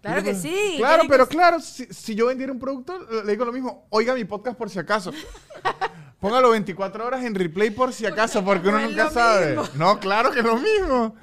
Claro 0.04 0.24
que 0.24 0.36
sí. 0.36 0.76
Claro, 0.78 1.04
pero 1.08 1.28
claro, 1.28 1.60
si, 1.62 1.86
si 1.86 2.14
yo 2.14 2.28
vendiera 2.28 2.52
un 2.52 2.60
producto, 2.60 3.08
le 3.24 3.32
digo 3.32 3.46
lo 3.46 3.54
mismo. 3.54 3.88
Oiga 3.90 4.14
mi 4.14 4.26
podcast 4.26 4.58
por 4.58 4.70
si 4.70 4.78
acaso. 4.78 5.12
Póngalo 6.20 6.52
24 6.52 7.06
horas 7.08 7.24
en 7.24 7.34
replay 7.36 7.70
por 7.70 7.94
si 7.94 8.06
acaso, 8.06 8.44
porque 8.44 8.68
uno 8.70 8.80
No 8.82 8.90
nunca 8.90 9.10
sabe. 9.10 9.56
mismo. 9.56 9.68
No, 9.76 10.00
claro 10.00 10.32
que 10.32 10.40
es 10.40 10.46
lo 10.46 10.58
mismo. 10.58 11.16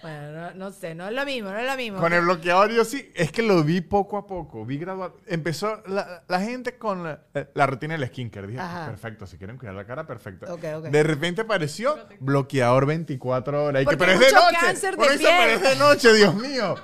Bueno, 0.00 0.30
no, 0.30 0.54
no 0.54 0.70
sé, 0.70 0.94
no 0.94 1.08
es 1.08 1.12
lo 1.12 1.24
mismo, 1.24 1.50
no 1.50 1.58
es 1.58 1.66
lo 1.66 1.76
mismo. 1.76 1.98
Con 1.98 2.12
el 2.12 2.20
bloqueador 2.20 2.70
yo 2.70 2.84
sí, 2.84 3.10
es 3.16 3.32
que 3.32 3.42
lo 3.42 3.64
vi 3.64 3.80
poco 3.80 4.16
a 4.16 4.26
poco, 4.28 4.64
vi 4.64 4.78
gradual. 4.78 5.12
Empezó 5.26 5.82
la, 5.86 6.22
la 6.28 6.40
gente 6.40 6.78
con 6.78 7.02
la, 7.02 7.22
la 7.52 7.66
rutina 7.66 7.96
del 7.98 8.06
skincare. 8.06 8.46
Dije, 8.46 8.60
Ajá. 8.60 8.86
perfecto, 8.86 9.26
si 9.26 9.38
quieren 9.38 9.58
cuidar 9.58 9.74
la 9.74 9.84
cara, 9.84 10.06
perfecto. 10.06 10.56
De 10.56 11.02
repente 11.02 11.40
apareció 11.40 11.98
bloqueador 12.20 12.86
24 12.86 13.64
horas. 13.64 13.82
Y 13.82 13.86
que, 13.86 13.96
pero 13.96 14.12
es 14.12 14.20
de 14.20 14.30
noche. 14.32 14.56
cáncer 14.60 14.96
de 14.96 15.04
piel. 15.06 15.18
pero 15.20 15.52
es 15.52 15.62
de 15.62 15.76
noche, 15.76 16.12
Dios 16.12 16.34
mío. 16.36 16.76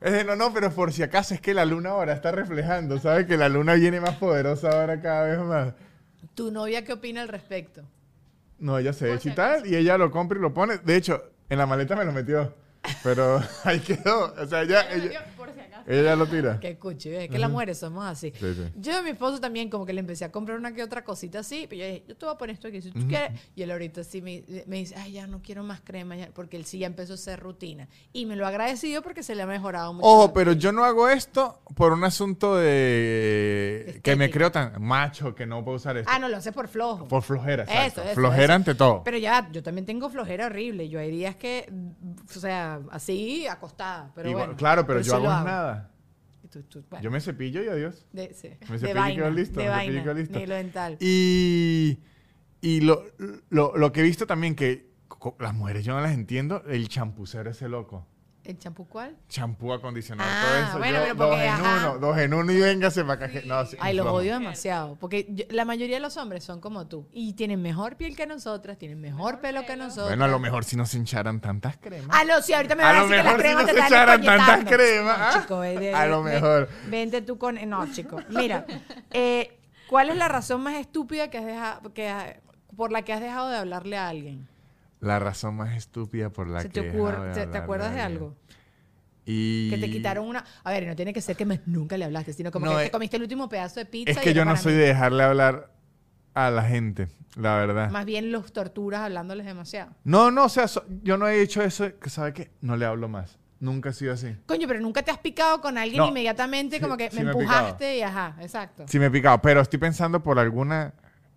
Es 0.00 0.12
de, 0.12 0.24
no, 0.24 0.34
no, 0.34 0.52
pero 0.52 0.70
por 0.70 0.92
si 0.92 1.02
acaso 1.02 1.34
es 1.34 1.40
que 1.40 1.52
la 1.52 1.64
luna 1.64 1.90
ahora 1.90 2.12
está 2.12 2.32
reflejando. 2.32 2.98
¿Sabes? 2.98 3.26
Que 3.26 3.36
la 3.36 3.48
luna 3.48 3.74
viene 3.74 4.00
más 4.00 4.16
poderosa 4.16 4.70
ahora 4.70 5.00
cada 5.00 5.24
vez 5.24 5.38
más. 5.40 5.74
¿Tu 6.34 6.50
novia 6.50 6.84
qué 6.84 6.94
opina 6.94 7.22
al 7.22 7.28
respecto? 7.28 7.82
No, 8.58 8.78
ella 8.78 8.92
se 8.92 9.12
echa 9.12 9.30
y 9.30 9.34
tal, 9.34 9.66
y 9.66 9.74
ella 9.74 9.96
lo 9.96 10.10
compra 10.10 10.38
y 10.38 10.42
lo 10.42 10.52
pone. 10.52 10.78
De 10.78 10.96
hecho, 10.96 11.22
en 11.48 11.58
la 11.58 11.66
maleta 11.66 11.96
me 11.96 12.04
lo 12.04 12.12
metió. 12.12 12.54
Pero 13.02 13.42
ahí 13.64 13.80
quedó. 13.80 14.34
O 14.34 14.46
sea, 14.46 14.62
ella, 14.62 14.90
ella, 14.92 15.12
yo, 15.12 15.36
por 15.36 15.52
si 15.52 15.60
acaso. 15.60 15.79
Ella 15.90 16.02
ya 16.10 16.16
lo 16.16 16.26
tira. 16.26 16.60
Que 16.60 16.70
escuche, 16.70 17.24
es 17.24 17.30
que 17.30 17.38
las 17.38 17.50
mujeres 17.50 17.78
somos 17.78 18.04
así. 18.04 18.32
Sí, 18.38 18.54
sí. 18.54 18.62
Yo 18.76 18.96
a 18.98 19.02
mi 19.02 19.10
esposo 19.10 19.40
también 19.40 19.68
como 19.68 19.84
que 19.84 19.92
le 19.92 20.00
empecé 20.00 20.24
a 20.24 20.32
comprar 20.32 20.58
una 20.58 20.72
que 20.72 20.82
otra 20.82 21.04
cosita 21.04 21.40
así, 21.40 21.66
pero 21.68 21.80
yo 21.82 21.86
dije, 21.86 22.04
yo 22.08 22.16
te 22.16 22.26
voy 22.26 22.34
a 22.34 22.38
poner 22.38 22.54
esto 22.54 22.68
aquí 22.68 22.80
si 22.80 22.90
tú 22.90 23.06
quieres. 23.08 23.32
Y 23.56 23.62
él 23.62 23.70
ahorita 23.70 24.04
sí 24.04 24.22
me, 24.22 24.42
me 24.66 24.76
dice, 24.76 24.94
ay, 24.96 25.12
ya 25.12 25.26
no 25.26 25.42
quiero 25.42 25.62
más 25.64 25.80
crema, 25.80 26.16
ya", 26.16 26.30
porque 26.32 26.56
él 26.56 26.64
sí 26.64 26.78
ya 26.78 26.86
empezó 26.86 27.12
a 27.12 27.16
hacer 27.16 27.40
rutina. 27.40 27.88
Y 28.12 28.26
me 28.26 28.36
lo 28.36 28.44
ha 28.46 28.48
agradecido 28.48 29.02
porque 29.02 29.22
se 29.22 29.34
le 29.34 29.42
ha 29.42 29.46
mejorado 29.46 29.92
mucho. 29.92 30.06
Ojo, 30.06 30.32
pero 30.32 30.52
yo 30.52 30.72
no 30.72 30.84
hago 30.84 31.08
esto 31.08 31.60
por 31.74 31.92
un 31.92 32.04
asunto 32.04 32.56
de 32.56 34.00
que 34.02 34.16
me 34.16 34.30
creo 34.30 34.50
tan 34.50 34.80
macho 34.82 35.34
que 35.34 35.46
no 35.46 35.64
puedo 35.64 35.76
usar 35.76 35.96
esto. 35.96 36.10
Ah, 36.12 36.18
no, 36.18 36.28
lo 36.28 36.36
hace 36.36 36.52
por 36.52 36.68
flojo. 36.68 37.08
Por 37.08 37.22
flojera, 37.22 37.64
Eso, 37.64 38.02
eso, 38.02 38.14
flojera 38.14 38.44
eso. 38.44 38.52
ante 38.54 38.74
todo. 38.74 39.02
Pero 39.04 39.18
ya, 39.18 39.48
yo 39.52 39.62
también 39.62 39.86
tengo 39.86 40.08
flojera 40.10 40.46
horrible. 40.46 40.88
Yo 40.88 40.98
hay 41.00 41.10
días 41.10 41.36
que, 41.36 41.70
o 42.36 42.40
sea, 42.40 42.80
así 42.90 43.46
acostada. 43.46 44.10
Pero 44.14 44.28
Igual- 44.30 44.46
bueno, 44.46 44.58
claro, 44.58 44.86
pero, 44.86 45.00
yo 45.00 45.14
hago 45.14 45.24
nada. 45.26 45.90
Y 46.44 46.48
tú- 46.48 46.62
tú- 46.62 46.84
bueno, 46.90 47.02
Yo 47.02 47.10
me 47.10 47.20
cepillo 47.20 47.62
y 47.62 47.68
adiós. 47.68 48.06
de, 48.12 48.32
sí, 48.34 48.48
me 48.68 48.78
de 48.78 48.86
cepillo 48.88 49.08
y 49.08 49.14
quedo 49.16 49.30
listo, 49.30 49.60
de 49.60 49.66
me 49.66 49.72
cepillo 49.72 49.90
y 49.90 49.94
vaina, 49.96 50.02
quedo 50.02 50.14
listo. 50.14 50.38
ni 50.38 50.46
lo 50.46 50.54
dental. 50.54 50.96
Y, 51.00 51.98
y 52.60 52.80
lo, 52.80 53.04
lo, 53.50 53.76
lo 53.76 53.92
que 53.92 54.00
he 54.00 54.02
visto 54.02 54.26
también 54.26 54.54
que 54.54 54.90
las 55.38 55.54
mujeres 55.54 55.84
yo 55.84 55.92
no 55.94 56.00
las 56.00 56.12
entiendo, 56.12 56.62
el 56.66 56.88
champucero 56.88 57.50
ese 57.50 57.68
loco. 57.68 58.06
¿El 58.42 58.58
champú 58.58 58.88
cuál? 58.88 59.16
Champú, 59.28 59.70
acondicionador, 59.72 60.32
Ah, 60.34 60.42
todo 60.46 60.58
eso. 60.68 60.78
bueno, 60.78 60.98
yo, 60.98 61.02
pero 61.04 61.14
dos 61.14 61.28
porque, 61.28 61.44
en 61.44 61.50
ajá. 61.52 61.90
uno, 61.90 61.98
dos 61.98 62.18
en 62.18 62.34
uno 62.34 62.52
y 62.52 62.58
véngase 62.60 63.04
para 63.04 63.28
que- 63.28 63.42
No, 63.42 63.66
sí, 63.66 63.76
Ay, 63.78 63.94
los 63.94 64.06
odio 64.06 64.32
demasiado. 64.32 64.96
Porque 64.96 65.26
yo- 65.28 65.44
la 65.50 65.66
mayoría 65.66 65.96
de 65.96 66.00
los 66.00 66.16
hombres 66.16 66.42
son 66.42 66.58
como 66.60 66.86
tú. 66.88 67.06
Y 67.12 67.34
tienen 67.34 67.60
mejor 67.60 67.96
piel 67.96 68.16
que 68.16 68.26
nosotras, 68.26 68.78
tienen 68.78 68.98
mejor, 68.98 69.18
Mejor 69.18 69.40
pelo 69.40 69.60
que 69.60 69.66
pelo. 69.68 69.84
nosotros. 69.84 70.08
Bueno, 70.08 70.24
a 70.24 70.28
lo 70.28 70.38
mejor 70.38 70.64
si 70.64 70.74
no 70.76 70.86
se 70.86 70.96
hincharan 70.96 71.40
tantas 71.40 71.76
cremas. 71.76 72.08
Ah, 72.18 72.24
no, 72.24 72.40
sí, 72.40 72.54
ahorita 72.54 72.74
me 72.76 72.82
A 72.82 72.86
van 72.86 72.96
a 72.96 73.00
lo 73.02 73.08
decir 73.08 73.16
que 73.18 73.24
las 73.24 73.24
mejor 73.36 73.40
si 73.40 73.42
cremas 73.46 73.62
no 73.62 73.66
te 73.68 73.72
se 73.74 73.78
están 73.80 73.92
echaran 73.92 74.22
tantas 74.24 74.64
cremas, 74.74 75.34
No, 75.34 75.40
chico, 75.42 75.60
de- 75.60 75.94
A 75.94 76.06
lo 76.06 76.22
ve- 76.22 76.32
mejor. 76.32 76.68
Vente 76.88 77.20
tú 77.22 77.38
con... 77.38 77.68
No, 77.68 77.92
chico. 77.92 78.16
Mira, 78.30 78.64
eh, 79.10 79.60
¿cuál 79.86 80.08
es 80.08 80.16
la 80.16 80.28
razón 80.28 80.62
más 80.62 80.74
estúpida 80.76 81.28
que 81.28 81.36
has 81.38 81.44
dejado, 81.44 81.92
que 81.92 82.40
por 82.74 82.90
la 82.90 83.02
que 83.02 83.12
has 83.12 83.20
dejado 83.20 83.50
de 83.50 83.58
hablarle 83.58 83.98
a 83.98 84.08
alguien? 84.08 84.48
La 85.00 85.18
razón 85.18 85.56
más 85.56 85.74
estúpida 85.76 86.30
por 86.30 86.46
la 86.48 86.60
¿Se 86.62 86.68
que 86.68 86.82
te, 86.82 86.92
ocurre- 86.92 87.32
te- 87.32 87.46
te 87.46 87.58
acuerdas 87.58 87.94
de 87.94 88.00
algo? 88.00 88.36
Y... 89.24 89.70
Que 89.70 89.78
te 89.78 89.90
quitaron 89.90 90.26
una... 90.26 90.44
A 90.64 90.70
ver, 90.70 90.86
no 90.86 90.96
tiene 90.96 91.12
que 91.12 91.20
ser 91.20 91.36
que 91.36 91.44
me- 91.46 91.60
nunca 91.66 91.96
le 91.96 92.04
hablaste, 92.04 92.32
sino 92.32 92.50
como 92.50 92.66
No, 92.66 92.72
que 92.76 92.82
eh, 92.82 92.84
te 92.86 92.90
comiste 92.90 93.16
el 93.16 93.22
último 93.22 93.48
pedazo 93.48 93.80
de 93.80 93.86
pizza 93.86 94.10
Es 94.10 94.16
y 94.18 94.20
que 94.20 94.30
era 94.30 94.38
yo 94.38 94.44
no 94.44 94.56
soy 94.56 94.72
de 94.74 94.86
dejarle 94.86 95.22
hablar 95.22 95.72
a 96.34 96.50
la 96.50 96.62
gente, 96.64 97.08
la 97.36 97.56
verdad. 97.56 97.90
Más 97.90 98.04
bien 98.04 98.30
los 98.32 98.52
torturas 98.52 99.00
hablándoles 99.02 99.46
demasiado. 99.46 99.92
No, 100.04 100.30
no, 100.30 100.44
o 100.44 100.48
sea, 100.48 100.68
so- 100.68 100.84
yo 101.02 101.16
no 101.16 101.28
he 101.28 101.40
hecho 101.42 101.62
eso, 101.62 101.98
que 101.98 102.10
sabe 102.10 102.32
qué, 102.32 102.50
no 102.60 102.76
le 102.76 102.84
hablo 102.86 103.08
más. 103.08 103.38
Nunca 103.58 103.90
he 103.90 103.92
sido 103.92 104.14
así. 104.14 104.34
Coño, 104.46 104.66
pero 104.66 104.80
nunca 104.80 105.02
te 105.02 105.10
has 105.10 105.18
picado 105.18 105.60
con 105.60 105.76
alguien 105.76 105.98
No. 105.98 106.08
inmediatamente, 106.08 106.76
Sí, 106.76 106.82
como 106.82 106.96
que 106.96 107.10
sí 107.10 107.16
me 107.18 107.24
me 107.24 107.30
empujaste 107.32 107.98
y 107.98 108.02
ajá, 108.02 108.36
exacto. 108.40 108.84
Sí 108.88 108.98
me 108.98 109.06
he 109.06 109.10
picado, 109.10 109.40
pero 109.42 109.60
estoy 109.60 109.78
pensando 109.78 110.22
por 110.22 110.38
alguna 110.38 110.94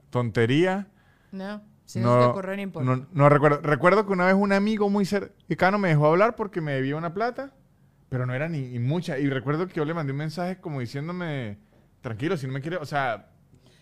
tontería. 0.09 0.87
No, 1.31 1.61
si 1.85 1.99
no, 1.99 2.13
se 2.13 2.19
te 2.19 2.25
ocurre, 2.25 2.55
no 2.55 2.61
importa. 2.61 2.95
no, 2.95 3.07
no 3.11 3.29
recuerdo. 3.29 3.61
Recuerdo 3.61 4.05
que 4.05 4.13
una 4.13 4.25
vez 4.25 4.35
un 4.35 4.51
amigo 4.53 4.89
muy 4.89 5.05
cercano 5.05 5.77
me 5.77 5.89
dejó 5.89 6.07
hablar 6.07 6.35
porque 6.35 6.61
me 6.61 6.71
debía 6.73 6.95
una 6.95 7.13
plata, 7.13 7.51
pero 8.09 8.25
no 8.25 8.33
era 8.33 8.47
ni, 8.49 8.61
ni 8.61 8.79
mucha. 8.79 9.17
Y 9.19 9.29
recuerdo 9.29 9.67
que 9.67 9.73
yo 9.75 9.85
le 9.85 9.93
mandé 9.93 10.11
un 10.11 10.17
mensaje 10.19 10.59
como 10.59 10.79
diciéndome 10.79 11.57
tranquilo, 12.01 12.37
si 12.37 12.47
no 12.47 12.53
me 12.53 12.61
quiere, 12.61 12.77
o 12.77 12.85
sea, 12.85 13.29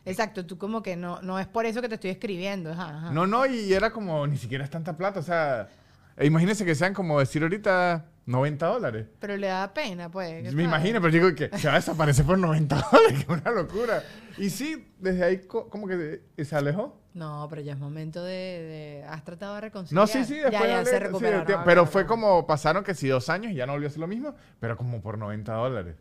Exacto, 0.04 0.46
tú 0.46 0.58
como 0.58 0.82
que 0.82 0.96
no, 0.96 1.22
no 1.22 1.38
es 1.40 1.46
por 1.48 1.66
eso 1.68 1.80
que 1.82 1.88
te 1.90 1.96
estoy 1.96 2.10
escribiendo. 2.12 2.72
ajá, 2.72 2.98
ajá. 2.98 3.12
no, 3.12 3.28
no, 3.28 3.46
y 3.46 3.72
era 3.74 3.92
como, 3.92 4.26
ni 4.26 4.38
siquiera 4.38 4.64
es 4.64 4.70
tanta 4.72 4.98
plata, 4.98 5.20
o 5.20 5.24
sea, 5.24 5.70
e 6.18 6.26
imagínense 6.26 6.66
que 6.66 6.74
sean 6.74 6.94
como 6.94 7.20
decir 7.20 7.44
ahorita 7.44 8.06
90 8.26 8.66
dólares. 8.66 9.08
Pero 9.20 9.38
le 9.38 9.48
da 9.48 9.72
pena, 9.74 10.10
pues. 10.10 10.44
¿qué 10.50 10.56
Me 10.56 10.64
imagino, 10.64 11.00
pero 11.02 11.12
digo 11.14 11.36
que 11.36 11.56
se 11.58 11.68
va 11.68 11.74
a 11.74 11.78
desaparecer 11.78 12.26
por 12.26 12.38
90 12.38 12.76
dólares, 12.92 13.26
que 13.26 13.34
es 13.34 13.42
una 13.42 13.52
locura. 13.52 14.04
Y 14.38 14.50
sí, 14.50 14.92
desde 15.00 15.24
ahí 15.24 15.38
co- 15.46 15.70
como 15.70 15.88
que 15.88 16.22
se- 16.38 16.46
se 16.46 16.56
alejó. 16.56 17.01
No, 17.14 17.48
pero 17.50 17.62
ya 17.62 17.74
es 17.74 17.80
momento 17.80 18.24
de... 18.24 18.32
de- 18.34 19.06
¿Has 19.08 19.24
tratado 19.24 19.56
de 19.56 19.62
reconciliar? 19.62 20.02
No, 20.02 20.08
sí, 20.08 20.24
sí, 20.24 20.36
después 20.38 20.70
Ya, 20.70 20.86
se 20.86 20.92
sí, 20.92 20.98
recuperó. 21.00 21.40
de 21.40 21.46
tiempo, 21.46 21.60
no, 21.62 21.66
pero 21.66 21.82
no, 21.82 21.88
fue 21.88 22.04
no. 22.04 22.08
como, 22.08 22.48
pasaron 22.48 22.84
que 22.84 22.94
sí, 22.96 23.08
dos 23.10 23.30
años 23.30 23.52
y 23.52 23.56
ya 23.56 23.66
no 23.66 23.74
volvió 23.74 23.88
a 23.88 23.92
ser 23.92 24.00
lo 24.00 24.08
mismo, 24.08 24.34
pero 24.60 24.78
como 24.78 25.02
por 25.02 25.18
90 25.18 25.54
dólares. 25.54 25.96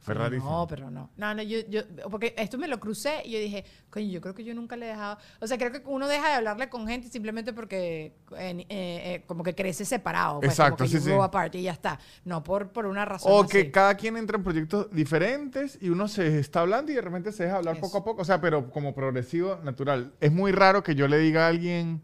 Fue 0.00 0.14
rarísimo. 0.14 0.50
No, 0.50 0.66
pero 0.66 0.90
no. 0.90 1.10
No, 1.16 1.34
no, 1.34 1.42
yo, 1.42 1.58
yo, 1.68 1.82
porque 2.10 2.34
esto 2.38 2.56
me 2.56 2.68
lo 2.68 2.80
crucé 2.80 3.22
y 3.24 3.32
yo 3.32 3.38
dije, 3.38 3.64
coño, 3.90 4.06
yo 4.06 4.20
creo 4.22 4.34
que 4.34 4.44
yo 4.44 4.54
nunca 4.54 4.74
le 4.76 4.86
he 4.86 4.88
dejado. 4.88 5.18
O 5.40 5.46
sea, 5.46 5.58
creo 5.58 5.72
que 5.72 5.82
uno 5.84 6.08
deja 6.08 6.28
de 6.28 6.34
hablarle 6.34 6.70
con 6.70 6.88
gente 6.88 7.08
simplemente 7.08 7.52
porque 7.52 8.14
eh, 8.36 8.56
eh, 8.58 8.66
eh, 8.68 9.24
como 9.26 9.42
que 9.42 9.54
crece 9.54 9.84
separado. 9.84 10.40
Pues, 10.40 10.52
Exacto, 10.52 10.78
como 10.78 10.90
que 10.90 10.96
sí, 10.96 11.02
sí. 11.04 11.10
grow 11.10 11.22
apart 11.22 11.54
y 11.54 11.62
ya 11.62 11.72
está. 11.72 11.98
No 12.24 12.42
por, 12.42 12.70
por 12.70 12.86
una 12.86 13.04
razón. 13.04 13.30
O 13.30 13.42
así. 13.42 13.52
que 13.52 13.70
cada 13.70 13.94
quien 13.94 14.16
entra 14.16 14.38
en 14.38 14.42
proyectos 14.42 14.90
diferentes 14.90 15.78
y 15.82 15.90
uno 15.90 16.08
se 16.08 16.38
está 16.38 16.60
hablando 16.60 16.92
y 16.92 16.94
de 16.94 17.02
repente 17.02 17.30
se 17.32 17.44
deja 17.44 17.56
hablar 17.56 17.76
Eso. 17.76 17.82
poco 17.82 17.98
a 17.98 18.04
poco. 18.04 18.22
O 18.22 18.24
sea, 18.24 18.40
pero 18.40 18.70
como 18.70 18.94
progresivo, 18.94 19.58
natural. 19.62 20.12
Es 20.20 20.32
muy 20.32 20.52
raro 20.52 20.82
que 20.82 20.94
yo 20.94 21.08
le 21.08 21.18
diga 21.18 21.44
a 21.44 21.48
alguien, 21.48 22.00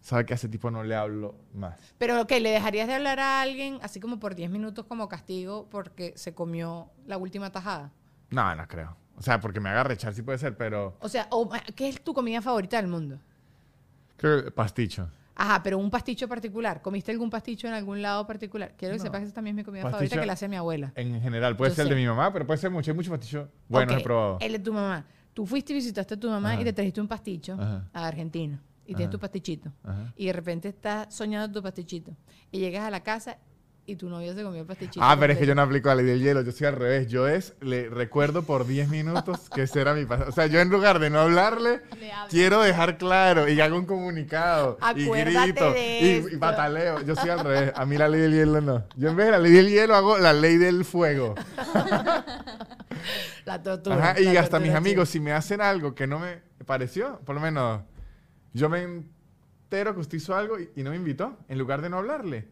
sabe 0.00 0.24
que 0.26 0.34
a 0.34 0.36
ese 0.36 0.48
tipo 0.48 0.70
no 0.70 0.82
le 0.82 0.94
hablo 0.94 1.34
más. 1.54 1.78
Pero 1.98 2.26
que 2.26 2.40
le 2.40 2.50
dejarías 2.50 2.88
de 2.88 2.94
hablar 2.94 3.20
a 3.20 3.40
alguien 3.42 3.78
así 3.82 4.00
como 4.00 4.18
por 4.18 4.34
10 4.34 4.50
minutos 4.50 4.86
como 4.86 5.08
castigo 5.08 5.68
porque 5.70 6.12
se 6.16 6.34
comió 6.34 6.88
la 7.06 7.16
última 7.18 7.50
tajada. 7.50 7.92
No, 8.30 8.54
no 8.54 8.66
creo. 8.68 8.96
O 9.16 9.22
sea, 9.22 9.38
porque 9.40 9.60
me 9.60 9.68
haga 9.68 9.84
rechar 9.84 10.14
sí 10.14 10.22
puede 10.22 10.38
ser, 10.38 10.56
pero 10.56 10.96
O 11.00 11.08
sea, 11.08 11.28
¿qué 11.76 11.88
es 11.88 12.02
tu 12.02 12.14
comida 12.14 12.40
favorita 12.40 12.76
del 12.78 12.86
mundo? 12.88 13.18
creo 14.16 14.44
que 14.44 14.50
pasticho. 14.50 15.08
Ajá, 15.34 15.62
pero 15.62 15.78
un 15.78 15.90
pasticho 15.90 16.28
particular. 16.28 16.82
¿Comiste 16.82 17.10
algún 17.12 17.30
pasticho 17.30 17.66
en 17.66 17.72
algún 17.72 18.02
lado 18.02 18.26
particular? 18.26 18.74
Quiero 18.76 18.92
que 18.92 18.98
No. 18.98 19.04
sepas 19.04 19.20
que 19.20 19.24
esa 19.26 19.34
también 19.34 19.56
es 19.56 19.62
mi 19.62 19.64
comida 19.64 19.82
Pasticho- 19.84 19.92
favorita 19.92 20.20
que 20.20 20.26
la 20.26 20.32
hace 20.34 20.48
mi 20.48 20.56
abuela. 20.56 20.92
En 20.94 21.18
general, 21.22 21.56
puede 21.56 21.70
Yo 21.70 21.76
ser 21.76 21.84
el 21.84 21.90
de 21.90 21.96
mi 21.96 22.06
mamá, 22.06 22.30
pero 22.30 22.46
puede 22.46 22.58
ser 22.58 22.70
mucho. 22.70 22.90
Hay 22.90 22.94
mucho 22.96 23.10
pasticho 23.10 23.48
bueno, 23.68 23.94
Ok, 23.94 24.00
he 24.00 24.02
probado. 24.02 24.38
El 24.40 24.52
de 24.52 24.58
tu 24.58 24.72
mamá. 24.74 25.06
Tú 25.32 25.46
fuiste 25.46 25.72
y 25.72 25.76
visitaste 25.76 26.12
a 26.14 26.16
tu 26.20 26.28
mamá 26.28 26.52
Ajá. 26.52 26.60
y 26.60 26.64
te 26.64 26.72
trajiste 26.74 27.00
un 27.00 27.08
pasticho 27.08 27.54
Ajá. 27.54 27.88
a 27.94 28.06
Argentina. 28.06 28.60
Y 28.90 28.94
tienes 28.94 29.06
Ajá. 29.06 29.10
tu 29.12 29.18
pastichito. 29.20 29.72
Ajá. 29.84 30.12
Y 30.16 30.26
de 30.26 30.32
repente 30.32 30.68
estás 30.68 31.14
soñando 31.14 31.52
tu 31.60 31.62
pastichito. 31.62 32.10
Y 32.50 32.58
llegas 32.58 32.84
a 32.84 32.90
la 32.90 33.04
casa 33.04 33.38
y 33.86 33.94
tu 33.96 34.08
novio 34.08 34.34
se 34.34 34.42
comió 34.42 34.60
el 34.62 34.66
pastichito. 34.66 35.00
Ah, 35.04 35.16
pero 35.18 35.32
es 35.32 35.38
que 35.38 35.46
yo 35.46 35.54
no 35.54 35.62
aplico 35.62 35.88
la 35.88 35.94
ley 35.96 36.06
del 36.06 36.20
hielo, 36.20 36.42
yo 36.42 36.50
soy 36.50 36.66
al 36.66 36.74
revés. 36.74 37.06
Yo 37.08 37.28
es, 37.28 37.54
le 37.60 37.88
recuerdo 37.88 38.42
por 38.42 38.66
10 38.66 38.88
minutos 38.88 39.48
que 39.50 39.62
ese 39.62 39.80
era 39.80 39.94
mi 39.94 40.06
pasado. 40.06 40.28
O 40.30 40.32
sea, 40.32 40.46
yo 40.48 40.58
en 40.60 40.70
lugar 40.70 40.98
de 40.98 41.08
no 41.08 41.20
hablarle, 41.20 41.82
quiero 42.30 42.62
dejar 42.62 42.98
claro 42.98 43.48
y 43.48 43.60
hago 43.60 43.76
un 43.76 43.86
comunicado. 43.86 44.76
y 44.96 45.04
Acuérdate 45.04 45.52
grito 45.52 45.72
de 45.72 46.00
y, 46.00 46.04
y 46.06 46.10
esto. 46.18 46.38
bataleo. 46.40 47.00
Yo 47.02 47.14
soy 47.14 47.30
al 47.30 47.40
revés. 47.40 47.72
A 47.76 47.86
mí 47.86 47.96
la 47.96 48.08
ley 48.08 48.20
del 48.22 48.32
hielo 48.32 48.60
no. 48.60 48.84
Yo 48.96 49.10
en 49.10 49.16
vez 49.16 49.26
de 49.26 49.32
la 49.32 49.38
ley 49.38 49.52
del 49.52 49.68
hielo 49.68 49.94
hago 49.94 50.18
la 50.18 50.32
ley 50.32 50.56
del 50.56 50.84
fuego. 50.84 51.36
La 53.44 53.62
tortura. 53.62 53.96
Ajá, 53.96 54.20
y 54.20 54.24
la 54.24 54.40
hasta 54.40 54.58
mis 54.60 54.74
amigos, 54.74 55.08
si 55.08 55.20
me 55.20 55.32
hacen 55.32 55.60
algo 55.60 55.94
que 55.94 56.06
no 56.06 56.18
me 56.18 56.42
pareció, 56.66 57.20
por 57.24 57.34
lo 57.34 57.40
menos 57.40 57.80
yo 58.52 58.68
me 58.68 58.82
entero 58.82 59.94
que 59.94 60.00
usted 60.00 60.18
hizo 60.18 60.34
algo 60.34 60.58
y, 60.58 60.70
y 60.76 60.82
no 60.82 60.90
me 60.90 60.96
invitó, 60.96 61.38
en 61.48 61.58
lugar 61.58 61.82
de 61.82 61.90
no 61.90 61.98
hablarle. 61.98 62.48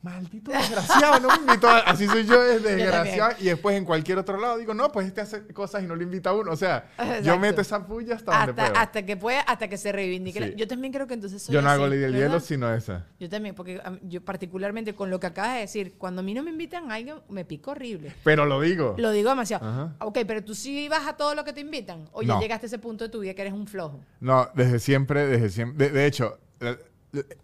Maldito 0.00 0.52
desgraciado, 0.52 1.18
no 1.18 1.28
me 1.28 1.36
invitó. 1.38 1.68
Así 1.68 2.06
soy 2.06 2.24
yo, 2.24 2.40
es 2.44 2.62
desgraciado. 2.62 3.34
Y 3.40 3.46
después 3.46 3.76
en 3.76 3.84
cualquier 3.84 4.18
otro 4.18 4.38
lado 4.38 4.56
digo, 4.56 4.72
no, 4.72 4.92
pues 4.92 5.08
este 5.08 5.20
hace 5.20 5.46
cosas 5.48 5.82
y 5.82 5.86
no 5.86 5.96
le 5.96 6.04
invita 6.04 6.30
a 6.30 6.34
uno. 6.34 6.52
O 6.52 6.56
sea, 6.56 6.88
yo 7.22 7.36
meto 7.38 7.60
esa 7.60 7.84
puya 7.84 8.14
hasta, 8.14 8.46
donde 8.46 8.54
puedo. 8.54 8.76
hasta 8.76 9.04
que 9.04 9.16
pueda, 9.16 9.40
hasta 9.40 9.66
que 9.68 9.76
se 9.76 9.90
reivindique. 9.90 10.50
Sí. 10.50 10.54
Yo 10.56 10.68
también 10.68 10.92
creo 10.92 11.08
que 11.08 11.14
entonces 11.14 11.42
soy 11.42 11.52
yo 11.52 11.62
no 11.62 11.68
hago 11.68 11.88
ley 11.88 11.98
del 11.98 12.14
hielo, 12.14 12.38
sino 12.38 12.72
esa. 12.72 13.06
Yo 13.18 13.28
también, 13.28 13.56
porque 13.56 13.82
yo 14.02 14.24
particularmente 14.24 14.94
con 14.94 15.10
lo 15.10 15.18
que 15.18 15.26
acabas 15.26 15.54
de 15.54 15.60
decir, 15.60 15.94
cuando 15.98 16.20
a 16.20 16.22
mí 16.22 16.32
no 16.32 16.44
me 16.44 16.50
invitan 16.50 16.92
a 16.92 16.94
alguien, 16.94 17.16
me 17.28 17.44
pico 17.44 17.72
horrible. 17.72 18.14
Pero 18.22 18.46
lo 18.46 18.60
digo. 18.60 18.94
Lo 18.98 19.10
digo 19.10 19.30
demasiado. 19.30 19.66
Ajá. 19.66 19.94
Ok, 20.00 20.18
pero 20.26 20.44
tú 20.44 20.54
sí 20.54 20.88
vas 20.88 21.08
a 21.08 21.16
todo 21.16 21.34
lo 21.34 21.44
que 21.44 21.52
te 21.52 21.60
invitan. 21.60 22.08
O 22.12 22.22
ya 22.22 22.38
llegaste 22.38 22.66
a 22.66 22.68
ese 22.68 22.78
punto 22.78 23.04
de 23.04 23.10
tu 23.10 23.20
vida 23.20 23.34
que 23.34 23.42
eres 23.42 23.52
un 23.52 23.66
flojo. 23.66 24.00
No, 24.20 24.48
desde 24.54 24.78
siempre, 24.78 25.26
desde 25.26 25.50
siempre. 25.50 25.88
De, 25.88 25.92
de 25.92 26.06
hecho, 26.06 26.38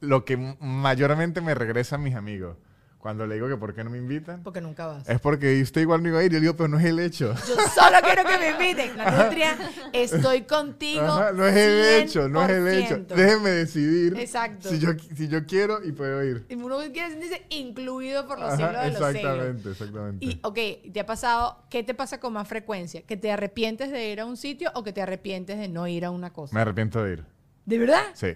lo 0.00 0.24
que 0.24 0.36
mayormente 0.60 1.40
me 1.40 1.54
regresan 1.54 2.02
mis 2.02 2.14
amigos 2.14 2.56
cuando 2.98 3.26
le 3.26 3.34
digo 3.34 3.46
que 3.50 3.58
por 3.58 3.74
qué 3.74 3.84
no 3.84 3.90
me 3.90 3.98
invitan 3.98 4.42
Porque 4.42 4.62
nunca 4.62 4.86
vas. 4.86 5.06
es 5.06 5.20
porque 5.20 5.60
usted 5.60 5.82
igual 5.82 6.02
no 6.02 6.08
iba 6.08 6.20
a 6.20 6.24
ir. 6.24 6.32
Yo 6.32 6.40
digo, 6.40 6.56
pero 6.56 6.68
no 6.68 6.78
es 6.78 6.86
el 6.86 6.98
hecho. 7.00 7.34
Yo 7.46 7.54
solo 7.74 7.98
quiero 8.02 8.24
que 8.24 8.38
me 8.38 8.50
inviten. 8.52 8.96
La 8.96 9.24
nutria, 9.24 9.58
estoy 9.92 10.40
contigo. 10.44 11.02
Ajá, 11.02 11.32
no 11.32 11.46
es 11.46 11.54
el 11.54 12.02
hecho, 12.02 12.30
no 12.30 12.42
es 12.42 12.50
el 12.50 12.66
hecho. 12.66 12.96
100%. 12.96 13.06
Déjenme 13.08 13.50
decidir 13.50 14.18
Exacto. 14.18 14.70
si 14.70 14.78
yo, 14.78 14.92
si 15.14 15.28
yo 15.28 15.44
quiero 15.44 15.84
y 15.84 15.92
puedo 15.92 16.24
ir. 16.24 16.46
Y 16.48 16.54
uno 16.54 16.78
quiere 16.94 17.10
sentirse 17.10 17.44
incluido 17.50 18.26
por 18.26 18.38
los 18.40 18.54
Ajá, 18.54 18.56
siglos 18.56 18.82
de 18.82 18.88
los 18.88 18.94
siglos. 18.94 19.14
exactamente, 19.16 19.70
exactamente. 19.70 20.24
Y, 20.24 20.40
ok, 20.42 20.92
¿te 20.94 21.00
ha 21.00 21.04
pasado, 21.04 21.58
qué 21.68 21.82
te 21.82 21.92
pasa 21.92 22.20
con 22.20 22.32
más 22.32 22.48
frecuencia? 22.48 23.02
¿Que 23.02 23.18
te 23.18 23.30
arrepientes 23.30 23.90
de 23.90 24.08
ir 24.12 24.20
a 24.20 24.24
un 24.24 24.38
sitio 24.38 24.70
o 24.74 24.82
que 24.82 24.94
te 24.94 25.02
arrepientes 25.02 25.58
de 25.58 25.68
no 25.68 25.86
ir 25.86 26.06
a 26.06 26.10
una 26.10 26.32
cosa? 26.32 26.54
Me 26.54 26.62
arrepiento 26.62 27.04
de 27.04 27.12
ir. 27.12 27.24
¿De 27.66 27.78
verdad? 27.78 28.02
Sí. 28.14 28.28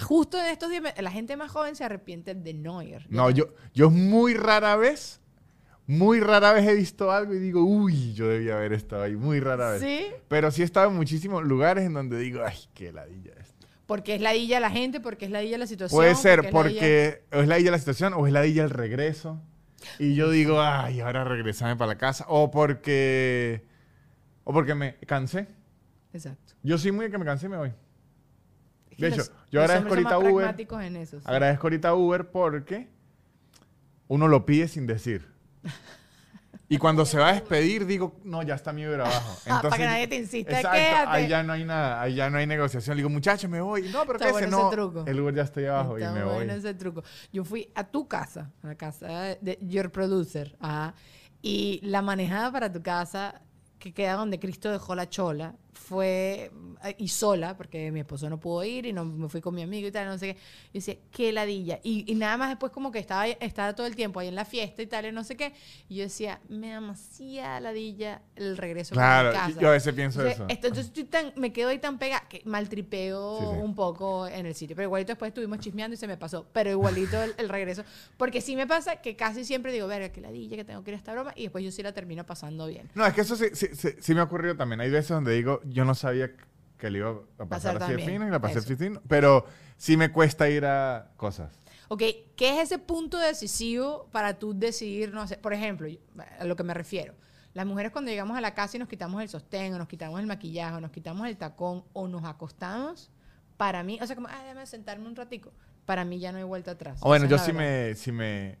Justo 0.00 0.38
en 0.38 0.46
estos 0.46 0.70
días, 0.70 0.82
la 1.00 1.10
gente 1.10 1.36
más 1.36 1.50
joven 1.50 1.76
se 1.76 1.84
arrepiente 1.84 2.34
de 2.34 2.54
no 2.54 2.82
ir. 2.82 3.06
No, 3.10 3.30
yo, 3.30 3.54
yo 3.74 3.90
muy 3.90 4.34
rara 4.34 4.76
vez, 4.76 5.20
muy 5.86 6.20
rara 6.20 6.52
vez 6.52 6.66
he 6.66 6.74
visto 6.74 7.10
algo 7.12 7.34
y 7.34 7.38
digo, 7.38 7.62
uy, 7.62 8.14
yo 8.14 8.28
debía 8.28 8.56
haber 8.56 8.72
estado 8.72 9.02
ahí. 9.02 9.16
Muy 9.16 9.40
rara 9.40 9.72
vez. 9.72 9.82
¿Sí? 9.82 10.06
Pero 10.28 10.50
sí 10.50 10.62
he 10.62 10.64
estado 10.64 10.88
en 10.88 10.96
muchísimos 10.96 11.44
lugares 11.44 11.84
en 11.84 11.92
donde 11.92 12.18
digo, 12.18 12.42
ay, 12.44 12.56
qué 12.72 12.92
ladilla 12.92 13.32
esto. 13.38 13.66
Porque 13.86 14.14
es 14.14 14.22
ladilla 14.22 14.60
la 14.60 14.70
gente, 14.70 15.00
porque 15.00 15.26
es 15.26 15.30
ladilla 15.30 15.58
la 15.58 15.66
situación. 15.66 15.98
Puede 15.98 16.14
ser 16.14 16.50
porque 16.50 17.24
es 17.30 17.46
ladilla 17.46 17.72
la 17.72 17.78
situación 17.78 18.14
o 18.14 18.26
es 18.26 18.32
ladilla 18.32 18.64
el 18.64 18.70
regreso. 18.70 19.42
Y 19.98 20.14
yo 20.14 20.30
digo, 20.30 20.60
ay, 20.62 21.00
ahora 21.00 21.24
regresame 21.24 21.76
para 21.76 21.92
la 21.92 21.98
casa. 21.98 22.24
O 22.28 22.50
porque, 22.50 23.62
o 24.44 24.52
porque 24.52 24.74
me 24.74 24.96
cansé. 25.00 25.48
Exacto. 26.14 26.54
Yo 26.62 26.78
soy 26.78 26.92
muy 26.92 27.10
que 27.10 27.18
me 27.18 27.24
cansé 27.24 27.46
y 27.46 27.48
me 27.50 27.56
voy. 27.56 27.72
De 29.02 29.08
hecho, 29.08 29.18
los- 29.18 29.32
yo 29.50 29.60
agradezco 29.60 29.90
ahorita 29.90 30.18
Uber. 30.18 30.34
pragmáticos 30.34 30.82
en 30.82 30.96
eso. 30.96 31.18
sí. 31.18 31.24
Agradezco 31.26 31.66
ahorita 31.66 31.94
Uber 31.94 32.30
porque 32.30 32.88
uno 34.08 34.28
lo 34.28 34.44
pide 34.46 34.68
sin 34.68 34.86
decir. 34.86 35.30
Y 36.68 36.78
cuando 36.78 37.04
se 37.04 37.18
va 37.18 37.28
a 37.28 37.32
despedir, 37.34 37.84
digo, 37.84 38.18
no, 38.24 38.42
ya 38.42 38.54
está 38.54 38.72
mi 38.72 38.86
Uber 38.86 39.02
abajo. 39.02 39.36
Ah, 39.46 39.60
para 39.62 39.76
que 39.76 39.84
nadie 39.84 40.08
te 40.08 40.16
insista, 40.16 40.52
exacto, 40.56 40.78
quédate. 40.78 41.10
Ahí 41.10 41.28
ya 41.28 41.42
no 41.42 41.52
hay 41.52 41.64
nada, 41.64 42.00
ahí 42.00 42.14
ya 42.14 42.30
no 42.30 42.38
hay 42.38 42.46
negociación. 42.46 42.96
Le 42.96 43.00
digo, 43.02 43.10
muchachos, 43.10 43.50
me 43.50 43.60
voy. 43.60 43.90
No, 43.90 44.00
pero 44.06 44.14
Está 44.14 44.26
qué 44.26 44.32
bueno 44.32 44.48
no. 44.50 44.66
ese 44.68 44.76
truco. 44.76 45.04
El 45.06 45.20
Uber 45.20 45.34
ya 45.34 45.42
está 45.42 45.60
ahí 45.60 45.66
abajo 45.66 45.98
Está 45.98 46.10
y 46.10 46.14
me 46.14 46.24
bueno 46.24 46.46
voy. 46.52 46.58
ese 46.58 46.72
truco. 46.74 47.02
Yo 47.30 47.44
fui 47.44 47.68
a 47.74 47.84
tu 47.84 48.08
casa, 48.08 48.50
a 48.62 48.68
la 48.68 48.74
casa 48.74 49.36
de 49.40 49.58
Your 49.60 49.90
Producer, 49.92 50.56
ajá, 50.60 50.94
y 51.42 51.78
la 51.82 52.00
manejada 52.00 52.50
para 52.50 52.72
tu 52.72 52.82
casa, 52.82 53.42
que 53.78 53.92
queda 53.92 54.14
donde 54.14 54.38
Cristo 54.38 54.70
dejó 54.70 54.94
la 54.94 55.10
chola, 55.10 55.56
fue, 55.74 56.50
eh, 56.84 56.94
y 56.98 57.08
sola, 57.08 57.56
porque 57.56 57.90
mi 57.90 58.00
esposo 58.00 58.28
no 58.28 58.38
pudo 58.38 58.62
ir 58.64 58.86
y 58.86 58.92
no, 58.92 59.04
me 59.04 59.28
fui 59.28 59.40
con 59.40 59.54
mi 59.54 59.62
amigo 59.62 59.88
y 59.88 59.90
tal, 59.90 60.06
no 60.06 60.18
sé 60.18 60.34
qué. 60.34 60.34
Yo 60.34 60.40
decía, 60.74 60.96
qué 61.10 61.32
ladilla. 61.32 61.80
Y, 61.82 62.10
y 62.10 62.14
nada 62.14 62.36
más 62.36 62.50
después 62.50 62.72
como 62.72 62.92
que 62.92 62.98
estaba, 62.98 63.26
estaba 63.26 63.74
todo 63.74 63.86
el 63.86 63.96
tiempo 63.96 64.20
ahí 64.20 64.28
en 64.28 64.34
la 64.34 64.44
fiesta 64.44 64.82
y 64.82 64.86
tal, 64.86 65.06
y 65.06 65.12
no 65.12 65.24
sé 65.24 65.36
qué. 65.36 65.52
Y 65.88 65.96
yo 65.96 66.04
decía, 66.04 66.40
me 66.48 66.68
da 66.68 66.74
demasiada 66.74 67.60
ladilla 67.60 68.22
el 68.36 68.56
regreso 68.56 68.94
Claro, 68.94 69.30
a 69.30 69.32
mi 69.32 69.38
casa. 69.54 69.60
yo 69.60 69.68
a 69.68 69.72
veces 69.72 69.94
pienso 69.94 70.20
Entonces, 70.20 70.34
eso. 70.40 70.46
esto- 70.48 70.66
entonces 70.66 70.86
estoy 70.86 71.04
tan, 71.04 71.32
me 71.36 71.52
quedo 71.52 71.70
ahí 71.70 71.78
tan 71.78 71.98
pegada 71.98 72.28
que 72.28 72.42
maltripeo 72.44 73.38
Sí, 73.38 73.44
sí. 73.58 73.64
un 73.64 73.74
poco 73.74 74.26
en 74.28 74.46
el 74.46 74.54
sitio. 74.54 74.76
Pero 74.76 74.86
igualito 74.88 75.12
después 75.12 75.28
estuvimos 75.30 75.58
chismeando 75.60 75.94
y 75.94 75.96
se 75.96 76.06
me 76.06 76.16
pasó. 76.16 76.46
Pero 76.52 76.70
igualito 76.70 77.22
el, 77.22 77.34
el 77.38 77.48
regreso. 77.48 77.82
Porque 78.16 78.40
sí 78.40 78.56
me 78.56 78.66
pasa 78.66 78.96
que 78.96 79.16
casi 79.16 79.44
siempre 79.44 79.72
digo, 79.72 79.86
verga, 79.86 80.10
qué 80.10 80.20
ladilla 80.20 80.56
que 80.56 80.64
tengo 80.64 80.82
que 80.84 80.90
ir 80.90 80.94
a 80.94 80.98
esta 80.98 81.12
broma. 81.12 81.32
Y 81.36 81.44
después 81.44 81.64
yo 81.64 81.70
sí 81.70 81.82
la 81.82 81.92
termino 81.92 82.24
pasando 82.26 82.66
bien. 82.66 82.90
No, 82.94 83.06
es 83.06 83.14
que 83.14 83.22
eso 83.22 83.36
sí- 83.36 83.50
sí 84.00 84.14
me 84.14 84.20
ha 84.20 84.24
ocurrido 84.24 84.56
también. 84.56 84.80
Hay 84.80 84.90
veces 84.90 85.08
donde 85.08 85.32
digo, 85.34 85.60
yo 85.64 85.84
no 85.84 85.94
sabía 85.94 86.30
que 86.78 86.90
le 86.90 86.98
iba 86.98 87.14
a 87.38 87.46
pasar 87.46 87.82
así 87.82 87.92
de 87.92 87.98
fino 88.04 88.26
y 88.26 88.30
la 88.30 88.40
pasé 88.40 88.60
fino. 88.76 89.00
Pero 89.08 89.46
sí 89.76 89.96
me 89.96 90.10
cuesta 90.10 90.48
ir 90.48 90.64
a 90.64 91.12
cosas. 91.16 91.60
Ok, 91.88 92.02
¿qué 92.36 92.56
es 92.56 92.64
ese 92.64 92.78
punto 92.78 93.18
decisivo 93.18 94.08
para 94.12 94.38
tú 94.38 94.58
decidir, 94.58 95.12
no 95.12 95.26
sé, 95.26 95.36
por 95.36 95.52
ejemplo, 95.52 95.88
a 96.38 96.44
lo 96.44 96.56
que 96.56 96.62
me 96.64 96.74
refiero? 96.74 97.14
Las 97.54 97.66
mujeres 97.66 97.92
cuando 97.92 98.10
llegamos 98.10 98.36
a 98.36 98.40
la 98.40 98.54
casa 98.54 98.76
y 98.76 98.80
nos 98.80 98.88
quitamos 98.88 99.20
el 99.20 99.28
sostén, 99.28 99.74
o 99.74 99.78
nos 99.78 99.88
quitamos 99.88 100.18
el 100.18 100.26
maquillaje, 100.26 100.74
o 100.76 100.80
nos 100.80 100.90
quitamos 100.90 101.28
el 101.28 101.36
tacón, 101.36 101.84
o 101.92 102.08
nos 102.08 102.24
acostamos, 102.24 103.10
para 103.58 103.82
mí, 103.82 103.98
o 104.00 104.06
sea, 104.06 104.16
como, 104.16 104.28
ah, 104.28 104.40
déjame 104.42 104.64
sentarme 104.66 105.06
un 105.06 105.14
ratico, 105.14 105.52
para 105.84 106.04
mí 106.04 106.18
ya 106.18 106.32
no 106.32 106.38
hay 106.38 106.44
vuelta 106.44 106.70
atrás. 106.72 106.98
O 107.02 107.08
bueno, 107.08 107.26
Esa 107.26 107.36
yo 107.36 107.38
sí 107.38 107.52
verdad. 107.52 107.88
me, 107.88 107.94
sí 107.94 108.10
me 108.10 108.58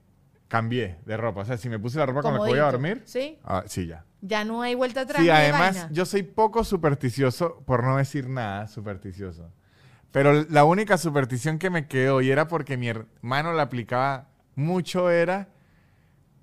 cambié 0.48 0.98
de 1.06 1.16
ropa. 1.16 1.40
O 1.40 1.44
sea, 1.46 1.56
si 1.56 1.70
me 1.70 1.78
puse 1.78 1.98
la 1.98 2.06
ropa 2.06 2.20
con 2.22 2.34
la 2.34 2.40
que 2.40 2.50
voy 2.50 2.58
a 2.58 2.70
Comodito, 2.70 2.72
dormir, 2.72 3.02
¿Sí? 3.06 3.38
ah, 3.44 3.64
sí, 3.66 3.86
ya. 3.86 4.04
Ya 4.24 4.44
no 4.44 4.62
hay 4.62 4.74
vuelta 4.76 5.00
atrás. 5.02 5.20
Sí, 5.20 5.28
además, 5.28 5.74
vaina. 5.74 5.88
yo 5.92 6.06
soy 6.06 6.22
poco 6.22 6.62
supersticioso, 6.64 7.58
por 7.66 7.82
no 7.84 7.96
decir 7.96 8.28
nada 8.28 8.68
supersticioso. 8.68 9.50
Pero 10.12 10.44
la 10.48 10.64
única 10.64 10.96
superstición 10.96 11.58
que 11.58 11.70
me 11.70 11.88
quedó, 11.88 12.20
y 12.20 12.30
era 12.30 12.46
porque 12.46 12.76
mi 12.76 12.88
hermano 12.88 13.52
la 13.52 13.64
aplicaba 13.64 14.28
mucho, 14.54 15.10
era 15.10 15.48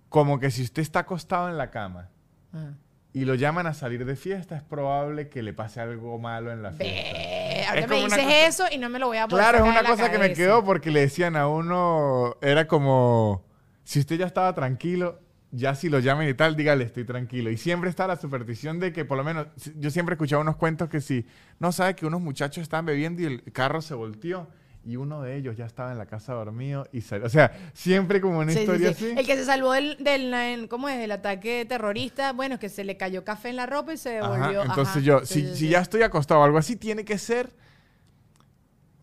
como 0.09 0.39
que 0.39 0.51
si 0.51 0.63
usted 0.63 0.81
está 0.81 0.99
acostado 0.99 1.49
en 1.49 1.57
la 1.57 1.69
cama 1.69 2.09
Ajá. 2.51 2.73
y 3.13 3.25
lo 3.25 3.35
llaman 3.35 3.67
a 3.67 3.73
salir 3.73 4.05
de 4.05 4.15
fiesta, 4.15 4.57
es 4.57 4.63
probable 4.63 5.29
que 5.29 5.43
le 5.43 5.53
pase 5.53 5.79
algo 5.79 6.17
malo 6.19 6.51
en 6.51 6.63
la 6.63 6.71
fiesta. 6.71 6.85
Ve, 7.17 7.65
ahora 7.67 7.79
Es 7.81 7.87
me 7.87 7.95
dices 7.97 8.11
cosa- 8.23 8.45
eso 8.47 8.63
y 8.71 8.77
no 8.79 8.89
me 8.89 8.99
lo 8.99 9.07
voy 9.07 9.17
a 9.17 9.27
poder 9.27 9.43
Claro, 9.45 9.63
es 9.65 9.71
una 9.71 9.83
cosa 9.87 10.11
que 10.11 10.17
me 10.17 10.33
quedó 10.33 10.63
porque 10.65 10.89
le 10.91 11.01
decían 11.01 11.35
a 11.35 11.47
uno, 11.47 12.35
era 12.41 12.67
como, 12.67 13.45
si 13.83 13.99
usted 13.99 14.17
ya 14.17 14.25
estaba 14.25 14.53
tranquilo, 14.55 15.19
ya 15.51 15.75
si 15.75 15.89
lo 15.89 15.99
llaman 15.99 16.27
y 16.27 16.33
tal, 16.33 16.55
dígale, 16.55 16.83
estoy 16.83 17.05
tranquilo. 17.05 17.49
Y 17.49 17.57
siempre 17.57 17.89
está 17.89 18.07
la 18.07 18.17
superstición 18.17 18.79
de 18.79 18.93
que, 18.93 19.05
por 19.05 19.17
lo 19.17 19.23
menos, 19.23 19.47
yo 19.77 19.89
siempre 19.89 20.13
escuchaba 20.13 20.41
unos 20.41 20.57
cuentos 20.57 20.89
que 20.89 21.01
si, 21.01 21.25
no 21.59 21.71
sabe 21.71 21.95
que 21.95 22.05
unos 22.05 22.21
muchachos 22.21 22.61
estaban 22.61 22.85
bebiendo 22.85 23.21
y 23.21 23.25
el 23.25 23.43
carro 23.51 23.81
se 23.81 23.93
volteó 23.95 24.47
y 24.85 24.95
uno 24.95 25.21
de 25.21 25.35
ellos 25.35 25.57
ya 25.57 25.65
estaba 25.65 25.91
en 25.91 25.97
la 25.97 26.05
casa 26.05 26.33
dormido 26.33 26.87
y 26.91 27.01
salió. 27.01 27.25
O 27.25 27.29
sea, 27.29 27.51
siempre 27.73 28.21
como 28.21 28.39
una 28.39 28.51
Sí, 28.51 28.59
historia 28.59 28.93
sí. 28.93 29.05
así. 29.05 29.19
El 29.19 29.25
que 29.25 29.35
se 29.35 29.45
salvó 29.45 29.73
del, 29.73 29.97
del, 30.03 30.67
¿cómo 30.69 30.87
es? 30.87 30.97
del 30.99 31.11
ataque 31.11 31.65
terrorista, 31.67 32.31
bueno, 32.33 32.55
es 32.55 32.61
que 32.61 32.69
se 32.69 32.83
le 32.83 32.95
cayó 32.97 33.23
café 33.23 33.49
en 33.49 33.55
la 33.57 33.65
ropa 33.65 33.93
y 33.93 33.97
se 33.97 34.17
Ajá, 34.19 34.31
devolvió. 34.33 34.61
Entonces 34.61 34.95
Ajá, 34.97 34.99
yo, 35.03 35.25
si, 35.25 35.55
si 35.55 35.69
ya 35.69 35.79
estoy 35.79 36.03
acostado 36.03 36.41
o 36.41 36.43
algo 36.43 36.57
así, 36.57 36.75
tiene 36.75 37.03
que 37.03 37.17
ser 37.17 37.49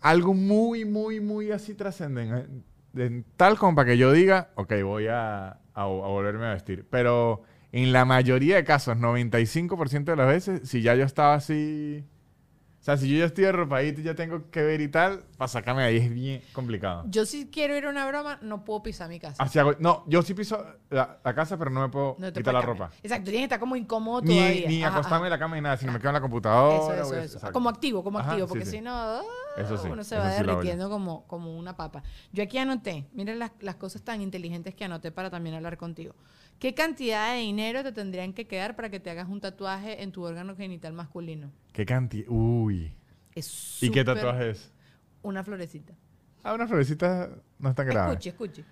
algo 0.00 0.32
muy, 0.34 0.84
muy, 0.84 1.20
muy 1.20 1.50
así 1.50 1.74
trascendental 1.74 3.58
como 3.58 3.74
para 3.74 3.90
que 3.90 3.98
yo 3.98 4.12
diga, 4.12 4.50
ok, 4.54 4.72
voy 4.82 5.08
a, 5.08 5.58
a- 5.76 5.82
a 5.82 5.86
volverme 5.86 6.46
a 6.46 6.54
vestir. 6.54 6.86
Pero 6.90 7.42
en 7.72 7.92
la 7.92 8.04
mayoría 8.04 8.56
de 8.56 8.64
casos, 8.64 8.96
95% 8.96 10.04
de 10.12 10.16
las 10.16 10.26
veces, 10.28 10.68
si 10.68 10.82
ya 10.82 10.94
yo 10.94 11.04
estaba 11.04 11.34
así... 11.34 12.04
O 12.80 12.84
sea, 12.86 12.96
si 12.96 13.08
yo 13.10 13.18
ya 13.18 13.24
estoy 13.24 13.46
arropadito 13.46 14.00
y 14.00 14.04
ya 14.04 14.14
tengo 14.14 14.48
que 14.48 14.62
ver 14.62 14.80
y 14.80 14.86
tal, 14.86 15.24
para 15.36 15.48
sacarme 15.48 15.82
de 15.82 15.88
ahí 15.88 15.96
es 15.96 16.08
bien 16.14 16.40
complicado. 16.52 17.02
Yo 17.08 17.26
si 17.26 17.50
quiero 17.50 17.76
ir 17.76 17.84
a 17.84 17.90
una 17.90 18.06
broma, 18.06 18.38
no 18.42 18.64
puedo 18.64 18.80
pisar 18.84 19.08
mi 19.08 19.18
casa. 19.18 19.42
Así 19.42 19.58
hago- 19.58 19.74
no, 19.80 20.04
yo 20.06 20.22
sí 20.22 20.34
piso 20.34 20.64
la, 20.90 21.18
la 21.24 21.34
casa, 21.34 21.58
pero 21.58 21.68
no 21.72 21.80
me 21.80 21.88
puedo 21.88 22.14
No 22.20 22.32
te 22.32 22.38
quitar 22.38 22.54
la 22.54 22.60
puedes 22.60 22.66
ropa. 22.78 22.84
cambiar. 22.90 23.00
Exacto, 23.04 23.24
tienes 23.24 23.40
que 23.40 23.44
estar 23.44 23.58
como 23.58 23.74
incómodo 23.74 24.20
Ni, 24.22 24.36
todavía. 24.36 24.68
ni 24.68 24.84
Ajá, 24.84 24.98
acostarme 24.98 25.26
en 25.26 25.30
la 25.32 25.38
cama 25.40 25.56
ni 25.56 25.62
nada, 25.62 25.76
sino 25.78 25.90
me 25.92 25.98
quedo 25.98 26.10
en 26.10 26.14
la 26.14 26.20
computadora. 26.20 26.76
Eso, 26.76 26.92
eso, 26.94 27.14
eso. 27.16 27.36
exacto. 27.38 27.52
Como 27.52 27.68
activo, 27.70 28.04
como 28.04 28.20
Ajá, 28.20 28.30
activo, 28.30 28.46
sí, 28.46 28.50
porque 28.50 28.64
sí. 28.66 28.70
si 28.70 28.80
no, 28.80 28.92
ah, 28.94 29.22
Eso 29.56 29.78
sí, 29.78 29.88
uno 29.90 30.04
se 30.04 30.16
va 30.16 30.30
derritiendo 30.30 30.90
como, 30.90 31.26
como 31.26 31.56
una 31.56 31.76
papa. 31.76 32.02
Yo 32.32 32.42
aquí 32.42 32.58
anoté, 32.58 33.06
miren 33.12 33.38
las, 33.38 33.52
las 33.60 33.76
cosas 33.76 34.02
tan 34.02 34.20
inteligentes 34.20 34.74
que 34.74 34.84
anoté 34.84 35.10
para 35.10 35.30
también 35.30 35.54
hablar 35.56 35.76
contigo. 35.78 36.14
¿Qué 36.58 36.74
cantidad 36.74 37.34
de 37.34 37.40
dinero 37.40 37.82
te 37.82 37.92
tendrían 37.92 38.32
que 38.32 38.46
quedar 38.46 38.76
para 38.76 38.90
que 38.90 39.00
te 39.00 39.10
hagas 39.10 39.28
un 39.28 39.40
tatuaje 39.40 40.02
en 40.02 40.12
tu 40.12 40.24
órgano 40.24 40.56
genital 40.56 40.92
masculino? 40.92 41.50
¿Qué 41.72 41.86
cantidad? 41.86 42.28
Uy. 42.28 42.92
Es 43.34 43.82
¿Y 43.82 43.90
qué 43.90 44.04
tatuaje 44.04 44.50
es? 44.50 44.72
Una 45.22 45.42
florecita. 45.42 45.94
Ah, 46.42 46.54
una 46.54 46.66
florecita 46.66 47.30
no 47.58 47.70
es 47.70 47.74
tan 47.74 47.86
grave. 47.86 48.12
Escuche, 48.12 48.30
escuche. 48.30 48.64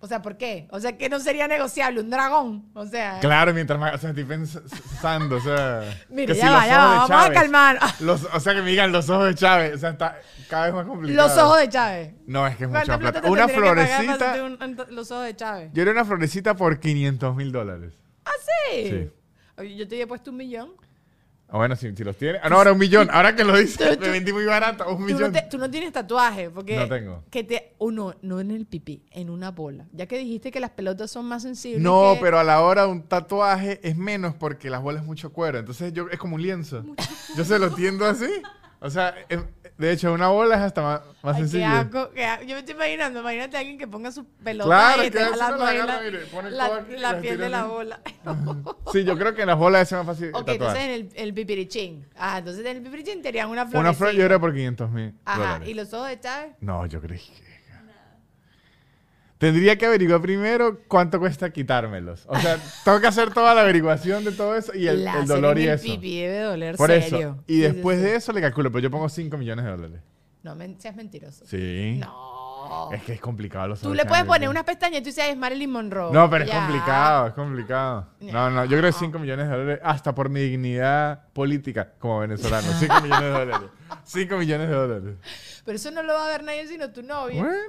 O 0.00 0.06
sea, 0.06 0.22
¿por 0.22 0.36
qué? 0.36 0.68
O 0.70 0.78
sea, 0.78 0.96
que 0.96 1.08
no 1.08 1.18
sería 1.18 1.48
negociable 1.48 2.00
un 2.00 2.08
dragón. 2.08 2.70
O 2.74 2.86
sea, 2.86 3.18
Claro, 3.20 3.52
mientras 3.52 3.80
más. 3.80 3.94
O 3.94 3.98
sea, 3.98 4.10
estoy 4.10 4.24
pensando, 4.24 5.36
o 5.36 5.40
sea. 5.40 5.80
que 6.16 6.26
ya 6.28 6.34
si 6.34 6.40
va, 6.40 6.66
ya 6.66 6.78
va, 6.78 6.94
vamos 7.06 7.10
a 7.26 7.32
calmar. 7.32 7.78
los- 8.00 8.24
o 8.32 8.38
sea, 8.38 8.54
que 8.54 8.62
me 8.62 8.70
digan 8.70 8.92
los 8.92 9.10
ojos 9.10 9.26
de 9.26 9.34
Chávez. 9.34 9.74
O 9.74 9.78
sea, 9.78 9.90
está 9.90 10.20
cada 10.48 10.66
vez 10.66 10.74
más 10.74 10.86
complicado. 10.86 11.26
Los 11.28 11.36
ojos 11.36 11.58
de 11.58 11.68
Chávez. 11.68 12.14
No, 12.28 12.46
es 12.46 12.56
que 12.56 12.64
es 12.64 12.70
mucha 12.70 12.84
¿Cuánta 12.84 12.98
plata. 12.98 13.20
te 13.22 13.28
Una 13.30 13.46
que 13.48 13.54
florecita. 13.54 14.12
hacerte 14.14 14.42
un- 14.42 14.62
un- 14.62 14.94
los 14.94 15.10
ojos 15.10 15.24
de 15.24 15.34
Chávez? 15.36 15.70
Yo 15.74 15.82
era 15.82 15.90
una 15.90 16.04
florecita 16.04 16.54
por 16.54 16.78
500 16.78 17.34
mil 17.34 17.50
dólares. 17.50 17.92
Sí. 18.70 18.88
Sí. 18.90 19.10
Oye, 19.56 19.74
Yo 19.76 19.88
te 19.88 19.96
había 19.96 20.06
puesto 20.06 20.30
un 20.30 20.36
millón. 20.36 20.70
Ah, 21.50 21.56
bueno, 21.56 21.76
si, 21.76 21.94
si 21.96 22.04
los 22.04 22.14
tiene. 22.16 22.38
Ah, 22.42 22.48
no, 22.50 22.56
ahora 22.56 22.72
un 22.72 22.78
millón. 22.78 23.08
Ahora 23.10 23.34
que 23.34 23.42
lo 23.42 23.56
dices, 23.56 23.98
me 23.98 24.10
vendí 24.10 24.32
muy 24.34 24.44
barato. 24.44 24.84
Un 24.88 24.96
Tú 24.96 25.00
no, 25.00 25.06
millón. 25.06 25.32
te- 25.32 25.42
tú 25.50 25.56
no 25.56 25.70
tienes 25.70 25.92
tatuaje, 25.92 26.50
porque... 26.50 26.76
No 26.76 26.86
tengo. 26.88 27.24
Que 27.30 27.42
te, 27.42 27.74
uno, 27.78 28.14
no 28.20 28.38
en 28.40 28.50
el 28.50 28.66
pipí, 28.66 29.02
en 29.12 29.30
una 29.30 29.50
bola. 29.50 29.86
Ya 29.92 30.06
que 30.06 30.18
dijiste 30.18 30.50
que 30.50 30.60
las 30.60 30.70
pelotas 30.70 31.10
son 31.10 31.24
más 31.24 31.42
sensibles 31.44 31.80
No, 31.82 32.14
que- 32.14 32.20
pero 32.20 32.38
a 32.38 32.44
la 32.44 32.60
hora 32.60 32.86
un 32.86 33.02
tatuaje 33.02 33.80
es 33.82 33.96
menos 33.96 34.34
porque 34.34 34.68
las 34.68 34.82
bolas 34.82 35.00
es 35.02 35.06
mucho 35.06 35.32
cuero. 35.32 35.58
Entonces 35.58 35.92
yo 35.94 36.08
es 36.10 36.18
como 36.18 36.34
un 36.34 36.42
lienzo. 36.42 36.84
Yo 37.34 37.44
se 37.44 37.58
lo 37.58 37.70
tiendo 37.74 38.04
así. 38.04 38.30
O 38.80 38.90
sea, 38.90 39.14
em- 39.28 39.46
de 39.78 39.92
hecho, 39.92 40.12
una 40.12 40.28
bola 40.28 40.56
es 40.56 40.60
hasta 40.62 40.82
más, 40.82 41.00
más 41.22 41.36
Ay, 41.54 41.62
asco, 41.62 41.98
asco. 41.98 42.10
Yo 42.44 42.54
me 42.54 42.58
estoy 42.58 42.74
imaginando, 42.74 43.20
imagínate 43.20 43.56
a 43.56 43.60
alguien 43.60 43.78
que 43.78 43.86
ponga 43.86 44.10
su 44.12 44.24
pelota 44.26 44.64
Claro, 44.68 45.04
y 45.04 45.06
uno 45.08 45.36
la 45.36 45.50
la, 45.86 46.00
mire, 46.02 46.18
pone 46.26 46.48
el 46.48 46.56
la- 46.56 46.84
la 46.98 47.20
piel 47.20 47.38
de 47.38 47.48
la 47.48 47.64
bola. 47.64 48.00
Sí, 48.92 49.04
yo 49.04 49.16
creo 49.16 49.34
que 49.34 49.42
en 49.42 49.48
las 49.48 49.58
bolas 49.58 49.90
es 49.90 49.96
más 49.98 50.06
fácil 50.06 50.28
ok, 50.28 50.38
tatuar. 50.46 50.54
entonces 50.56 50.82
en 50.84 50.90
el, 50.90 51.08
el 51.14 51.34
pipirichín. 51.34 52.04
Ah, 52.16 52.38
entonces 52.38 52.64
en 52.66 52.76
el 52.78 52.82
pipirichín 52.82 53.22
te 53.22 53.28
harían 53.28 53.48
una 53.50 53.66
flor. 53.66 53.80
Una 53.80 53.94
flor 53.94 54.12
yo 54.12 54.24
era 54.24 54.38
por 54.38 54.52
500 54.52 54.90
mil 54.90 55.14
Ajá, 55.24 55.38
dólares. 55.38 55.68
y 55.68 55.74
los 55.74 55.92
ojos 55.94 56.08
de 56.08 56.20
Chávez. 56.20 56.52
No, 56.60 56.84
yo 56.86 57.00
creí 57.00 57.18
que... 57.18 57.47
Tendría 59.38 59.78
que 59.78 59.86
averiguar 59.86 60.20
primero 60.20 60.80
cuánto 60.88 61.18
cuesta 61.20 61.50
quitármelos. 61.50 62.24
O 62.26 62.36
sea, 62.38 62.58
tengo 62.84 63.00
que 63.00 63.06
hacer 63.06 63.32
toda 63.32 63.54
la 63.54 63.60
averiguación 63.62 64.24
de 64.24 64.32
todo 64.32 64.56
eso 64.56 64.74
y 64.74 64.88
el, 64.88 65.04
dolor 65.26 65.58
y 65.58 65.62
el 65.64 65.74
eso. 65.74 65.84
pipi 65.84 66.18
debe 66.22 66.40
doler 66.40 66.76
Por 66.76 66.90
serio. 66.90 67.18
eso. 67.18 67.44
Y 67.46 67.58
después 67.60 68.02
de 68.02 68.16
eso 68.16 68.32
le 68.32 68.40
calculo, 68.40 68.70
pero 68.72 68.82
yo 68.82 68.90
pongo 68.90 69.08
5 69.08 69.36
millones 69.38 69.64
de 69.64 69.70
dólares. 69.70 70.00
No 70.42 70.54
men- 70.56 70.80
seas 70.80 70.96
mentiroso. 70.96 71.44
Sí. 71.46 71.98
No. 72.00 72.37
Es 72.92 73.02
que 73.02 73.12
es 73.12 73.20
complicado 73.20 73.68
los 73.68 73.80
Tú 73.80 73.86
ojos 73.88 73.96
le 73.96 74.02
de 74.04 74.08
puedes 74.08 74.24
poner 74.24 74.48
unas 74.48 74.64
pestañas 74.64 75.00
y 75.00 75.02
tú 75.02 75.06
dices, 75.06 75.24
"Ay, 75.24 75.30
es 75.30 75.36
Marilyn 75.36 75.70
Monroe. 75.70 76.12
No, 76.12 76.28
pero 76.30 76.44
es 76.44 76.50
complicado, 76.50 77.26
es 77.28 77.34
complicado. 77.34 78.06
No, 78.20 78.50
no, 78.50 78.64
yo 78.64 78.78
creo 78.78 78.92
que 78.92 78.98
5 78.98 79.18
millones 79.18 79.48
de 79.48 79.56
dólares, 79.56 79.80
hasta 79.84 80.14
por 80.14 80.28
mi 80.28 80.40
dignidad 80.40 81.24
política 81.32 81.92
como 81.98 82.20
venezolano. 82.20 82.66
5 82.78 83.00
millones 83.02 83.22
de 83.22 83.30
dólares. 83.30 83.68
5 84.04 84.36
millones 84.36 84.68
de 84.68 84.74
dólares. 84.74 85.16
Pero 85.64 85.76
eso 85.76 85.90
no 85.90 86.02
lo 86.02 86.14
va 86.14 86.24
a 86.24 86.28
ver 86.28 86.42
nadie 86.44 86.66
sino 86.66 86.90
tu 86.90 87.02
novio. 87.02 87.42
Bueno. 87.44 87.60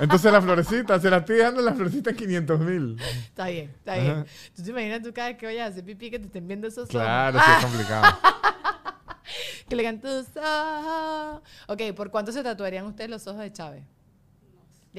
Entonces 0.00 0.32
la 0.32 0.40
florecita, 0.40 1.00
se 1.00 1.10
la 1.10 1.18
estoy 1.18 1.36
dejando 1.36 1.60
la 1.62 1.74
florecita 1.74 2.10
en 2.10 2.16
500 2.16 2.60
mil. 2.60 2.96
Está 3.00 3.46
bien, 3.48 3.70
está 3.76 3.92
Ajá. 3.94 4.00
bien. 4.02 4.26
Tú 4.54 4.62
te 4.62 4.70
imaginas 4.70 5.02
tú 5.02 5.12
cada 5.12 5.28
vez 5.28 5.36
que 5.38 5.46
vayas 5.46 5.66
a 5.66 5.70
hacer 5.72 5.84
pipí 5.84 6.10
que 6.10 6.18
te 6.18 6.26
estén 6.26 6.46
viendo 6.46 6.68
esos 6.68 6.88
Claro, 6.88 7.38
ojos. 7.38 7.46
sí 7.48 7.54
es 7.58 7.64
complicado. 7.64 8.18
que 9.68 9.76
le 9.76 9.82
cantan 9.82 10.10
tus 10.24 10.36
ojos. 10.36 11.42
Ok, 11.66 11.82
¿por 11.96 12.10
cuánto 12.10 12.30
se 12.32 12.42
tatuarían 12.42 12.86
ustedes 12.86 13.10
los 13.10 13.26
ojos 13.26 13.40
de 13.40 13.52
Chávez? 13.52 13.84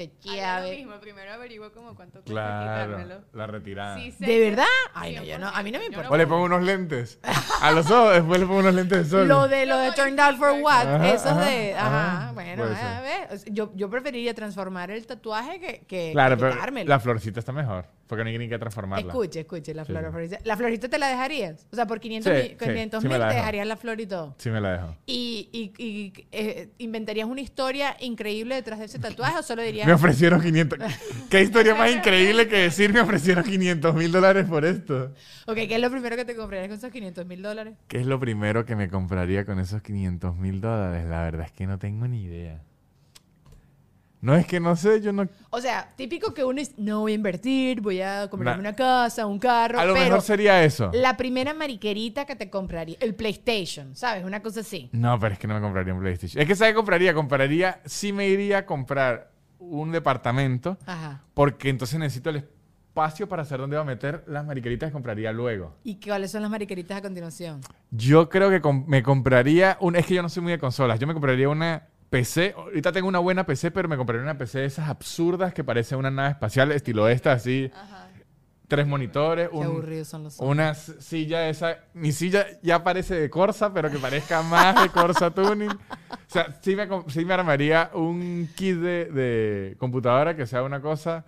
De 0.00 0.10
Haría 0.30 0.60
lo 0.60 0.68
mismo, 0.70 1.00
primero 1.00 1.32
averiguo 1.32 1.72
como 1.72 1.94
cuánto 1.94 2.20
cuesta 2.22 2.30
Claro, 2.32 2.96
quitármelo. 2.96 3.24
la 3.32 3.46
retirada. 3.46 3.96
Sí 3.98 4.12
sé 4.12 4.26
¿De 4.26 4.38
verdad? 4.50 4.64
Ay, 4.94 5.16
no, 5.16 5.22
yo 5.24 5.38
no, 5.38 5.48
a 5.48 5.62
mí 5.62 5.70
no 5.70 5.78
me 5.78 5.84
100%, 5.86 5.90
yo 5.90 5.92
importa. 5.96 6.10
O 6.10 6.16
le 6.16 6.26
pongo 6.26 6.44
unos 6.44 6.62
lentes. 6.62 7.18
A 7.60 7.70
los 7.72 7.90
ojos, 7.90 8.14
después 8.14 8.40
le 8.40 8.46
pongo 8.46 8.60
unos 8.60 8.74
lentes 8.74 9.04
de 9.04 9.10
sol. 9.18 9.28
Lo 9.28 9.48
de 9.48 9.66
lo 9.66 9.76
de 9.78 9.92
turned 9.92 10.18
out 10.18 10.36
for 10.36 10.52
what, 10.62 10.86
Ajá, 10.86 11.08
esos 11.10 11.26
ajá, 11.26 11.44
de, 11.44 11.74
ajá, 11.74 12.16
ajá, 12.22 12.32
bueno, 12.32 12.64
a 12.64 13.00
ver, 13.02 13.28
yo, 13.52 13.70
yo 13.74 13.90
preferiría 13.90 14.34
transformar 14.34 14.90
el 14.90 15.06
tatuaje 15.06 15.60
que, 15.60 15.84
que, 15.86 16.10
Claro, 16.12 16.36
que 16.36 16.40
pero 16.40 16.52
quitármelo. 16.54 16.88
la 16.88 17.00
florecita 17.00 17.40
está 17.40 17.52
mejor. 17.52 17.84
Porque 18.10 18.24
no 18.24 18.30
hay 18.30 18.38
ni 18.38 18.48
que 18.48 18.58
transformarla. 18.58 19.06
Escuche, 19.06 19.38
escuche, 19.40 19.72
la 19.72 19.84
Sí, 19.84 19.92
flor, 19.92 20.04
sí. 20.04 20.10
florita. 20.10 20.38
¿La 20.42 20.56
florita 20.56 20.88
te 20.88 20.98
la 20.98 21.06
dejarías? 21.06 21.64
O 21.72 21.76
sea, 21.76 21.86
por 21.86 22.00
500 22.00 22.32
Sí, 22.32 22.42
mil, 22.42 22.56
con 22.56 22.66
sí, 22.66 22.72
500 22.74 23.02
sí 23.02 23.06
me 23.08 23.14
mil 23.14 23.20
la 23.20 23.28
te 23.28 23.34
dejarías 23.36 23.66
la 23.68 23.76
flor 23.76 24.00
y 24.00 24.06
todo. 24.06 24.34
Sí 24.36 24.50
me 24.50 24.60
la 24.60 24.72
dejo. 24.72 24.96
¿Y, 25.06 25.48
y, 25.52 25.82
y, 25.84 26.12
eh, 26.32 26.70
inventarías 26.78 27.28
una 27.28 27.40
historia 27.40 27.96
increíble 28.00 28.56
detrás 28.56 28.80
de 28.80 28.86
ese 28.86 28.98
tatuaje 28.98 29.38
o 29.38 29.42
solo 29.44 29.62
dirías... 29.62 29.86
Me 29.86 29.92
ofrecieron 29.92 30.40
500. 30.40 30.78
¿Qué 31.30 31.40
historia 31.40 31.76
más 31.76 31.92
increíble 31.92 32.48
que 32.48 32.56
decir 32.56 32.92
me 32.92 33.00
ofrecieron 33.00 33.44
500 33.44 33.94
mil 33.94 34.10
dólares 34.10 34.46
por 34.46 34.64
esto? 34.64 35.14
Ok, 35.46 35.54
¿qué 35.54 35.76
es 35.76 35.80
lo 35.80 35.90
primero 35.92 36.16
que 36.16 36.24
te 36.24 36.34
comprarías 36.34 36.68
con 36.68 36.78
esos 36.78 36.90
500 36.90 37.26
mil 37.26 37.42
dólares? 37.42 37.74
¿Qué 37.86 38.00
es 38.00 38.06
lo 38.06 38.18
primero 38.18 38.64
que 38.66 38.74
me 38.74 38.88
compraría 38.88 39.44
con 39.44 39.60
esos 39.60 39.82
500 39.82 40.34
mil 40.36 40.60
dólares? 40.60 41.06
La 41.08 41.22
verdad 41.22 41.46
es 41.46 41.52
que 41.52 41.68
no 41.68 41.78
tengo 41.78 42.08
ni 42.08 42.24
idea. 42.24 42.60
No 44.22 44.34
es 44.34 44.46
que 44.46 44.60
no 44.60 44.76
sé, 44.76 45.00
yo 45.00 45.12
no... 45.12 45.26
O 45.48 45.60
sea, 45.60 45.88
típico 45.96 46.34
que 46.34 46.44
uno 46.44 46.58
dice, 46.58 46.74
no 46.76 47.00
voy 47.00 47.12
a 47.12 47.14
invertir, 47.14 47.80
voy 47.80 48.02
a 48.02 48.28
comprarme 48.28 48.62
Na- 48.62 48.68
una 48.70 48.76
casa, 48.76 49.24
un 49.26 49.38
carro, 49.38 49.78
A 49.80 49.84
lo 49.86 49.94
pero 49.94 50.04
mejor 50.04 50.20
sería 50.22 50.62
eso. 50.62 50.90
la 50.92 51.16
primera 51.16 51.54
mariquerita 51.54 52.26
que 52.26 52.36
te 52.36 52.50
compraría, 52.50 52.96
el 53.00 53.14
PlayStation, 53.14 53.96
¿sabes? 53.96 54.22
Una 54.24 54.42
cosa 54.42 54.60
así. 54.60 54.90
No, 54.92 55.18
pero 55.18 55.32
es 55.32 55.38
que 55.38 55.46
no 55.46 55.54
me 55.54 55.60
compraría 55.60 55.94
un 55.94 56.00
PlayStation. 56.00 56.40
Es 56.42 56.46
que 56.46 56.54
¿sabes 56.54 56.72
qué 56.72 56.76
compraría? 56.76 57.14
Compraría... 57.14 57.80
Sí 57.86 58.12
me 58.12 58.28
iría 58.28 58.58
a 58.58 58.66
comprar 58.66 59.30
un 59.58 59.90
departamento 59.92 60.76
Ajá. 60.86 61.22
porque 61.34 61.68
entonces 61.70 61.98
necesito 61.98 62.28
el 62.30 62.36
espacio 62.36 63.28
para 63.28 63.44
saber 63.44 63.60
dónde 63.62 63.76
va 63.76 63.82
a 63.82 63.86
meter 63.86 64.24
las 64.26 64.44
mariqueritas 64.44 64.88
que 64.88 64.92
compraría 64.92 65.32
luego. 65.32 65.76
¿Y 65.84 65.96
cuáles 66.00 66.30
son 66.30 66.42
las 66.42 66.50
mariqueritas 66.50 66.98
a 66.98 67.02
continuación? 67.02 67.60
Yo 67.90 68.28
creo 68.28 68.50
que 68.50 68.60
com- 68.60 68.84
me 68.86 69.02
compraría 69.02 69.78
un... 69.80 69.96
Es 69.96 70.04
que 70.06 70.14
yo 70.14 70.22
no 70.22 70.28
soy 70.28 70.42
muy 70.42 70.52
de 70.52 70.58
consolas. 70.58 70.98
Yo 71.00 71.06
me 71.06 71.14
compraría 71.14 71.48
una 71.48 71.86
PC. 72.10 72.54
Ahorita 72.56 72.92
tengo 72.92 73.08
una 73.08 73.20
buena 73.20 73.46
PC, 73.46 73.70
pero 73.70 73.88
me 73.88 73.96
compraría 73.96 74.22
una 74.22 74.36
PC 74.36 74.58
de 74.60 74.64
esas 74.66 74.88
absurdas 74.88 75.54
que 75.54 75.64
parece 75.64 75.94
una 75.96 76.10
nave 76.10 76.30
espacial, 76.30 76.72
estilo 76.72 77.08
esta, 77.08 77.32
así. 77.32 77.70
Ajá. 77.74 78.08
Tres 78.68 78.86
monitores, 78.86 79.48
Qué 79.48 79.56
un- 79.56 79.64
aburridos 79.64 80.06
son 80.08 80.22
los 80.24 80.38
una 80.38 80.74
silla 80.74 81.48
esa... 81.48 81.78
Mi 81.92 82.12
silla 82.12 82.46
ya 82.62 82.84
parece 82.84 83.16
de 83.16 83.28
Corsa, 83.28 83.72
pero 83.74 83.90
que 83.90 83.98
parezca 83.98 84.42
más 84.42 84.80
de 84.80 84.88
Corsa 84.90 85.32
Tuning. 85.32 85.70
O 85.70 85.76
sea, 86.28 86.56
sí 86.62 86.76
me, 86.76 86.86
sí 87.08 87.24
me 87.24 87.34
armaría 87.34 87.90
un 87.94 88.48
kit 88.54 88.76
de, 88.76 89.06
de 89.06 89.76
computadora 89.78 90.36
que 90.36 90.46
sea 90.46 90.62
una 90.62 90.80
cosa 90.80 91.24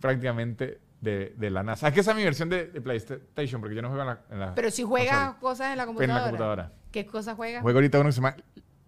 prácticamente 0.00 0.80
de, 1.02 1.34
de 1.36 1.50
la 1.50 1.62
NASA. 1.62 1.88
Es 1.88 1.94
que 1.94 2.00
esa 2.00 2.12
es 2.12 2.16
mi 2.16 2.24
versión 2.24 2.48
de, 2.48 2.68
de 2.68 2.80
PlayStation, 2.80 3.60
porque 3.60 3.74
yo 3.76 3.82
no 3.82 3.88
juego 3.88 4.02
en 4.02 4.08
la... 4.08 4.20
en 4.30 4.40
la 4.40 4.54
Pero 4.54 4.70
si 4.70 4.82
juegas 4.84 5.34
cosas 5.34 5.70
en 5.70 5.76
la 5.76 5.82
En 5.82 5.86
computadora. 5.88 6.16
la 6.18 6.24
computadora. 6.30 6.72
¿Qué 6.90 7.04
cosas 7.06 7.36
juegas? 7.36 7.60
Juego 7.62 7.76
ahorita 7.78 8.00
uno 8.00 8.08
que 8.08 8.12
se 8.12 8.20
llama 8.22 8.36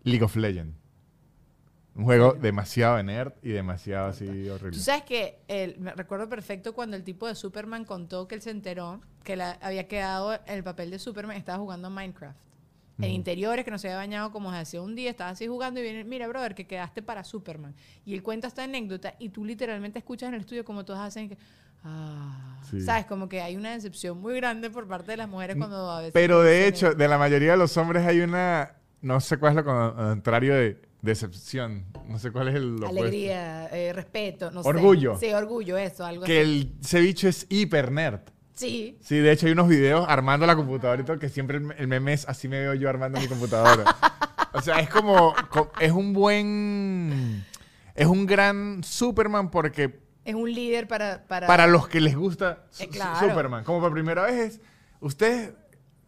League 0.03 0.25
of 0.25 0.35
Legends. 0.37 0.75
Un 1.97 2.05
juego 2.05 2.35
demasiado 2.35 2.97
de 2.99 3.03
nerd 3.05 3.33
y 3.43 3.51
demasiado 3.51 4.09
así 4.09 4.27
Tú 4.27 4.53
horrible. 4.53 4.79
sabes 4.79 5.05
que 5.05 5.39
el- 5.49 5.79
me 5.79 5.93
recuerdo 5.95 6.29
perfecto 6.29 6.75
cuando 6.75 6.97
el 6.97 7.03
tipo 7.05 7.27
de 7.27 7.35
Superman 7.35 7.85
contó 7.85 8.29
que 8.29 8.35
él 8.35 8.43
se 8.43 8.51
enteró 8.51 9.01
que 9.25 9.35
la- 9.37 9.53
había 9.63 9.89
quedado 9.89 10.35
en 10.35 10.41
el 10.47 10.63
papel 10.63 10.91
de 10.91 10.99
Superman, 10.99 11.37
estaba 11.37 11.59
jugando 11.59 11.89
Minecraft. 11.91 12.39
En 12.99 13.11
interiores, 13.11 13.63
que 13.65 13.71
no 13.71 13.77
se 13.79 13.89
había 13.89 13.99
bañado 13.99 14.33
como 14.33 14.49
desde 14.51 14.63
hace 14.63 14.81
un 14.81 14.95
día, 14.95 15.11
estaba 15.11 15.29
así 15.31 15.47
jugando 15.47 15.81
y 15.81 15.83
viene, 15.83 16.03
mira, 16.05 16.27
brother, 16.29 16.55
que 16.55 16.67
quedaste 16.67 17.03
para 17.03 17.25
Superman. 17.25 17.75
Y 18.07 18.15
él 18.15 18.23
cuenta 18.23 18.47
esta 18.49 18.65
anécdota 18.65 19.15
y 19.19 19.29
tú 19.29 19.45
literalmente 19.45 19.99
escuchas 19.99 20.29
en 20.29 20.35
el 20.37 20.41
estudio 20.41 20.65
como 20.65 20.83
todos 20.85 21.01
hacen 21.01 21.29
que, 21.29 21.39
ah, 21.85 22.59
Sí. 22.71 22.81
sabes, 22.81 23.05
como 23.07 23.29
que 23.29 23.43
hay 23.43 23.55
una 23.57 23.73
decepción 23.73 24.19
muy 24.19 24.35
grande 24.37 24.71
por 24.71 24.87
parte 24.89 25.11
de 25.11 25.19
las 25.19 25.29
mujeres 25.29 25.57
cuando 25.57 25.91
a 25.91 25.99
veces... 25.99 26.13
Pero 26.15 26.43
de 26.43 26.67
hecho, 26.69 26.95
de 26.95 27.09
la 27.09 27.19
mayoría 27.19 27.53
de 27.53 27.59
los 27.59 27.77
hombres 27.77 28.07
hay 28.07 28.21
una, 28.21 28.77
no 29.03 29.21
sé 29.21 29.37
cuál 29.39 29.59
es 29.59 29.65
lo 29.65 29.95
contrario 29.95 30.55
de 30.55 30.81
decepción. 31.07 31.87
No 32.07 32.19
sé 32.19 32.31
cuál 32.31 32.49
es 32.49 32.57
el 32.57 32.75
opuesto. 32.77 33.01
Alegría, 33.01 33.67
eh, 33.69 33.93
respeto, 33.95 34.51
no 34.51 34.63
sé. 34.63 34.69
Orgullo. 34.69 35.17
Sí, 35.19 35.33
orgullo, 35.33 35.79
eso, 35.79 36.05
algo 36.05 36.25
Que 36.25 36.41
así. 36.41 36.51
el 36.51 36.73
ceviche 36.83 37.29
es 37.29 37.47
hiper 37.49 37.91
nerd. 37.91 38.21
Sí. 38.55 38.99
Sí, 39.03 39.19
de 39.19 39.33
hecho 39.33 39.47
hay 39.47 39.53
unos 39.53 39.69
videos 39.69 40.07
armando 40.09 40.47
la 40.47 40.57
computadora 40.57 41.01
y 41.01 41.05
todo, 41.05 41.19
que 41.19 41.29
siempre 41.29 41.59
el, 41.79 41.87
meme 41.89 42.13
es 42.13 42.27
así 42.29 42.49
me 42.49 42.59
veo 42.61 42.75
yo 42.75 42.89
armando 42.89 43.21
mi 43.21 43.29
computadora. 43.29 43.85
o 44.53 44.61
sea, 44.63 44.81
es 44.81 44.89
como, 44.89 45.35
co- 45.51 45.71
es 45.81 45.93
un 45.93 46.13
buen, 46.15 47.45
es 47.95 48.07
un 48.07 48.27
gran 48.27 48.83
Superman 48.83 49.51
porque 49.51 50.01
Es 50.25 50.35
un 50.35 50.53
líder 50.53 50.89
para... 50.89 51.25
Para, 51.27 51.47
para 51.47 51.67
los 51.67 51.87
que 51.89 52.01
les 52.01 52.17
gusta 52.17 52.65
Eh, 52.79 52.89
claro. 52.89 53.29
Superman, 53.29 53.63
como 53.65 53.81
por 53.81 53.93
primera 53.93 54.23
vez 54.25 54.55
es, 54.55 54.61
ustedes, 55.01 55.53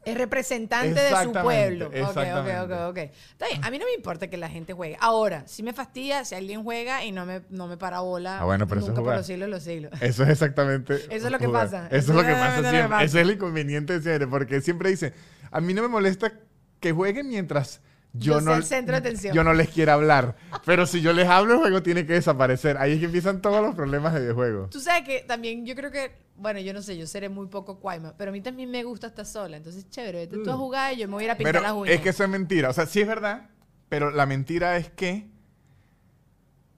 Es 0.05 0.17
representante 0.17 0.89
de 0.95 1.09
su 1.11 1.15
Exactamente, 1.17 1.43
pueblo. 1.43 1.87
Ok, 1.89 1.93
ok, 1.93 1.99
exactamente. 2.09 2.75
ok, 2.75 2.89
ok. 2.91 2.97
Está 3.33 3.47
bien, 3.49 3.65
a 3.65 3.71
mí 3.71 3.79
no 3.79 3.85
me 3.85 3.93
importa 3.93 4.29
que 4.29 4.37
la 4.37 4.49
gente 4.49 4.73
juegue. 4.73 4.97
Ahora, 5.01 5.43
sí 5.47 5.63
me 5.63 5.73
fastidia 5.73 6.25
si 6.25 6.35
alguien 6.35 6.63
juega 6.63 7.05
y 7.05 7.13
no 7.13 7.27
me, 7.27 7.43
no 7.51 7.67
me 7.67 7.77
para 7.77 8.01
bola 8.01 8.39
Ah, 8.41 8.45
bueno, 8.45 8.67
pero 8.67 8.81
eso 8.81 8.89
nunca 8.89 9.01
es 9.03 9.05
por 9.07 9.17
los 9.17 9.27
siglos 9.27 9.49
los 9.51 9.63
siglos. 9.63 9.93
eso 10.01 10.23
es 10.23 10.29
exactamente. 10.31 10.95
Eso 11.15 11.27
es 11.27 11.31
lo 11.33 11.39
que 11.39 11.49
pasa. 11.49 11.89
Eso 11.91 12.13
es 12.13 12.17
lo 12.17 12.23
que 12.23 12.31
Eso 12.33 12.41
pasa 12.41 12.71
siempre. 12.71 12.89
pasa. 12.89 13.05
Ese 13.05 13.19
es 13.21 13.27
el 13.27 13.35
inconveniente 13.35 13.93
de 13.99 14.03
siempre, 14.03 14.27
porque 14.29 14.61
siempre 14.61 14.91
dicen, 14.91 15.13
a 15.51 15.61
mí 15.61 15.75
no 15.75 15.83
me 15.83 15.89
molesta 15.89 16.33
que 16.81 16.93
jueguen 16.93 17.29
mientras 17.29 17.81
yo, 18.15 18.35
Yo 18.35 18.41
no 18.41 18.55
el 18.55 18.65
centro 18.65 18.93
de 18.93 18.99
atención. 18.99 19.35
yo 19.35 19.45
no 19.45 19.53
les 19.53 19.69
quiera 19.69 19.95
hablar. 19.95 20.35
Pero 20.65 20.87
si 20.87 21.01
yo 21.01 21.13
les 21.13 21.29
hablo, 21.29 21.55
el 21.55 21.61
juego 21.61 21.83
tiene 21.83 22.07
que 22.07 22.15
desaparecer. 22.15 22.77
Ahí 22.79 22.93
es 22.93 22.99
que 22.99 23.05
empiezan 23.07 23.41
todos 23.43 23.63
los 23.63 23.75
problemas 23.75 24.15
de 24.15 24.21
videojuegos. 24.21 24.71
Tú 24.71 24.81
sabes 24.81 25.03
que 25.03 25.21
también 25.27 25.65
yo 25.67 25.75
creo 25.75 25.91
que, 25.91 26.13
bueno, 26.37 26.59
yo 26.61 26.73
no 26.73 26.83
sé, 26.83 26.97
yo 26.97 27.07
seré 27.07 27.29
muy 27.29 27.47
poco 27.49 27.79
cuaima, 27.81 28.15
pero 28.17 28.31
a 28.31 28.33
mí 28.33 28.41
también 28.41 28.71
me 28.71 28.83
gusta 28.83 29.09
estar 29.09 29.27
sola. 29.27 29.57
Entonces, 29.57 29.89
chévere, 29.91 30.21
vete 30.27 30.39
tú 30.43 30.51
a 30.51 30.55
jugar 30.57 30.95
y 30.95 30.99
yo 30.99 31.07
me 31.09 31.15
voy 31.15 31.25
a 31.25 31.27
ir 31.27 31.31
a 31.33 31.37
pintar 31.37 31.53
Pero 31.53 31.63
las 31.63 31.73
uñas. 31.73 31.95
es 31.95 32.01
que 32.01 32.09
eso 32.09 32.25
es 32.25 32.31
mentira. 32.31 32.71
O 32.71 32.73
sea, 32.73 32.87
sí 32.87 33.01
es 33.01 33.07
verdad, 33.07 33.51
pero 33.89 34.11
la 34.11 34.27
mentira 34.27 34.77
es 34.79 34.89
que 34.91 35.29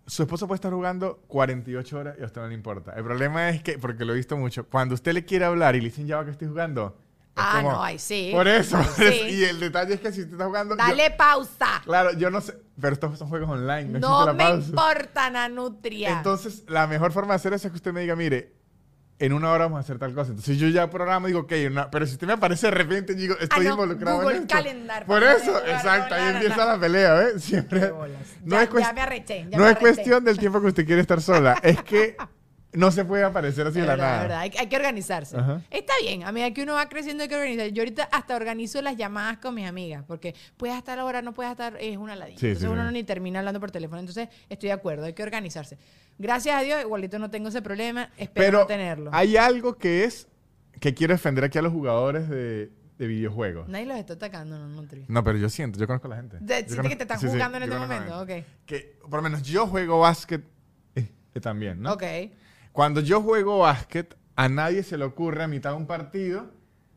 su 0.06 0.22
esposo 0.24 0.48
puede 0.48 0.56
estar 0.56 0.72
jugando 0.72 1.22
48 1.28 1.96
horas 1.98 2.16
y 2.18 2.22
a 2.22 2.26
usted 2.26 2.40
no 2.40 2.48
le 2.48 2.54
importa. 2.54 2.92
El 2.96 3.04
problema 3.04 3.48
es 3.50 3.62
que, 3.62 3.78
porque 3.78 4.04
lo 4.04 4.12
he 4.12 4.16
visto 4.16 4.36
mucho, 4.36 4.66
cuando 4.68 4.94
usted 4.96 5.12
le 5.12 5.24
quiere 5.24 5.44
hablar 5.44 5.76
y 5.76 5.80
le 5.80 5.86
dicen 5.90 6.06
ya 6.08 6.16
va 6.16 6.24
que 6.24 6.32
estoy 6.32 6.48
jugando. 6.48 6.98
Ah, 7.36 7.58
como- 7.62 7.72
no, 7.72 7.82
ahí 7.82 7.98
sí. 7.98 8.30
Por 8.32 8.46
eso. 8.48 8.82
Sí. 8.96 9.04
Y 9.30 9.44
el 9.44 9.60
detalle 9.60 9.94
es 9.94 10.00
que 10.00 10.12
si 10.12 10.20
usted 10.20 10.32
está 10.34 10.46
jugando. 10.46 10.74
yo- 10.76 10.82
Dale 10.82 11.10
pausa. 11.12 11.80
claro, 11.84 12.12
yo 12.14 12.30
no 12.30 12.40
sé. 12.40 12.56
Pero 12.80 12.94
estos 12.94 13.18
son 13.18 13.28
juegos 13.28 13.48
online. 13.48 13.84
No, 13.84 13.98
No, 14.00 14.08
existe 14.08 14.26
la 14.26 14.32
me 14.32 14.44
pausa. 14.44 14.68
importa, 14.68 15.30
Nanutria. 15.30 16.10
Entonces, 16.18 16.64
la 16.68 16.86
mejor 16.86 17.12
forma 17.12 17.34
de 17.34 17.36
hacer 17.36 17.52
eso 17.54 17.68
es 17.68 17.72
que 17.72 17.76
usted 17.76 17.92
me 17.92 18.00
diga, 18.00 18.16
mire, 18.16 18.54
en 19.18 19.34
una 19.34 19.52
hora 19.52 19.64
vamos 19.64 19.76
a 19.76 19.80
hacer 19.80 19.98
tal 19.98 20.14
cosa. 20.14 20.30
Entonces 20.30 20.56
yo 20.58 20.66
ya 20.68 20.88
programo 20.88 21.28
y 21.28 21.32
digo, 21.32 21.40
ok, 21.44 21.52
una- 21.70 21.90
pero 21.90 22.06
si 22.06 22.12
usted 22.14 22.26
me 22.26 22.32
aparece 22.32 22.68
de 22.68 22.70
repente 22.72 23.14
digo, 23.14 23.34
estoy 23.38 23.66
Ah, 23.66 23.68
no, 23.68 23.70
involucrado 23.74 24.20
Google 24.22 24.36
en 24.38 24.42
esto. 24.44 24.54
Calendar, 24.54 25.04
Por 25.06 25.22
eso, 25.22 25.58
exacto, 25.66 26.14
ahí 26.14 26.22
no, 26.24 26.30
empieza 26.40 26.64
la 26.64 26.80
pelea, 26.80 27.12
¿ves? 27.14 27.42
Siempre. 27.44 27.80
No 27.90 28.56
Ya- 28.56 28.62
es, 28.62 28.70
ya 28.72 28.92
me 28.94 29.00
arreché, 29.02 29.46
ya 29.50 29.58
no 29.58 29.64
me 29.64 29.70
es 29.70 29.76
arreché. 29.76 29.80
cuestión 29.80 30.24
del 30.24 30.38
tiempo 30.38 30.60
que 30.62 30.66
usted 30.68 30.86
quiere 30.86 31.02
estar 31.02 31.20
sola, 31.20 31.58
es 31.62 31.82
que 31.82 32.16
no 32.72 32.90
se 32.92 33.04
puede 33.04 33.24
aparecer 33.24 33.66
así 33.66 33.80
de 33.80 33.86
la 33.86 33.96
nada. 33.96 34.22
verdad. 34.22 34.38
Hay, 34.40 34.52
hay 34.58 34.66
que 34.68 34.76
organizarse. 34.76 35.36
Ajá. 35.36 35.60
Está 35.70 35.92
bien, 36.02 36.22
a 36.24 36.30
medida 36.32 36.52
que 36.52 36.62
uno 36.62 36.74
va 36.74 36.88
creciendo 36.88 37.22
hay 37.22 37.28
que 37.28 37.34
organizar. 37.36 37.66
Yo 37.68 37.82
ahorita 37.82 38.04
hasta 38.12 38.36
organizo 38.36 38.80
las 38.82 38.96
llamadas 38.96 39.38
con 39.38 39.54
mis 39.54 39.66
amigas, 39.66 40.04
porque 40.06 40.34
puedes 40.56 40.76
estar 40.76 40.98
ahora, 40.98 41.20
no 41.22 41.32
puedes 41.34 41.50
estar, 41.50 41.76
es 41.80 41.96
una 41.96 42.14
ladilla. 42.14 42.38
Sí, 42.38 42.46
Entonces 42.46 42.68
sí, 42.68 42.72
uno 42.72 42.82
sí. 42.82 42.84
no 42.86 42.90
ni 42.92 43.02
termina 43.04 43.40
hablando 43.40 43.58
por 43.60 43.70
teléfono. 43.70 43.98
Entonces 44.00 44.28
estoy 44.48 44.68
de 44.68 44.72
acuerdo, 44.74 45.04
hay 45.06 45.14
que 45.14 45.22
organizarse. 45.22 45.78
Gracias 46.18 46.54
a 46.54 46.60
Dios, 46.62 46.80
igualito 46.82 47.18
no 47.18 47.30
tengo 47.30 47.48
ese 47.48 47.62
problema, 47.62 48.10
espero 48.18 48.44
Pero 48.46 48.58
no 48.60 48.66
tenerlo. 48.66 49.10
hay 49.12 49.36
algo 49.36 49.76
que 49.76 50.04
es 50.04 50.28
que 50.78 50.94
quiero 50.94 51.12
defender 51.14 51.44
aquí 51.44 51.58
a 51.58 51.62
los 51.62 51.72
jugadores 51.72 52.28
de, 52.28 52.70
de 52.98 53.06
videojuegos. 53.06 53.68
Nadie 53.68 53.86
los 53.86 53.96
está 53.98 54.12
atacando, 54.14 54.58
no, 54.58 54.68
no. 54.68 54.86
No, 55.08 55.24
pero 55.24 55.38
yo 55.38 55.48
siento, 55.48 55.78
yo 55.78 55.86
conozco 55.86 56.06
a 56.06 56.10
la 56.10 56.16
gente. 56.16 56.36
De- 56.40 56.46
Yo 56.62 56.68
siente 56.68 56.76
conozco- 56.76 56.88
que 56.90 56.96
te 56.96 57.02
están 57.02 57.18
jugando 57.30 57.56
en 57.56 57.62
este 57.64 57.76
momento, 57.78 58.20
ok. 58.22 58.30
Que 58.66 58.98
por 59.02 59.14
lo 59.14 59.22
menos 59.22 59.42
yo 59.42 59.66
juego 59.66 59.98
básquet 60.00 60.42
eh, 60.94 61.08
eh, 61.34 61.40
también, 61.40 61.80
¿no? 61.80 61.94
Ok. 61.94 62.02
Cuando 62.72 63.00
yo 63.00 63.20
juego 63.20 63.58
básquet, 63.58 64.16
a 64.36 64.48
nadie 64.48 64.82
se 64.82 64.96
le 64.96 65.04
ocurre 65.04 65.42
a 65.42 65.48
mitad 65.48 65.70
de 65.70 65.76
un 65.76 65.86
partido 65.86 66.50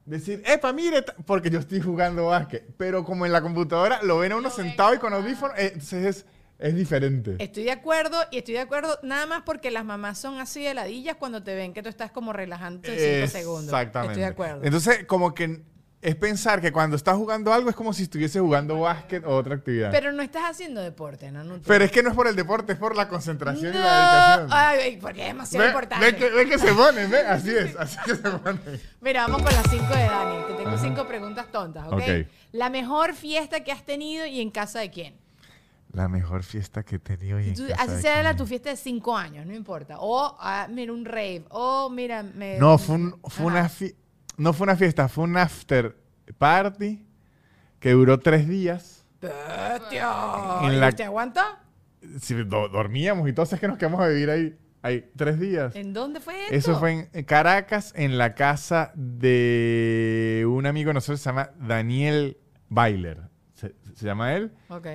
decir, 0.06 0.44
epa, 0.46 0.72
mire, 0.74 1.02
ta-", 1.02 1.16
porque 1.26 1.50
yo 1.50 1.60
estoy 1.60 1.82
jugando 1.82 2.28
básquet. 2.28 2.66
Pero 2.78 3.04
como 3.04 3.26
en 3.26 3.32
la 3.32 3.42
computadora 3.42 4.02
lo 4.04 4.20
ven 4.20 4.32
a 4.34 4.38
uno 4.38 4.50
sentado 4.50 4.94
y 4.94 4.98
con 4.98 5.14
audífonos, 5.14 5.58
entonces 5.58 6.06
es, 6.06 6.26
es 6.60 6.76
diferente. 6.76 7.36
Estoy 7.40 7.64
de 7.64 7.72
acuerdo 7.72 8.18
y 8.32 8.38
estoy 8.38 8.56
de 8.56 8.62
acuerdo 8.62 9.00
nada 9.04 9.26
más 9.26 9.44
porque 9.44 9.72
las 9.72 9.86
mamás 9.86 10.20
son 10.20 10.40
así 10.40 10.64
de 10.64 10.74
ladillas 10.74 11.16
cuando 11.18 11.44
te 11.44 11.56
ven 11.56 11.74
que 11.74 11.82
tú 11.82 11.90
estás 11.90 12.12
como 12.12 12.34
relajante 12.34 12.92
en 12.92 13.28
cinco 13.28 13.40
segundos. 13.40 13.66
Exactamente. 13.66 14.14
Estoy 14.14 14.22
de 14.22 14.30
acuerdo. 14.30 14.62
Entonces, 14.64 15.06
como 15.06 15.34
que 15.34 15.64
es 16.04 16.16
pensar 16.16 16.62
que 16.62 16.72
cuando 16.72 16.96
estás 16.96 17.16
jugando 17.16 17.54
algo 17.54 17.70
es 17.70 17.76
como 17.76 17.94
si 17.94 18.04
estuviese 18.04 18.40
jugando 18.40 18.80
básquet 18.82 19.24
o 19.26 19.30
otra 19.36 19.56
actividad. 19.56 19.90
Pero, 19.92 20.04
Pero 20.08 20.14
no 20.18 20.22
estás 20.24 20.44
haciendo 20.52 20.82
deporte, 20.82 21.32
¿no? 21.32 21.44
No 21.44 21.56
es 21.56 21.92
que 21.92 22.04
no 22.04 22.10
es 22.10 22.16
por 22.16 22.28
el 22.28 22.36
deporte, 22.36 22.74
es 22.74 22.78
por 22.80 22.96
la 22.96 23.08
concentración 23.08 23.74
y 23.74 23.78
No, 23.78 23.82
la 23.84 24.38
dedicación. 24.38 24.50
ay, 24.52 24.98
porque 25.02 25.22
es 25.22 25.28
demasiado 25.28 25.64
Ve, 25.64 25.70
importante. 25.72 26.06
ve 26.06 26.16
que, 26.16 26.30
ve 26.30 26.46
que 26.50 26.60
se 26.60 26.74
ponen, 26.74 27.10
¿ve? 27.10 27.20
Así 27.26 27.50
es, 27.56 27.76
así 27.80 27.98
que 28.06 28.16
se 28.16 28.30
ponen. 28.30 28.60
Mira, 29.02 29.28
vamos 29.28 29.42
con 29.42 29.54
las 29.54 29.70
cinco 29.70 29.94
de 29.94 30.04
Dani. 30.04 30.44
Te 30.48 30.54
tengo 30.56 30.70
Ajá. 30.70 30.78
cinco 30.78 31.08
preguntas 31.08 31.52
tontas, 31.52 31.88
¿ok? 31.88 31.94
Ok. 31.94 32.28
La 32.52 32.70
mejor 32.70 33.14
fiesta 33.16 33.64
que 33.64 33.72
has 33.72 33.84
tenido 33.86 34.26
y 34.26 34.42
en 34.42 34.52
casa 34.52 34.80
de 34.80 34.92
quién. 34.92 35.16
La 35.94 36.08
mejor 36.08 36.44
fiesta 36.44 36.82
que 36.84 36.96
he 36.96 37.00
tenido 37.00 37.40
y 37.40 37.50
en 37.50 37.56
Tú- 37.56 37.68
casa 37.68 37.84
así 37.84 37.92
de 37.94 38.02
sea 38.02 38.24
la, 38.24 38.30
quién. 38.32 38.38
tu 38.38 38.46
fiesta 38.48 38.70
de 38.72 38.78
cinco 38.78 39.16
años, 39.16 39.46
no 39.46 39.54
importa. 39.54 39.98
O, 40.00 40.36
ah, 40.40 40.68
mira, 40.70 40.92
un 40.92 41.06
rave. 41.06 41.46
O, 41.50 41.90
mira, 41.92 42.24
me... 42.24 42.58
No, 42.58 42.78
fue, 42.80 42.96
un- 42.96 43.20
fue 43.26 43.46
una 43.46 43.70
fi- 43.70 43.96
no 44.38 44.54
fue 44.54 44.66
una 44.66 44.76
fiesta, 44.76 45.08
fue 45.10 45.24
un 45.26 45.38
after 45.38 45.96
party 46.38 47.06
que 47.80 47.92
duró 47.92 48.20
tres 48.20 48.48
días. 48.48 49.06
¡Bestia! 49.22 50.12
En 50.64 50.74
¿Y 50.74 50.76
la- 50.78 50.92
¿Te 50.92 51.04
aguanta? 51.04 51.60
Sí, 52.22 52.34
do- 52.44 52.68
dormíamos 52.70 53.28
y 53.30 53.34
todo, 53.34 53.46
es 53.52 53.60
que 53.60 53.68
nos 53.68 53.78
quedamos 53.78 54.02
a 54.02 54.08
vivir 54.08 54.30
ahí, 54.30 54.58
ahí 54.82 55.10
tres 55.16 55.40
días. 55.40 55.76
¿En 55.76 55.94
dónde 55.94 56.20
fue 56.20 56.44
esto? 56.44 56.56
Eso 56.56 56.80
fue 56.80 57.10
en 57.14 57.24
Caracas, 57.24 57.94
en 57.96 58.18
la 58.18 58.36
casa 58.36 58.92
de 58.96 60.46
un 60.50 60.66
amigo 60.66 60.90
de 60.90 60.96
nosotros, 60.96 61.22
se 61.22 61.30
llama 61.30 61.52
Daniel 61.60 62.38
Bailer. 62.70 63.22
Se, 63.54 63.74
se 63.96 64.06
llama 64.06 64.34
él. 64.36 64.52
Ok. 64.70 64.88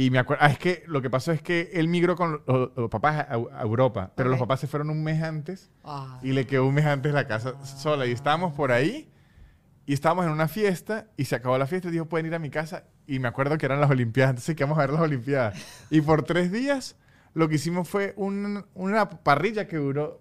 Y 0.00 0.10
me 0.10 0.18
acuerdo, 0.20 0.44
ah, 0.44 0.50
es 0.50 0.58
que 0.58 0.84
lo 0.86 1.02
que 1.02 1.10
pasó 1.10 1.32
es 1.32 1.42
que 1.42 1.70
él 1.74 1.88
migró 1.88 2.14
con 2.14 2.40
los, 2.46 2.70
los 2.76 2.88
papás 2.88 3.26
a, 3.28 3.32
a 3.34 3.62
Europa, 3.62 4.12
pero 4.14 4.28
los 4.28 4.38
papás 4.38 4.60
se 4.60 4.66
fueron 4.68 4.90
un 4.90 5.02
mes 5.02 5.20
antes 5.22 5.70
Ah. 5.82 6.20
y 6.22 6.32
le 6.32 6.46
quedó 6.46 6.66
un 6.66 6.74
mes 6.74 6.86
antes 6.86 7.12
la 7.12 7.26
casa 7.26 7.54
sola. 7.64 8.06
Y 8.06 8.12
estábamos 8.12 8.52
por 8.54 8.70
ahí 8.70 9.08
y 9.86 9.92
estábamos 9.94 10.26
en 10.26 10.30
una 10.32 10.46
fiesta 10.46 11.06
y 11.16 11.24
se 11.24 11.34
acabó 11.34 11.58
la 11.58 11.66
fiesta 11.66 11.88
y 11.88 11.90
dijo, 11.92 12.04
pueden 12.06 12.26
ir 12.26 12.34
a 12.34 12.38
mi 12.38 12.50
casa. 12.50 12.84
Y 13.08 13.18
me 13.18 13.26
acuerdo 13.28 13.58
que 13.58 13.66
eran 13.66 13.80
las 13.80 13.90
Olimpiadas, 13.90 14.30
entonces 14.30 14.54
que 14.54 14.62
vamos 14.64 14.78
a 14.78 14.82
ver 14.82 14.90
las 14.92 15.02
Olimpiadas. 15.02 15.58
Y 15.90 16.00
por 16.00 16.22
tres 16.22 16.52
días 16.52 16.94
lo 17.34 17.48
que 17.48 17.56
hicimos 17.56 17.88
fue 17.88 18.14
un- 18.16 18.64
una 18.74 19.10
parrilla 19.10 19.66
que 19.66 19.78
duró 19.78 20.20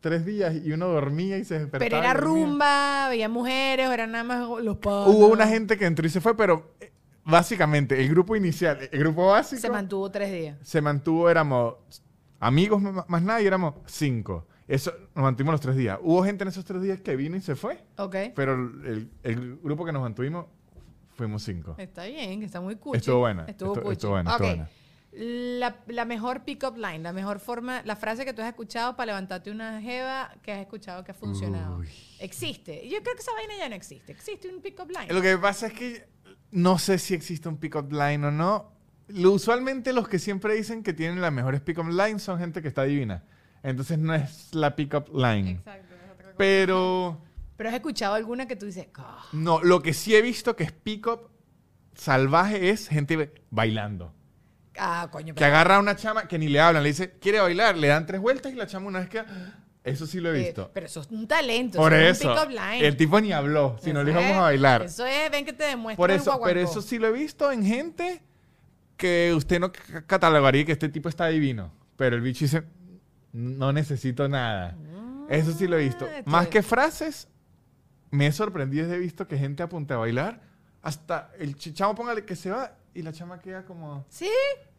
tres 0.00 0.24
días 0.24 0.54
y 0.64 0.72
uno 0.72 0.86
dormía 0.88 1.36
y 1.38 1.44
se 1.44 1.54
despertaba. 1.58 1.80
Pero 1.90 1.98
era 1.98 2.14
rumba, 2.14 3.06
había 3.08 3.28
mujeres, 3.28 3.88
o 3.88 3.92
eran 3.92 4.12
nada 4.12 4.24
más 4.24 4.62
los 4.64 4.76
padres. 4.78 5.14
Hubo 5.14 5.26
una 5.26 5.46
gente 5.48 5.76
que 5.76 5.84
entró 5.86 6.06
y 6.06 6.10
se 6.10 6.20
fue, 6.20 6.36
pero 6.36 6.72
eh, 6.80 6.92
básicamente 7.28 8.00
el 8.00 8.08
grupo 8.08 8.34
inicial, 8.34 8.78
el 8.90 8.98
grupo 8.98 9.26
básico, 9.26 9.60
Se 9.60 9.70
mantuvo 9.70 10.10
tres 10.10 10.32
días. 10.32 10.56
se 10.62 10.80
mantuvo, 10.80 11.28
éramos 11.30 11.74
amigos 12.40 12.80
más 13.08 13.22
nada 13.22 13.40
y 13.42 13.46
éramos 13.46 13.74
cinco. 13.86 14.46
Eso 14.66 14.92
nos 15.14 15.22
mantuvimos 15.22 15.52
los 15.52 15.60
tres 15.60 15.76
días. 15.76 15.98
Hubo 16.02 16.22
gente 16.24 16.42
en 16.44 16.48
esos 16.48 16.64
tres 16.64 16.82
días 16.82 17.00
que 17.00 17.16
vino 17.16 17.36
y 17.36 17.40
se 17.40 17.54
fue, 17.54 17.82
Ok. 17.96 18.16
pero 18.34 18.52
el, 18.54 19.10
el 19.22 19.56
grupo 19.58 19.84
que 19.84 19.92
nos 19.92 20.02
mantuvimos 20.02 20.46
fuimos 21.16 21.42
cinco. 21.42 21.74
Está 21.78 22.04
bien, 22.04 22.42
está 22.42 22.60
muy 22.60 22.76
cuchi. 22.76 22.98
Estuvo 22.98 23.20
buena, 23.20 23.44
Estuvo 23.46 23.72
estuvo 23.90 24.10
buena, 24.12 24.30
estuvo 24.30 24.46
buena. 24.48 24.68
La, 25.10 25.74
la 25.86 26.04
mejor 26.04 26.44
pick-up 26.44 26.76
line, 26.76 26.98
la 26.98 27.14
mejor 27.14 27.40
forma, 27.40 27.80
la 27.86 27.96
frase 27.96 28.26
que 28.26 28.34
tú 28.34 28.42
has 28.42 28.48
escuchado 28.48 28.94
para 28.94 29.06
levantarte 29.06 29.50
una 29.50 29.80
jeva 29.80 30.30
que 30.42 30.52
has 30.52 30.60
escuchado 30.60 31.02
que 31.02 31.12
ha 31.12 31.14
funcionado. 31.14 31.78
Uy. 31.78 31.88
Existe. 32.20 32.86
Yo 32.88 33.02
creo 33.02 33.14
que 33.14 33.22
esa 33.22 33.32
vaina 33.32 33.54
ya 33.58 33.70
no 33.70 33.74
existe. 33.74 34.12
Existe 34.12 34.48
un 34.54 34.60
pick-up 34.60 34.90
line. 34.90 35.12
Lo 35.12 35.22
que 35.22 35.36
pasa 35.38 35.68
es 35.68 35.72
que 35.72 36.06
no 36.50 36.78
sé 36.78 36.98
si 36.98 37.14
existe 37.14 37.48
un 37.48 37.56
pick-up 37.58 37.90
line 37.92 38.26
o 38.26 38.30
no. 38.30 38.72
Lo- 39.08 39.32
usualmente 39.32 39.92
los 39.92 40.08
que 40.08 40.18
siempre 40.18 40.54
dicen 40.54 40.82
que 40.82 40.92
tienen 40.92 41.20
las 41.20 41.32
mejores 41.32 41.60
pick-up 41.60 41.88
lines 41.88 42.22
son 42.22 42.38
gente 42.38 42.60
que 42.62 42.68
está 42.68 42.82
divina. 42.84 43.24
Entonces 43.62 43.98
no 43.98 44.14
es 44.14 44.54
la 44.54 44.76
pick-up 44.76 45.08
line. 45.14 45.50
Exacto, 45.52 45.94
es 45.94 46.10
otra 46.12 46.24
cosa. 46.26 46.34
Pero 46.38 47.22
Pero 47.56 47.68
has 47.70 47.74
escuchado 47.74 48.14
alguna 48.14 48.46
que 48.46 48.54
tú 48.56 48.66
dices, 48.66 48.86
"Ah". 48.96 49.24
no, 49.32 49.60
lo 49.62 49.82
que 49.82 49.92
sí 49.92 50.14
he 50.14 50.22
visto 50.22 50.54
que 50.56 50.64
es 50.64 50.72
pick-up 50.72 51.28
salvaje 51.94 52.70
es 52.70 52.88
gente 52.88 53.32
bailando. 53.50 54.14
Ah, 54.78 55.08
coño, 55.10 55.34
Que 55.34 55.40
pero- 55.40 55.46
agarra 55.56 55.76
a 55.76 55.78
una 55.80 55.96
chama 55.96 56.28
que 56.28 56.38
ni 56.38 56.46
le 56.48 56.60
hablan, 56.60 56.84
le 56.84 56.90
dice, 56.90 57.18
quiere 57.18 57.40
bailar, 57.40 57.76
le 57.76 57.88
dan 57.88 58.06
tres 58.06 58.20
vueltas 58.20 58.52
y 58.52 58.54
la 58.54 58.66
chama 58.68 58.86
una 58.86 59.00
vez 59.00 59.08
que... 59.08 59.24
Eso 59.84 60.06
sí 60.06 60.20
lo 60.20 60.32
he 60.34 60.40
eh, 60.40 60.44
visto. 60.46 60.70
pero 60.74 60.86
eso 60.86 61.00
es 61.00 61.08
un 61.10 61.26
talento. 61.26 61.78
Por 61.78 61.94
eso. 61.94 62.34
es 62.34 62.46
un 62.46 62.54
line. 62.54 62.86
el 62.86 62.96
tipo 62.96 63.20
ni 63.20 63.32
habló, 63.32 63.76
sino 63.82 64.02
le 64.02 64.10
Eso 64.10 64.20
íbamos 64.20 64.36
a 64.38 64.42
bailar. 64.42 64.82
Eso 64.82 65.06
es, 65.06 65.30
ven 65.30 65.44
que 65.44 65.52
te 65.52 65.64
demuestro 65.64 66.02
Por 66.02 66.10
el 66.10 66.16
eso, 66.16 66.24
pero 66.32 66.38
guaguancó. 66.38 66.70
eso 66.70 66.82
sí 66.82 66.98
lo 66.98 67.06
he 67.08 67.12
visto 67.12 67.50
en 67.50 67.64
gente 67.64 68.22
que 68.96 69.32
usted 69.34 69.60
no 69.60 69.70
catalogaría 70.06 70.64
que 70.64 70.72
este 70.72 70.88
tipo 70.88 71.08
está 71.08 71.28
divino. 71.28 71.72
Pero 71.96 72.16
el 72.16 72.22
bicho 72.22 72.44
dice, 72.44 72.64
no 73.32 73.72
necesito 73.72 74.28
nada. 74.28 74.76
Eso 75.28 75.52
sí 75.52 75.66
lo 75.66 75.78
he 75.78 75.84
visto. 75.84 76.06
Ah, 76.10 76.22
Más 76.24 76.48
que 76.48 76.62
frases, 76.62 77.28
me 78.10 78.26
he 78.26 78.32
sorprendido 78.32 78.92
he 78.92 78.98
visto 78.98 79.26
que 79.28 79.38
gente 79.38 79.62
apunta 79.62 79.94
a 79.94 79.98
bailar. 79.98 80.40
Hasta 80.82 81.30
el 81.38 81.56
ch- 81.56 81.72
chamo 81.74 81.94
póngale 81.94 82.24
que 82.24 82.36
se 82.36 82.50
va 82.50 82.72
y 82.94 83.02
la 83.02 83.12
chama 83.12 83.40
queda 83.40 83.64
como, 83.64 84.04
Sí, 84.08 84.30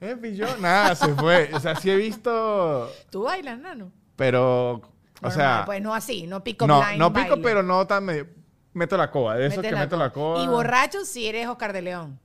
eh, 0.01 0.15
pillo, 0.15 0.47
nada, 0.57 0.95
se 0.95 1.13
fue. 1.13 1.49
O 1.53 1.59
sea, 1.59 1.75
sí 1.75 1.89
he 1.89 1.95
visto, 1.95 2.91
tú 3.09 3.23
bailas, 3.23 3.59
nano. 3.59 3.91
Pero, 4.19 4.81
o 5.21 5.31
sea, 5.31 5.63
pues 5.65 5.81
no 5.81 5.95
así, 5.95 6.27
no 6.27 6.43
pick-up 6.43 6.67
no, 6.67 6.81
no 6.97 7.13
pico, 7.13 7.29
baile. 7.29 7.41
pero 7.41 7.63
no 7.63 7.87
tan 7.87 8.03
medio, 8.03 8.27
meto 8.73 8.97
la 8.97 9.09
coba. 9.09 9.37
De 9.37 9.47
eso 9.47 9.61
que 9.61 9.71
meto 9.71 9.95
la 9.95 10.09
coba. 10.11 10.43
Y 10.43 10.47
borracho 10.47 11.05
si 11.05 11.25
eres 11.25 11.47
Oscar 11.47 11.71
de 11.71 11.81
León. 11.81 12.19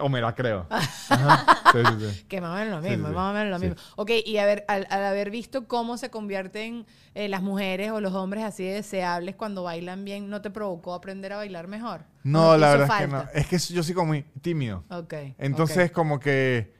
O 0.00 0.08
me 0.08 0.22
la 0.22 0.34
creo. 0.34 0.66
Ajá. 1.10 1.60
Sí, 1.72 1.78
sí, 1.84 2.10
sí. 2.10 2.24
Que 2.26 2.40
más 2.40 2.52
o 2.52 2.54
menos 2.64 2.82
lo 2.82 2.88
mismo, 2.88 3.08
más 3.10 3.32
o 3.32 3.34
menos 3.34 3.50
lo 3.50 3.58
mismo. 3.58 3.76
Ok, 3.96 4.12
y 4.24 4.38
a 4.38 4.46
ver, 4.46 4.64
al, 4.66 4.86
al 4.88 5.04
haber 5.04 5.30
visto 5.30 5.68
cómo 5.68 5.98
se 5.98 6.08
convierten 6.08 6.86
eh, 7.14 7.28
las 7.28 7.42
mujeres 7.42 7.90
o 7.90 8.00
los 8.00 8.14
hombres 8.14 8.42
así 8.42 8.64
de 8.64 8.72
deseables 8.72 9.36
cuando 9.36 9.62
bailan 9.62 10.06
bien, 10.06 10.30
¿no 10.30 10.40
te 10.40 10.48
provocó 10.48 10.94
aprender 10.94 11.34
a 11.34 11.36
bailar 11.36 11.68
mejor? 11.68 12.00
¿O 12.00 12.04
No, 12.22 12.56
la 12.56 12.70
verdad 12.70 12.88
es 12.90 13.06
que 13.06 13.12
no. 13.12 13.24
Es 13.34 13.46
que 13.46 13.74
yo 13.74 13.82
soy 13.82 13.94
como 13.94 14.06
muy 14.06 14.22
tímido. 14.40 14.84
Ok. 14.88 15.12
Entonces, 15.36 15.90
como 15.90 16.18
que 16.18 16.74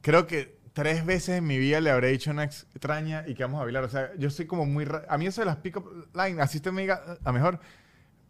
creo 0.00 0.26
que 0.26 0.57
tres 0.72 1.04
veces 1.04 1.38
en 1.38 1.46
mi 1.46 1.58
vida 1.58 1.80
le 1.80 1.90
habré 1.90 2.08
dicho 2.08 2.30
una 2.30 2.44
extraña 2.44 3.24
y 3.26 3.34
que 3.34 3.44
vamos 3.44 3.60
a 3.60 3.64
bailar. 3.64 3.84
O 3.84 3.88
sea, 3.88 4.12
yo 4.16 4.30
soy 4.30 4.46
como 4.46 4.66
muy... 4.66 4.86
A 5.08 5.18
mí 5.18 5.26
eso 5.26 5.40
de 5.40 5.46
las 5.46 5.56
pick-up 5.56 6.08
line, 6.14 6.40
así 6.40 6.58
usted 6.58 6.72
me 6.72 6.82
diga, 6.82 7.18
a 7.24 7.32
mejor... 7.32 7.60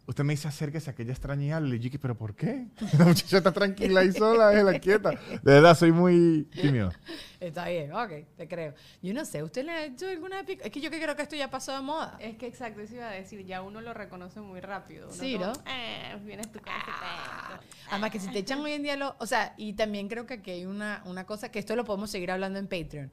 Usted 0.09 0.23
me 0.23 0.33
dice 0.33 0.47
acérquese 0.47 0.89
a 0.89 0.93
aquella 0.93 1.11
extraña 1.11 1.59
yo, 1.59 1.67
dije, 1.77 1.99
¿pero 1.99 2.17
por 2.17 2.33
qué? 2.33 2.65
La 2.97 3.05
muchacha 3.05 3.37
está 3.37 3.51
tranquila 3.51 4.03
y 4.03 4.11
sola, 4.11 4.49
déjela 4.49 4.79
quieta. 4.79 5.11
De 5.11 5.39
verdad, 5.43 5.77
soy 5.77 5.91
muy 5.91 6.47
tímido. 6.51 6.91
Está 7.39 7.67
bien, 7.69 7.93
ok, 7.93 8.11
te 8.35 8.47
creo. 8.47 8.73
Yo 9.03 9.13
no 9.13 9.23
sé, 9.23 9.43
¿usted 9.43 9.63
le 9.65 9.71
ha 9.71 9.85
hecho 9.85 10.07
alguna 10.07 10.43
pick 10.43 10.65
Es 10.65 10.71
que 10.71 10.81
yo 10.81 10.89
que 10.89 10.99
creo 10.99 11.15
que 11.15 11.21
esto 11.21 11.35
ya 11.35 11.51
pasó 11.51 11.73
de 11.73 11.81
moda. 11.81 12.17
Es 12.19 12.37
que 12.37 12.47
exacto, 12.47 12.81
eso 12.81 12.95
iba 12.95 13.07
a 13.07 13.11
decir, 13.11 13.45
ya 13.45 13.61
uno 13.61 13.81
lo 13.81 13.93
reconoce 13.93 14.39
muy 14.41 14.61
rápido. 14.61 15.09
Uno 15.09 15.15
Sí, 15.15 15.33
como, 15.33 15.45
¿no? 15.45 15.53
Eh, 15.67 16.17
vienes 16.25 16.51
tú 16.51 16.59
con 16.59 16.73
cuento". 16.73 17.63
Además 17.91 18.09
que 18.09 18.19
si 18.19 18.31
te 18.31 18.39
echan 18.39 18.61
hoy 18.61 18.71
en 18.71 18.81
día 18.81 18.95
lo... 18.95 19.15
O 19.19 19.27
sea, 19.27 19.53
y 19.57 19.73
también 19.73 20.07
creo 20.07 20.25
que 20.25 20.33
aquí 20.33 20.49
hay 20.49 20.65
una, 20.65 21.03
una 21.05 21.27
cosa, 21.27 21.51
que 21.51 21.59
esto 21.59 21.75
lo 21.75 21.85
podemos 21.85 22.09
seguir 22.09 22.31
hablando 22.31 22.57
en 22.57 22.65
Patreon, 22.65 23.11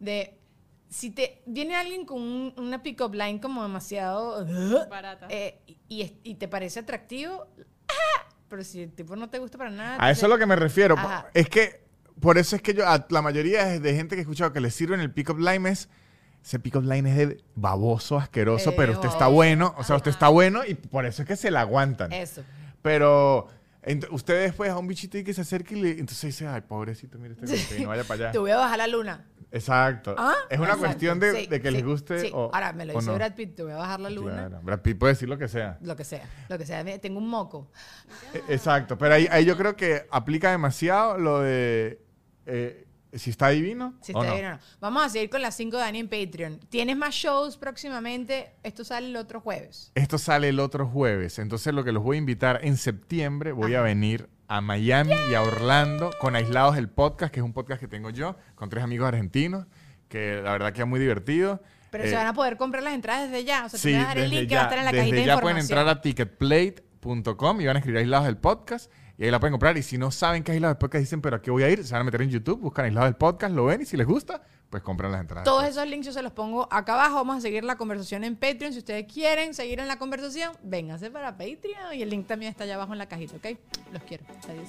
de 0.00 0.38
si 0.88 1.10
te 1.10 1.42
viene 1.46 1.76
alguien 1.76 2.04
con 2.06 2.20
un- 2.22 2.54
una 2.56 2.82
pick-up 2.82 3.14
line 3.14 3.40
como 3.40 3.62
demasiado... 3.62 4.44
Barata. 4.88 5.26
eh, 5.30 5.60
y, 5.66 5.76
y- 6.02 6.20
y 6.24 6.34
te 6.36 6.48
parece 6.48 6.80
atractivo, 6.80 7.46
¡ah! 7.88 8.26
pero 8.48 8.64
si 8.64 8.82
el 8.82 8.92
tipo 8.92 9.14
no 9.16 9.28
te 9.28 9.38
gusta 9.38 9.58
para 9.58 9.70
nada... 9.70 9.96
A 10.00 10.10
eso 10.10 10.26
es 10.26 10.30
lo 10.30 10.38
que 10.38 10.46
me 10.46 10.56
refiero. 10.56 10.96
Ajá. 10.96 11.26
Es 11.34 11.48
que, 11.48 11.84
por 12.20 12.38
eso 12.38 12.56
es 12.56 12.62
que 12.62 12.72
yo, 12.74 12.88
a 12.88 13.06
la 13.10 13.22
mayoría 13.22 13.64
de 13.66 13.80
de 13.80 13.94
gente 13.94 14.14
que 14.16 14.20
he 14.20 14.22
escuchado 14.22 14.52
que 14.52 14.60
le 14.60 14.70
sirven 14.70 15.00
el 15.00 15.12
pick-up 15.12 15.38
line 15.38 15.68
es, 15.68 15.88
ese 16.42 16.58
pick-up 16.58 16.82
line 16.84 17.10
es 17.10 17.16
de 17.16 17.44
baboso, 17.54 18.16
asqueroso, 18.16 18.70
Eh, 18.70 18.74
pero 18.76 18.92
usted 18.94 19.08
está 19.08 19.26
bueno, 19.28 19.74
o 19.76 19.84
sea, 19.84 19.96
usted 19.96 20.10
está 20.12 20.28
bueno 20.28 20.64
y 20.64 20.74
por 20.74 21.04
eso 21.04 21.22
es 21.22 21.28
que 21.28 21.36
se 21.36 21.50
la 21.50 21.60
aguantan. 21.60 22.12
Eso. 22.12 22.42
Pero 22.80 23.48
usted 24.10 24.42
después 24.44 24.70
a 24.70 24.78
un 24.78 24.86
bichito 24.86 25.18
y 25.18 25.24
que 25.24 25.34
se 25.34 25.42
acerque 25.42 25.76
y 25.76 25.80
le, 25.82 25.90
entonces 25.92 26.22
dice, 26.22 26.46
ay, 26.46 26.62
pobrecito, 26.62 27.18
mire 27.18 27.34
este 27.34 27.46
golpe 27.56 27.76
y 27.78 27.82
no 27.82 27.88
vaya 27.88 28.04
para 28.04 28.22
allá. 28.24 28.32
Te 28.32 28.38
voy 28.38 28.50
a 28.52 28.56
bajar 28.56 28.78
la 28.78 28.86
luna. 28.86 29.26
Exacto. 29.50 30.14
¿Ah? 30.18 30.34
Es 30.50 30.58
una 30.58 30.68
Exacto. 30.68 30.84
cuestión 30.86 31.20
de, 31.20 31.32
Sí, 31.32 31.46
de 31.46 31.60
que 31.60 31.68
sí, 31.68 31.74
les 31.74 31.84
guste 31.84 32.20
sí. 32.20 32.30
o 32.34 32.50
Ahora, 32.52 32.72
me 32.72 32.84
lo 32.84 32.92
dice 32.94 33.06
no. 33.06 33.14
Brad 33.14 33.34
Pitt, 33.34 33.54
te 33.56 33.62
voy 33.62 33.72
a 33.72 33.76
bajar 33.76 34.00
la 34.00 34.10
luna. 34.10 34.32
Claro, 34.48 34.60
Brad 34.62 34.80
Pitt 34.80 34.98
puede 34.98 35.14
decir 35.14 35.28
lo 35.28 35.38
que 35.38 35.48
sea. 35.48 35.78
Lo 35.80 35.96
que 35.96 36.04
sea, 36.04 36.28
lo 36.48 36.58
que 36.58 36.66
sea. 36.66 36.84
Tengo 37.00 37.18
un 37.18 37.28
moco. 37.28 37.70
E- 38.34 38.42
Exacto, 38.54 38.98
pero 38.98 39.14
ahí, 39.14 39.26
ahí 39.30 39.44
yo 39.44 39.56
creo 39.56 39.74
que 39.76 40.06
aplica 40.10 40.50
demasiado 40.50 41.16
lo 41.18 41.40
de 41.40 42.00
eh, 42.46 42.84
si 43.14 43.30
está 43.30 43.48
divino 43.48 43.94
Si 44.02 44.12
o 44.14 44.22
está 44.22 44.34
no. 44.42 44.48
o 44.48 44.50
no. 44.52 44.58
Vamos 44.80 45.06
a 45.06 45.08
seguir 45.08 45.30
con 45.30 45.40
las 45.40 45.56
5 45.56 45.76
de 45.78 45.82
Dani 45.82 45.98
en 46.00 46.08
Patreon. 46.08 46.60
¿Tienes 46.68 46.96
más 46.96 47.14
shows 47.14 47.56
próximamente? 47.56 48.52
Esto 48.62 48.84
sale 48.84 49.06
el 49.08 49.16
otro 49.16 49.40
jueves. 49.40 49.92
Esto 49.94 50.18
sale 50.18 50.50
el 50.50 50.60
otro 50.60 50.86
jueves, 50.86 51.38
entonces 51.38 51.72
lo 51.72 51.84
que 51.84 51.92
los 51.92 52.02
voy 52.02 52.16
a 52.16 52.18
invitar 52.18 52.60
en 52.62 52.76
septiembre, 52.76 53.52
voy 53.52 53.74
a 53.74 53.80
venir 53.80 54.28
a 54.48 54.60
Miami 54.60 55.12
y 55.30 55.34
a 55.34 55.42
Orlando 55.42 56.10
con 56.20 56.34
Aislados 56.34 56.76
el 56.76 56.88
Podcast, 56.88 57.32
que 57.32 57.40
es 57.40 57.44
un 57.44 57.52
podcast 57.52 57.80
que 57.80 57.88
tengo 57.88 58.10
yo 58.10 58.36
con 58.54 58.68
tres 58.70 58.82
amigos 58.82 59.06
argentinos, 59.08 59.66
que 60.08 60.40
la 60.42 60.52
verdad 60.52 60.72
que 60.72 60.80
es 60.82 60.88
muy 60.88 60.98
divertido. 60.98 61.62
Pero 61.90 62.04
Eh, 62.04 62.08
se 62.10 62.16
van 62.16 62.26
a 62.26 62.34
poder 62.34 62.56
comprar 62.56 62.82
las 62.82 62.94
entradas 62.94 63.30
desde 63.30 63.44
ya. 63.44 63.66
O 63.66 63.68
sea, 63.68 63.78
Sí, 63.78 63.92
te 63.92 63.96
vas 63.98 64.04
a 64.04 64.08
dar 64.08 64.18
el 64.18 64.30
link 64.30 64.48
que 64.48 64.54
va 64.56 64.60
a 64.62 64.64
estar 64.64 64.78
en 64.78 64.84
la 64.84 64.90
desde 64.92 65.02
cajita 65.02 65.16
de 65.16 65.26
ya 65.26 65.32
información. 65.34 65.42
pueden 65.42 65.58
entrar 65.58 65.88
a 65.88 66.00
ticketplate.com 66.00 67.60
y 67.60 67.66
van 67.66 67.76
a 67.76 67.78
escribir 67.78 67.98
Aislados 68.00 68.26
del 68.26 68.36
Podcast 68.36 68.90
y 69.16 69.24
ahí 69.24 69.30
la 69.30 69.40
pueden 69.40 69.52
comprar. 69.52 69.76
Y 69.76 69.82
si 69.82 69.98
no 69.98 70.10
saben 70.10 70.42
qué 70.44 70.52
es 70.52 70.56
Aislados 70.56 70.76
del 70.76 70.78
Podcast, 70.80 71.00
dicen, 71.02 71.20
pero 71.20 71.36
¿a 71.36 71.42
qué 71.42 71.50
voy 71.50 71.62
a 71.62 71.70
ir? 71.70 71.84
Se 71.84 71.92
van 71.92 72.02
a 72.02 72.04
meter 72.04 72.22
en 72.22 72.30
YouTube, 72.30 72.60
buscan 72.60 72.84
Aislados 72.86 73.08
del 73.08 73.16
Podcast, 73.16 73.54
lo 73.54 73.64
ven 73.66 73.82
y 73.82 73.84
si 73.84 73.96
les 73.96 74.06
gusta, 74.06 74.42
pues 74.70 74.82
compran 74.82 75.12
las 75.12 75.20
entradas. 75.22 75.44
Todos 75.44 75.64
esos 75.64 75.86
links 75.86 76.06
yo 76.06 76.12
se 76.12 76.22
los 76.22 76.32
pongo 76.32 76.68
acá 76.70 76.94
abajo. 76.94 77.16
Vamos 77.16 77.38
a 77.38 77.40
seguir 77.40 77.64
la 77.64 77.76
conversación 77.76 78.24
en 78.24 78.36
Patreon. 78.36 78.72
Si 78.72 78.78
ustedes 78.78 79.10
quieren 79.12 79.54
seguir 79.54 79.80
en 79.80 79.88
la 79.88 79.98
conversación, 79.98 80.52
vénganse 80.62 81.10
para 81.10 81.32
Patreon. 81.32 81.94
Y 81.94 82.02
el 82.02 82.10
link 82.10 82.26
también 82.26 82.50
está 82.50 82.64
allá 82.64 82.74
abajo 82.74 82.92
en 82.92 82.98
la 82.98 83.06
cajita, 83.06 83.36
¿ok? 83.36 83.58
Los 83.92 84.02
quiero. 84.02 84.24
Adiós. 84.48 84.68